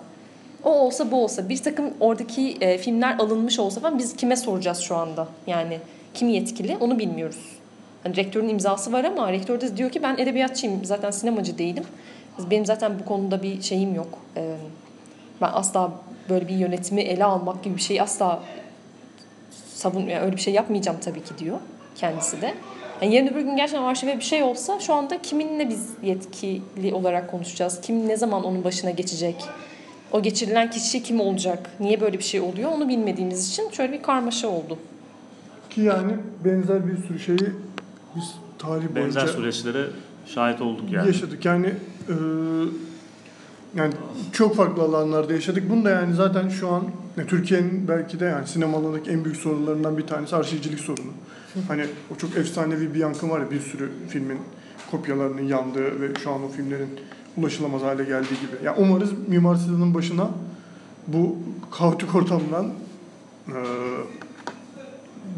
o 0.65 0.71
olsa 0.71 1.11
bu 1.11 1.25
olsa 1.25 1.49
bir 1.49 1.63
takım 1.63 1.91
oradaki 2.01 2.57
e, 2.61 2.79
filmler 2.79 3.19
alınmış 3.19 3.59
olsa 3.59 3.81
falan 3.81 3.99
biz 3.99 4.17
kime 4.17 4.37
soracağız 4.37 4.79
şu 4.79 4.97
anda? 4.97 5.29
Yani 5.47 5.79
kim 6.15 6.29
yetkili 6.29 6.77
onu 6.81 6.99
bilmiyoruz. 6.99 7.60
Hani 8.03 8.17
rektörün 8.17 8.49
imzası 8.49 8.93
var 8.93 9.05
ama 9.05 9.33
rektör 9.33 9.61
de 9.61 9.77
diyor 9.77 9.91
ki 9.91 10.03
ben 10.03 10.17
edebiyatçıyım 10.19 10.85
zaten 10.85 11.11
sinemacı 11.11 11.59
değilim. 11.59 11.85
Benim 12.51 12.67
zaten 12.67 12.99
bu 12.99 13.05
konuda 13.05 13.43
bir 13.43 13.63
şeyim 13.63 13.95
yok. 13.95 14.19
E, 14.37 14.57
ben 15.41 15.51
asla 15.53 15.93
böyle 16.29 16.49
bir 16.49 16.55
yönetimi 16.55 17.01
ele 17.01 17.25
almak 17.25 17.65
gibi 17.65 17.77
bir 17.77 17.81
şey 17.81 18.01
asla 18.01 18.43
savun 19.75 20.01
yani 20.01 20.21
öyle 20.21 20.37
bir 20.37 20.41
şey 20.41 20.55
yapmayacağım 20.55 20.99
tabii 21.05 21.23
ki 21.23 21.39
diyor 21.39 21.59
kendisi 21.97 22.43
de. 22.43 22.55
Yani 23.03 23.15
yarın 23.15 23.27
öbür 23.27 23.41
gün 23.41 23.57
gerçekten 23.57 23.83
arşive 23.83 24.17
bir 24.17 24.25
şey 24.25 24.43
olsa 24.43 24.81
şu 24.81 24.95
anda 24.95 25.23
kiminle 25.23 25.69
biz 25.69 25.89
yetkili 26.03 26.95
olarak 26.95 27.31
konuşacağız? 27.31 27.81
Kim 27.81 28.09
ne 28.09 28.17
zaman 28.17 28.45
onun 28.45 28.65
başına 28.65 28.91
geçecek? 28.91 29.45
O 30.13 30.23
geçirilen 30.23 30.71
kişi 30.71 31.03
kim 31.03 31.21
olacak? 31.21 31.71
Niye 31.81 32.01
böyle 32.01 32.19
bir 32.19 32.25
şey 32.25 32.41
oluyor? 32.41 32.73
Onu 32.73 32.89
bilmediğimiz 32.89 33.51
için 33.51 33.71
şöyle 33.71 33.93
bir 33.93 34.03
karmaşa 34.03 34.49
oldu. 34.49 34.79
Ki 35.71 35.81
yani 35.81 36.13
benzer 36.45 36.87
bir 36.87 36.97
sürü 37.07 37.19
şeyi 37.19 37.51
biz 38.17 38.35
tarih 38.59 38.95
boyunca 38.95 38.97
Benzer 38.97 39.27
süreçlere 39.27 39.87
şahit 40.27 40.61
olduk 40.61 40.93
yani. 40.93 41.07
yaşadık. 41.07 41.45
Yani 41.45 41.67
e, 42.09 42.15
yani 43.75 43.95
çok 44.33 44.57
farklı 44.57 44.83
alanlarda 44.83 45.33
yaşadık. 45.33 45.71
Bunu 45.71 45.85
da 45.85 45.91
yani 45.91 46.15
zaten 46.15 46.49
şu 46.49 46.69
an 46.69 46.85
Türkiye'nin 47.29 47.89
belki 47.89 48.21
de 48.21 48.25
yani 48.25 48.47
sinema 48.47 48.79
alanındaki 48.79 49.11
en 49.11 49.25
büyük 49.25 49.37
sorunlarından 49.37 49.99
bir 49.99 50.07
tanesi 50.07 50.37
arşivcilik 50.37 50.81
sorunu. 50.81 51.11
Hani 51.69 51.87
o 52.15 52.17
çok 52.17 52.37
efsanevi 52.37 52.95
bir 52.95 52.99
yankı 52.99 53.31
var 53.31 53.41
ya 53.41 53.51
bir 53.51 53.61
sürü 53.61 53.91
filmin 54.09 54.39
kopyalarının 54.91 55.43
yandığı 55.43 56.01
ve 56.01 56.15
şu 56.25 56.31
an 56.31 56.45
o 56.45 56.49
filmlerin 56.49 56.89
ulaşılamaz 57.37 57.83
hale 57.83 58.05
geldiği 58.05 58.41
gibi. 58.41 58.65
Ya 58.65 58.77
umarız 58.77 59.11
Mimar 59.29 59.57
Sinan'ın 59.57 59.95
başına 59.95 60.31
bu 61.07 61.37
kaotik 61.71 62.15
ortamdan 62.15 62.67
e, 63.49 63.59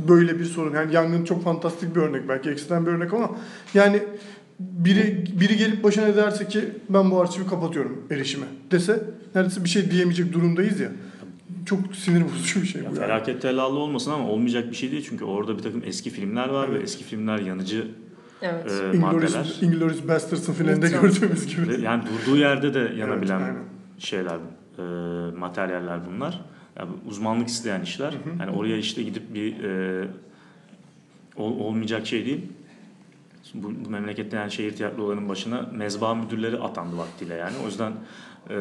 böyle 0.09 0.38
bir 0.38 0.45
sorun. 0.45 0.74
Yani 0.74 0.95
yangın 0.95 1.24
çok 1.24 1.45
fantastik 1.45 1.97
bir 1.97 2.01
örnek 2.01 2.28
belki 2.28 2.51
ekstrem 2.51 2.86
bir 2.86 2.90
örnek 2.90 3.14
ama 3.14 3.30
yani 3.74 4.03
biri 4.61 5.24
biri 5.40 5.57
gelip 5.57 5.84
başına 5.84 6.16
derse 6.16 6.49
ki 6.49 6.61
ben 6.88 7.11
bu 7.11 7.20
arşivi 7.20 7.47
kapatıyorum 7.47 8.03
erişime 8.11 8.47
dese 8.70 9.03
neredeyse 9.34 9.64
bir 9.64 9.68
şey 9.68 9.90
diyemeyecek 9.90 10.32
durumdayız 10.32 10.80
ya. 10.80 10.88
Çok 11.66 11.97
sinir 11.97 12.24
bozucu 12.24 12.62
bir 12.62 12.66
şey 12.66 12.82
Ya 12.82 12.90
bu. 12.90 12.95
Yani. 12.95 13.07
felaket 13.07 13.43
telallı 13.43 13.78
olmasın 13.78 14.11
ama 14.11 14.28
olmayacak 14.28 14.70
bir 14.70 14.76
şey 14.76 14.93
değil 14.93 15.07
çünkü 15.09 15.24
orada 15.24 15.59
bir 15.59 15.62
takım 15.62 15.82
eski 15.84 16.11
filmler 16.11 16.49
var 16.49 16.68
ve 16.68 16.72
Evet. 16.74 16.84
eski 16.84 17.05
filmler 17.05 17.38
yanıcı 17.38 17.88
Evet. 18.43 18.72
e, 18.95 18.99
maddeler. 18.99 19.59
Inglourious 19.62 20.09
Bastards'ın 20.09 20.53
filminde 20.53 20.88
gördüğümüz 20.88 21.47
gibi. 21.47 21.68
Ve 21.68 21.76
yani 21.82 22.03
durduğu 22.07 22.36
yerde 22.36 22.74
de 22.74 22.78
yanabilen 22.99 23.40
Evet, 23.40 23.49
aynen. 23.49 23.62
şeyler, 23.99 24.36
e, 24.78 24.82
materyaller 25.36 26.01
bunlar. 26.07 26.40
Yani 26.79 26.91
uzmanlık 27.09 27.49
isteyen 27.49 27.83
işler. 27.83 28.14
Yani 28.41 28.51
oraya 28.51 28.77
işte 28.77 29.03
gidip 29.03 29.35
bir 29.35 29.64
e, 29.64 30.09
ol- 31.37 31.61
olmayacak 31.61 32.07
şey 32.07 32.27
değil. 32.27 32.41
Bu, 33.55 33.73
bu 33.85 33.91
memlekette 33.91 34.37
yani 34.37 34.53
şehir 34.53 34.77
tiyatrolarının 34.77 35.29
başına 35.29 35.70
mezba 35.73 36.14
müdürleri 36.14 36.59
atandı 36.59 36.97
vaktiyle 36.97 37.35
yani. 37.35 37.55
O 37.64 37.66
yüzden 37.66 37.93
e, 38.51 38.57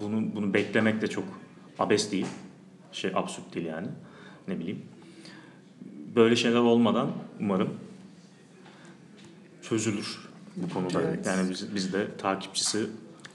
bunu 0.00 0.36
bunu 0.36 0.54
beklemek 0.54 1.02
de 1.02 1.06
çok 1.06 1.24
abes 1.78 2.12
değil. 2.12 2.26
Şey 2.92 3.10
absürt 3.14 3.54
değil 3.54 3.66
yani. 3.66 3.88
Ne 4.48 4.58
bileyim. 4.58 4.82
Böyle 6.16 6.36
şeyler 6.36 6.58
olmadan 6.58 7.10
umarım 7.40 7.74
çözülür 9.62 10.18
bu 10.56 10.74
konuda. 10.74 11.02
Evet. 11.02 11.26
Yani 11.26 11.50
biz, 11.50 11.74
biz 11.74 11.92
de 11.92 12.16
takipçisi 12.16 12.86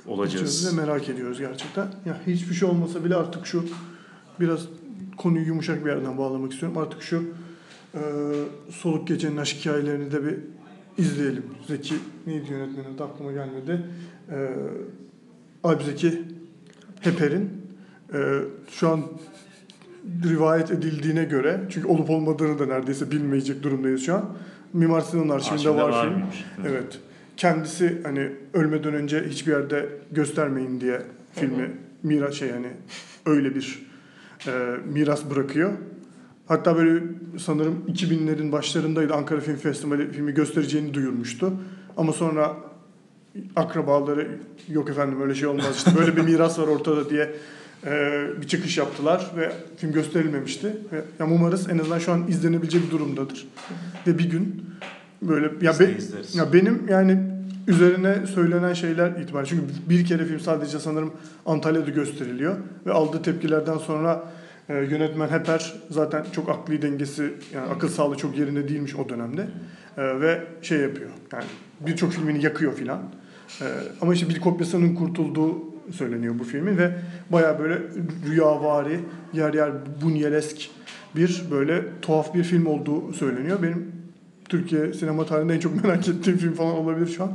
Ve 0.08 0.12
olacağız. 0.12 0.74
merak 0.74 1.10
ediyoruz 1.10 1.39
gerçekten. 1.39 1.88
Ya 2.06 2.18
hiçbir 2.28 2.54
şey 2.56 2.70
olmasa 2.70 3.04
bile 3.06 3.16
artık 3.16 3.45
şu 3.45 3.66
biraz 4.39 4.62
konuyu 5.18 5.45
yumuşak 5.45 5.86
bir 5.86 5.89
yerden 5.89 6.18
bağlamak 6.18 6.54
istiyorum. 6.54 6.78
Artık 6.78 7.02
şu 7.02 7.24
e, 7.93 8.02
soluk 8.70 9.08
gecenin 9.08 9.38
aşk 9.38 9.58
hikayelerini 9.58 10.12
de 10.12 10.24
bir 10.26 10.36
izleyelim. 10.97 11.43
Zeki 11.68 11.95
neydi 12.28 12.52
yönetmenin 12.52 12.95
adı 12.95 13.04
aklıma 13.04 13.32
gelmedi. 13.32 13.86
E, 14.32 14.49
Alp 15.64 15.84
Zeki 15.84 16.22
Heper'in 16.99 17.49
e, 18.14 18.39
şu 18.72 18.89
an 18.89 19.02
rivayet 20.24 20.72
edildiğine 20.72 21.24
göre 21.24 21.62
çünkü 21.70 21.88
olup 21.88 22.10
olmadığını 22.10 22.60
da 22.60 22.66
neredeyse 22.66 23.12
bilmeyecek 23.12 23.64
durumdayız 23.64 24.06
şu 24.06 24.16
an. 24.16 24.26
Mimar 24.74 25.02
Sinan'ın 25.02 25.30
arşivinde, 25.30 25.70
Arşivde 25.70 25.82
var 25.84 26.04
film. 26.04 26.14
mıymış? 26.14 26.45
Hı. 26.56 26.62
Evet. 26.68 26.99
Kendisi 27.42 28.02
hani 28.04 28.32
ölmeden 28.54 28.94
önce 28.94 29.26
hiçbir 29.30 29.52
yerde 29.52 29.89
göstermeyin 30.12 30.82
diye 30.82 31.02
filmi 31.34 31.72
miras 32.04 32.34
şey 32.34 32.50
yani 32.50 32.68
öyle 33.26 33.56
bir 33.56 33.86
e, 34.48 34.52
miras 34.94 35.30
bırakıyor. 35.30 35.72
Hatta 36.48 36.78
böyle 36.78 37.04
sanırım 37.39 37.86
2000'lerin 37.88 38.52
başlarındaydı 38.52 39.14
Ankara 39.14 39.39
Film 39.39 39.56
Festivali 39.56 40.12
filmi 40.12 40.34
göstereceğini 40.34 40.94
duyurmuştu. 40.94 41.54
Ama 41.98 42.14
sonra 42.14 42.58
akrabaları 43.56 44.28
yok 44.70 44.89
efendim 44.89 45.22
öyle 45.22 45.36
şey 45.36 45.48
olmaz 45.48 45.76
işte 45.76 45.92
böyle 45.98 46.16
bir 46.16 46.22
miras 46.22 46.60
var 46.60 46.68
ortada 46.68 47.10
diye 47.10 47.32
e, 47.86 48.24
bir 48.42 48.48
çıkış 48.48 48.78
yaptılar 48.78 49.32
ve 49.38 49.52
film 49.78 49.92
gösterilmemişti. 49.92 50.68
Ve 50.68 51.02
yani 51.20 51.34
umarız 51.34 51.70
en 51.70 51.78
azından 51.78 52.00
şu 52.00 52.12
an 52.12 52.28
izlenebilecek 52.28 52.86
bir 52.86 52.92
durumdadır. 52.92 53.48
Ve 54.08 54.18
bir 54.18 54.30
gün 54.30 54.66
böyle 55.22 55.52
ya, 55.62 55.80
be- 55.80 55.96
izleriz. 55.98 56.36
ya 56.36 56.54
benim 56.54 56.88
yani 56.89 57.31
üzerine 57.68 58.28
söylenen 58.28 58.74
şeyler 58.74 59.12
itibariyle 59.12 59.49
çünkü 59.49 59.64
bir 59.89 60.05
kere 60.05 60.26
film 60.26 60.39
sadece 60.39 60.80
sanırım 60.80 61.14
Antalya'da 61.45 61.89
gösteriliyor 61.89 62.55
ve 62.86 62.91
aldığı 62.91 63.22
tepkilerden 63.22 63.78
sonra 63.78 64.24
e, 64.70 64.74
yönetmen 64.74 65.28
Heper 65.28 65.74
zaten 65.89 66.26
çok 66.32 66.49
akli 66.49 66.82
dengesi 66.82 67.34
yani 67.53 67.70
akıl 67.70 67.88
sağlığı 67.88 68.18
çok 68.18 68.38
yerinde 68.38 68.68
değilmiş 68.68 68.95
o 68.95 69.09
dönemde 69.09 69.47
E, 69.97 70.20
ve 70.22 70.43
şey 70.62 70.80
yapıyor 70.80 71.09
yani 71.34 71.43
birçok 71.80 72.12
filmini 72.12 72.45
yakıyor 72.45 72.74
filan 72.74 72.99
E, 73.62 73.66
ama 74.01 74.14
işte 74.14 74.30
bir 74.30 74.39
kopyasının 74.39 74.95
kurtulduğu 74.95 75.57
söyleniyor 75.91 76.39
bu 76.39 76.43
filmin 76.43 76.78
ve 76.78 76.91
baya 77.30 77.59
böyle 77.59 77.80
rüyavari 78.30 78.99
yer 79.34 79.53
yer 79.53 79.72
bunyelesk 80.01 80.70
bir 81.16 81.43
böyle 81.51 81.84
tuhaf 82.01 82.34
bir 82.34 82.43
film 82.43 82.66
olduğu 82.66 83.14
söyleniyor. 83.14 83.64
Benim 83.64 84.01
Türkiye 84.52 84.93
sinema 84.93 85.26
tarihinde 85.26 85.56
en 85.56 85.60
çok 85.60 85.84
merak 85.84 86.08
ettiğim 86.08 86.38
film 86.38 86.54
falan 86.54 86.76
olabilir 86.76 87.08
şu 87.08 87.24
an. 87.24 87.32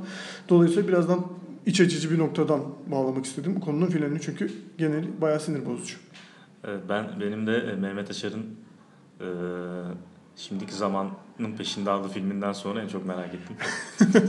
Dolayısıyla 0.48 0.88
birazdan 0.88 1.26
iç 1.66 1.80
açıcı 1.80 2.10
bir 2.10 2.18
noktadan 2.18 2.60
bağlamak 2.86 3.24
istedim 3.26 3.56
bu 3.56 3.60
konunun 3.60 3.86
finalini 3.86 4.20
çünkü 4.20 4.50
geneli 4.78 5.20
bayağı 5.20 5.40
sinir 5.40 5.66
bozucu. 5.66 5.96
Evet, 6.64 6.80
ben 6.88 7.06
benim 7.20 7.46
de 7.46 7.56
e, 7.56 7.76
Mehmet 7.76 8.10
Açar'ın 8.10 8.46
e, 9.20 9.26
şimdiki 10.36 10.74
zamanın 10.74 11.56
peşinde 11.58 11.90
adlı 11.90 12.08
filminden 12.08 12.52
sonra 12.52 12.82
en 12.82 12.88
çok 12.88 13.06
merak 13.06 13.34
ettim. 13.34 13.56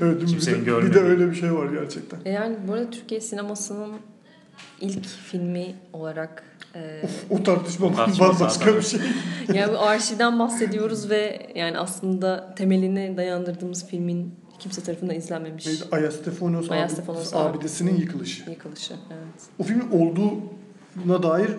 Evet, 0.00 0.16
mi? 0.16 0.20
bir, 0.22 0.26
Kimsenin 0.26 0.66
de, 0.66 0.82
bir 0.82 0.94
de 0.94 1.00
öyle 1.00 1.30
bir 1.30 1.34
şey 1.34 1.54
var 1.54 1.72
gerçekten. 1.72 2.18
E 2.24 2.30
Yani 2.30 2.56
bu 2.68 2.72
arada 2.72 2.90
Türkiye 2.90 3.20
sinemasının 3.20 3.90
ilk 4.80 5.06
filmi 5.06 5.74
olarak 5.92 6.42
e, 6.74 7.02
O 7.30 7.42
tartışma 7.42 7.86
O 7.86 7.94
tartışma 7.94 8.28
bambaşka 8.28 8.76
bir 8.76 8.82
şey. 8.82 9.00
yani 9.54 9.72
bu 9.72 9.78
arşivden 9.78 10.38
bahsediyoruz 10.38 11.10
ve 11.10 11.50
yani 11.54 11.78
aslında 11.78 12.54
temeline 12.54 13.16
dayandırdığımız 13.16 13.86
filmin 13.86 14.34
kimse 14.58 14.82
tarafından 14.82 15.16
izlenmemiş 15.16 15.66
Neydi? 15.66 15.82
Aya 15.92 16.10
Stefanos, 16.10 16.70
Aya 16.70 16.84
abi- 16.84 16.92
Stefanos 16.92 17.34
abidesinin 17.34 17.96
yıkılışı. 17.96 18.50
yıkılışı. 18.50 18.94
Evet. 19.10 19.42
O 19.58 19.62
filmin 19.62 19.90
olduğuna 19.90 21.22
dair 21.22 21.50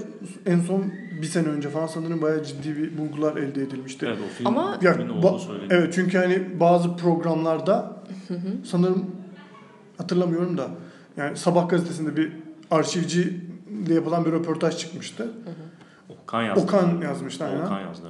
en 0.46 0.60
son 0.60 0.84
bir 1.22 1.28
sene 1.28 1.48
önce 1.48 1.70
falan 1.70 1.88
sanırım 1.88 2.22
bayağı 2.22 2.44
ciddi 2.44 2.78
bir 2.78 2.98
bulgular 2.98 3.38
elde 3.38 3.62
edilmişti. 3.62 4.06
Evet 4.10 4.18
o 4.26 4.34
film 4.38 4.48
Ama- 4.48 4.80
Ya, 4.82 4.94
kimin 4.98 5.10
ba- 5.10 5.68
evet 5.70 5.94
çünkü 5.94 6.18
hani 6.18 6.60
bazı 6.60 6.96
programlarda 6.98 7.98
sanırım 8.66 9.06
hatırlamıyorum 9.98 10.58
da 10.58 10.68
yani 11.18 11.38
Sabah 11.38 11.70
gazetesinde 11.70 12.18
bir 12.18 12.45
arşivci 12.72 13.40
ile 13.86 13.94
yapılan 13.94 14.26
bir 14.26 14.32
röportaj 14.32 14.78
çıkmıştı. 14.78 15.32
Okan 16.24 16.44
yazdı. 16.44 16.64
Okan 16.64 17.02
yazmıştı 17.02 17.46
aynen. 17.46 17.66
Okan 17.66 17.80
yazdı. 17.80 18.08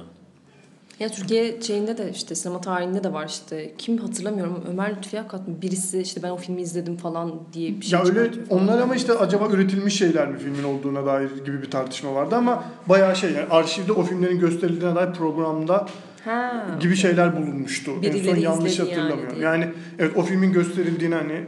Ya 1.00 1.08
Türkiye 1.08 1.62
şeyinde 1.62 1.98
de 1.98 2.10
işte 2.10 2.34
sinema 2.34 2.60
tarihinde 2.60 3.04
de 3.04 3.12
var 3.12 3.26
işte 3.28 3.74
kim 3.78 3.98
hatırlamıyorum 3.98 4.64
Ömer 4.70 4.96
Lütfi 4.96 5.20
Akat 5.20 5.48
mı 5.48 5.54
birisi 5.62 6.00
işte 6.00 6.22
ben 6.22 6.30
o 6.30 6.36
filmi 6.36 6.62
izledim 6.62 6.96
falan 6.96 7.32
diye 7.52 7.80
bir 7.80 7.86
şey 7.86 7.98
Ya 7.98 8.04
öyle 8.04 8.30
onlar 8.50 8.78
ama 8.78 8.94
işte 8.94 9.12
acaba 9.12 9.48
üretilmiş 9.48 9.98
şeyler 9.98 10.28
mi 10.28 10.38
filmin 10.38 10.64
olduğuna 10.64 11.06
dair 11.06 11.30
gibi 11.44 11.62
bir 11.62 11.70
tartışma 11.70 12.14
vardı 12.14 12.36
ama 12.36 12.64
bayağı 12.86 13.16
şey 13.16 13.32
yani 13.32 13.46
arşivde 13.50 13.92
o 13.92 14.02
filmlerin 14.02 14.38
gösterildiğine 14.38 14.94
dair 14.94 15.12
programda 15.12 15.86
ha, 16.24 16.66
gibi 16.80 16.96
şeyler 16.96 17.36
bulunmuştu. 17.36 17.90
en 17.90 18.02
Birileri 18.02 18.24
son 18.24 18.36
yanlış 18.36 18.78
yani 18.78 18.88
hatırlamıyorum. 18.88 19.34
diye. 19.34 19.44
Yani, 19.44 19.72
evet 19.98 20.16
o 20.16 20.22
filmin 20.22 20.52
gösterildiğini 20.52 21.14
hani 21.14 21.44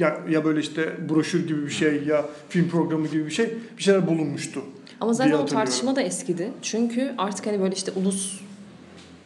ya 0.00 0.20
ya 0.28 0.44
böyle 0.44 0.60
işte 0.60 1.08
broşür 1.08 1.48
gibi 1.48 1.66
bir 1.66 1.70
şey 1.70 2.04
ya 2.04 2.24
film 2.48 2.68
programı 2.68 3.06
gibi 3.06 3.26
bir 3.26 3.30
şey 3.30 3.54
bir 3.78 3.82
şeyler 3.82 4.06
bulunmuştu. 4.06 4.62
Ama 5.00 5.12
zaten 5.12 5.32
o 5.32 5.46
tartışma 5.46 5.96
da 5.96 6.02
eskidi. 6.02 6.50
Çünkü 6.62 7.14
artık 7.18 7.46
hani 7.46 7.60
böyle 7.60 7.74
işte 7.74 7.92
ulus 7.96 8.40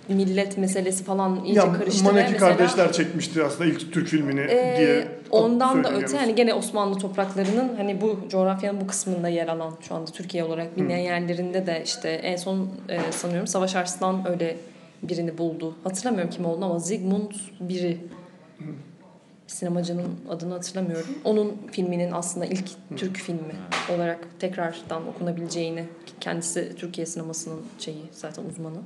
millet 0.09 0.59
meselesi 0.59 1.05
falan 1.05 1.45
iyice 1.45 1.61
Ya 1.61 1.73
karıştı 1.73 2.05
Maneki 2.05 2.33
mesela 2.33 2.57
kardeşler 2.57 2.93
çekmişti 2.93 3.45
aslında 3.45 3.71
ilk 3.71 3.93
Türk 3.93 4.09
filmini 4.09 4.41
Ee, 4.41 4.75
diye 4.79 5.09
ondan 5.31 5.85
da 5.85 5.93
öte 5.95 6.17
hani 6.17 6.35
gene 6.35 6.55
Osmanlı 6.55 6.99
topraklarının 6.99 7.77
hani 7.77 8.01
bu 8.01 8.19
coğrafyanın 8.29 8.81
bu 8.81 8.87
kısmında 8.87 9.29
yer 9.29 9.49
alan 9.49 9.73
şu 9.89 9.95
anda 9.95 10.11
Türkiye 10.11 10.45
olarak 10.45 10.77
bilinen 10.77 10.99
yerlerinde 10.99 11.67
de 11.67 11.83
işte 11.85 12.09
en 12.09 12.37
son 12.37 12.69
e, 12.89 13.13
sanıyorum 13.13 13.47
Savaş 13.47 13.77
Arslan 13.77 14.29
öyle 14.29 14.57
birini 15.03 15.39
buldu. 15.39 15.75
Hatırlamıyorum 15.85 16.31
kim 16.31 16.45
olduğunu 16.47 16.65
ama 16.65 16.79
Zygmunt 16.79 17.35
biri 17.61 17.99
sinemacının 19.47 20.17
adını 20.31 20.53
hatırlamıyorum. 20.53 21.09
Onun 21.25 21.57
filminin 21.73 22.13
aslında 22.13 22.47
ilk 22.47 22.69
Türk 22.97 23.17
filmi 23.17 23.55
olarak 23.95 24.19
tekrardan 24.41 25.09
okunabileceğini 25.09 25.85
kendisi 26.21 26.73
Türkiye 26.77 27.07
sinemasının 27.07 27.61
şeyi 27.79 28.03
zaten 28.13 28.45
uzmanı. 28.45 28.79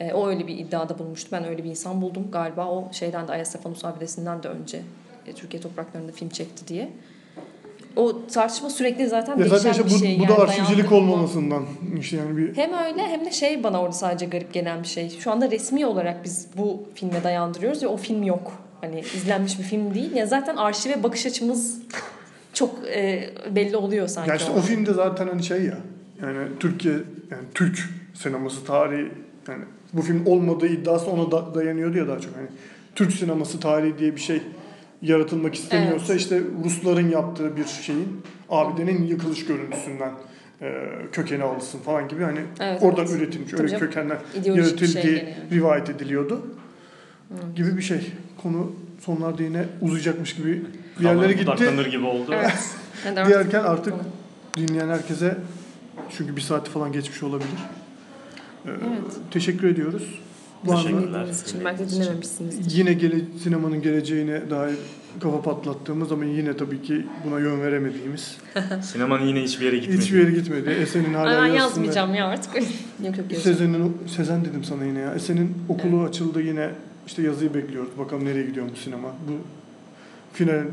E, 0.00 0.12
o 0.12 0.28
öyle 0.28 0.46
bir 0.46 0.58
iddiada 0.58 0.98
bulmuştu. 0.98 1.28
Ben 1.32 1.44
öyle 1.44 1.64
bir 1.64 1.70
insan 1.70 2.02
buldum. 2.02 2.30
Galiba 2.32 2.66
o 2.66 2.92
şeyden 2.92 3.28
de 3.28 3.32
Ayastefanos 3.32 3.84
abidesinden 3.84 4.42
de 4.42 4.48
önce 4.48 4.82
e, 5.26 5.32
Türkiye 5.32 5.62
topraklarında 5.62 6.12
film 6.12 6.28
çekti 6.28 6.68
diye. 6.68 6.88
O 7.96 8.26
tartışma 8.26 8.70
sürekli 8.70 9.08
zaten 9.08 9.38
Ya 9.38 9.50
değişen 9.50 9.70
işte 9.70 9.84
bir 9.86 9.90
bu, 9.90 9.98
şey. 9.98 10.18
bu 10.18 10.22
yani 10.22 10.36
da 10.36 10.38
arşivcilik 10.42 10.92
olmamasından 10.92 11.64
işte 11.98 12.16
yani 12.16 12.36
bir 12.36 12.56
Hem 12.56 12.72
öyle 12.72 13.02
hem 13.02 13.24
de 13.24 13.30
şey 13.30 13.64
bana 13.64 13.80
orada 13.82 13.92
sadece 13.92 14.26
garip 14.26 14.52
gelen 14.52 14.82
bir 14.82 14.88
şey. 14.88 15.10
Şu 15.10 15.30
anda 15.32 15.50
resmi 15.50 15.86
olarak 15.86 16.24
biz 16.24 16.46
bu 16.56 16.82
filme 16.94 17.24
dayandırıyoruz 17.24 17.82
ve 17.82 17.86
o 17.86 17.96
film 17.96 18.22
yok. 18.22 18.52
Hani 18.86 19.00
izlenmiş 19.00 19.58
bir 19.58 19.64
film 19.64 19.94
değil. 19.94 20.12
Ya 20.12 20.26
zaten 20.26 20.56
arşive 20.56 21.02
bakış 21.02 21.26
açımız 21.26 21.78
çok 22.52 22.74
e, 22.88 23.30
belli 23.50 23.76
oluyor 23.76 24.08
sanki. 24.08 24.30
Ya 24.30 24.36
işte 24.36 24.52
o 24.52 24.60
filmde 24.60 24.92
zaten 24.92 25.28
hani 25.28 25.42
şey 25.42 25.62
ya 25.62 25.78
yani 26.22 26.38
Türkiye 26.60 26.94
yani 27.30 27.42
Türk 27.54 27.88
sineması 28.14 28.64
tarihi 28.64 29.08
yani 29.48 29.64
bu 29.92 30.02
film 30.02 30.26
olmadığı 30.26 30.66
iddiası 30.66 31.10
ona 31.10 31.30
da, 31.30 31.54
dayanıyordu 31.54 31.98
ya 31.98 32.08
daha 32.08 32.20
çok 32.20 32.36
hani 32.36 32.46
Türk 32.94 33.12
sineması 33.12 33.60
tarihi 33.60 33.98
diye 33.98 34.16
bir 34.16 34.20
şey 34.20 34.42
yaratılmak 35.02 35.54
isteniyorsa 35.54 36.12
Evet. 36.12 36.20
işte 36.20 36.40
Rusların 36.64 37.10
yaptığı 37.10 37.56
bir 37.56 37.64
şeyin 37.64 38.22
abidenin 38.48 39.06
yıkılış 39.06 39.46
görüntüsünden 39.46 40.12
e, 40.62 40.82
kökeni 41.12 41.42
alsın 41.42 41.78
falan 41.78 42.08
gibi 42.08 42.22
hani 42.22 42.40
Evet, 42.60 42.82
oradan 42.82 43.06
evet. 43.06 43.16
üretilmiş 43.16 43.54
öyle 43.54 43.68
şey 43.68 43.78
yaratildiği 44.54 45.02
gene 45.02 45.14
yani. 45.14 45.34
rivayet 45.50 45.90
ediliyordu 45.90 46.42
gibi 47.56 47.76
bir 47.76 47.82
şey. 47.82 48.12
Konu 48.42 48.72
sonlarda 49.00 49.42
yine 49.42 49.64
uzayacakmış 49.80 50.34
gibi 50.34 50.62
bir 51.00 51.04
yerlere 51.04 51.32
gitti. 51.32 51.46
Budaklanır 51.46 51.86
gibi 51.86 52.04
oldu. 52.04 52.30
Evet. 52.34 52.76
Diğerken 53.26 53.64
artık 53.64 53.94
dinleyen 54.56 54.88
herkese 54.88 55.38
çünkü 56.16 56.36
bir 56.36 56.40
saati 56.40 56.70
falan 56.70 56.92
geçmiş 56.92 57.22
olabilir. 57.22 57.50
Ee, 58.66 58.70
Evet. 58.70 59.16
Teşekkür 59.30 59.68
ediyoruz. 59.68 60.20
Teşekkürler. 60.66 61.26
İçin 61.46 61.64
belki 61.64 61.84
yine 62.70 62.92
gele, 62.92 63.16
sinemanın 63.42 63.82
geleceğine 63.82 64.50
dair 64.50 64.76
kafa 65.20 65.42
patlattığımız 65.42 66.12
ama 66.12 66.24
yine 66.24 66.56
tabii 66.56 66.82
ki 66.82 67.06
buna 67.26 67.38
yön 67.38 67.60
veremediğimiz. 67.60 68.36
Sinemanın 68.82 69.24
yine 69.24 69.42
hiçbir 69.42 69.64
yere 69.64 69.78
gitmedi. 69.78 69.98
Hiçbir 70.00 70.18
yere 70.18 70.30
gitmedi. 70.30 70.70
Esen'in 70.70 71.14
hala 71.14 71.26
ben 71.26 71.46
yazısında- 71.46 71.54
yazmayacağım 71.56 72.14
ya 72.14 72.26
artık. 72.26 72.54
yok. 73.04 73.14
Sezen'in, 73.42 73.96
Sezen 74.16 74.44
dedim 74.44 74.64
sana 74.64 74.84
yine 74.84 74.98
ya. 74.98 75.14
Esen'in 75.14 75.54
okulu 75.68 76.02
açıldı 76.02 76.42
yine 76.42 76.70
işte 77.06 77.22
yazıyı 77.22 77.54
bekliyoruz. 77.54 77.90
Bakalım 77.98 78.24
nereye 78.24 78.46
gidiyor 78.46 78.66
bu 78.72 78.76
sinema. 78.76 79.08
Bu 79.08 79.32
final 80.32 80.64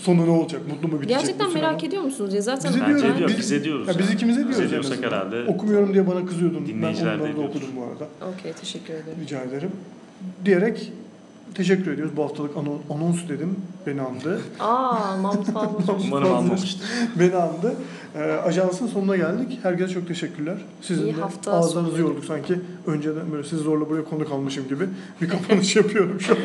sonu 0.00 0.26
ne 0.26 0.30
olacak? 0.30 0.60
Mutlu 0.68 0.88
mu 0.88 0.94
bitecek 1.02 1.18
Gerçekten 1.18 1.46
bu 1.46 1.50
sinema? 1.50 1.68
merak 1.68 1.84
ediyor 1.84 2.02
musunuz? 2.02 2.34
Ya 2.34 2.42
zaten 2.42 2.72
Biz 2.74 2.80
Bence 2.80 2.92
ediyoruz. 2.92 3.14
ediyor. 3.16 3.28
Biz- 3.28 3.38
Biz, 3.38 3.52
ediyoruz. 3.52 3.88
Ya 3.88 3.94
biz 3.98 4.10
ikimiz 4.10 4.36
Biz 4.36 4.42
ediyoruz 4.44 4.60
en 4.60 4.66
ediyorsak 4.68 5.04
herhalde. 5.04 5.44
Okumuyorum 5.50 5.94
diye 5.94 6.06
bana 6.06 6.26
kızıyordun. 6.26 6.68
Ben 6.82 6.94
onları 6.94 7.36
da 7.36 7.40
okudum 7.40 7.68
bu 7.76 7.82
arada. 7.82 8.32
Okey 8.38 8.52
teşekkür 8.52 8.94
ederim. 8.94 9.18
Rica 9.22 9.40
ederim. 9.42 9.70
Diyerek 10.44 10.92
teşekkür 11.54 11.90
ediyoruz. 11.92 12.16
Bu 12.16 12.24
haftalık 12.24 12.56
ano- 12.56 12.94
anons 12.96 13.28
dedim. 13.28 13.56
Beni 13.86 14.00
andı. 14.00 14.40
Aa 14.60 15.16
Mahmut 15.16 15.46
Fazıl. 15.52 16.04
Umarım 16.06 16.34
almamıştır. 16.34 16.88
Beni 17.18 17.36
andı. 17.36 17.74
Ee, 18.14 18.18
ajansın 18.22 18.86
sonuna 18.86 19.16
geldik. 19.16 19.58
Herkese 19.62 19.92
çok 19.94 20.08
teşekkürler. 20.08 20.56
Sizin 20.82 21.04
İyi 21.06 21.16
de 21.16 21.20
hafta 21.20 21.52
ağızlarınızı 21.52 22.00
yorduk 22.00 22.24
sanki. 22.24 22.60
Önceden 22.86 23.32
böyle 23.32 23.48
sizi 23.48 23.62
zorla 23.62 23.90
buraya 23.90 24.04
konuk 24.04 24.32
almışım 24.32 24.68
gibi 24.68 24.84
bir 25.22 25.28
kapanış 25.28 25.76
yapıyorum 25.76 26.20
şu 26.20 26.32
an. 26.32 26.38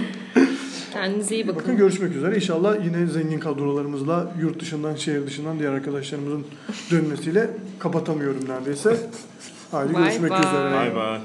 Kendinize 0.93 1.35
iyi 1.35 1.47
bakın. 1.47 1.61
Bakın 1.61 1.77
görüşmek 1.77 2.15
üzere. 2.15 2.35
İnşallah 2.35 2.85
yine 2.85 3.07
zengin 3.07 3.39
kadrolarımızla 3.39 4.31
yurt 4.41 4.61
dışından, 4.61 4.95
şehir 4.95 5.27
dışından 5.27 5.59
diğer 5.59 5.71
arkadaşlarımızın 5.71 6.43
dönmesiyle 6.91 7.49
kapatamıyorum 7.79 8.49
neredeyse. 8.49 8.97
Haydi 9.71 9.93
Bye 9.93 10.01
görüşmek 10.03 10.31
bye. 10.31 10.39
üzere. 10.39 10.71
Bay 10.75 10.95
bay. 10.95 11.19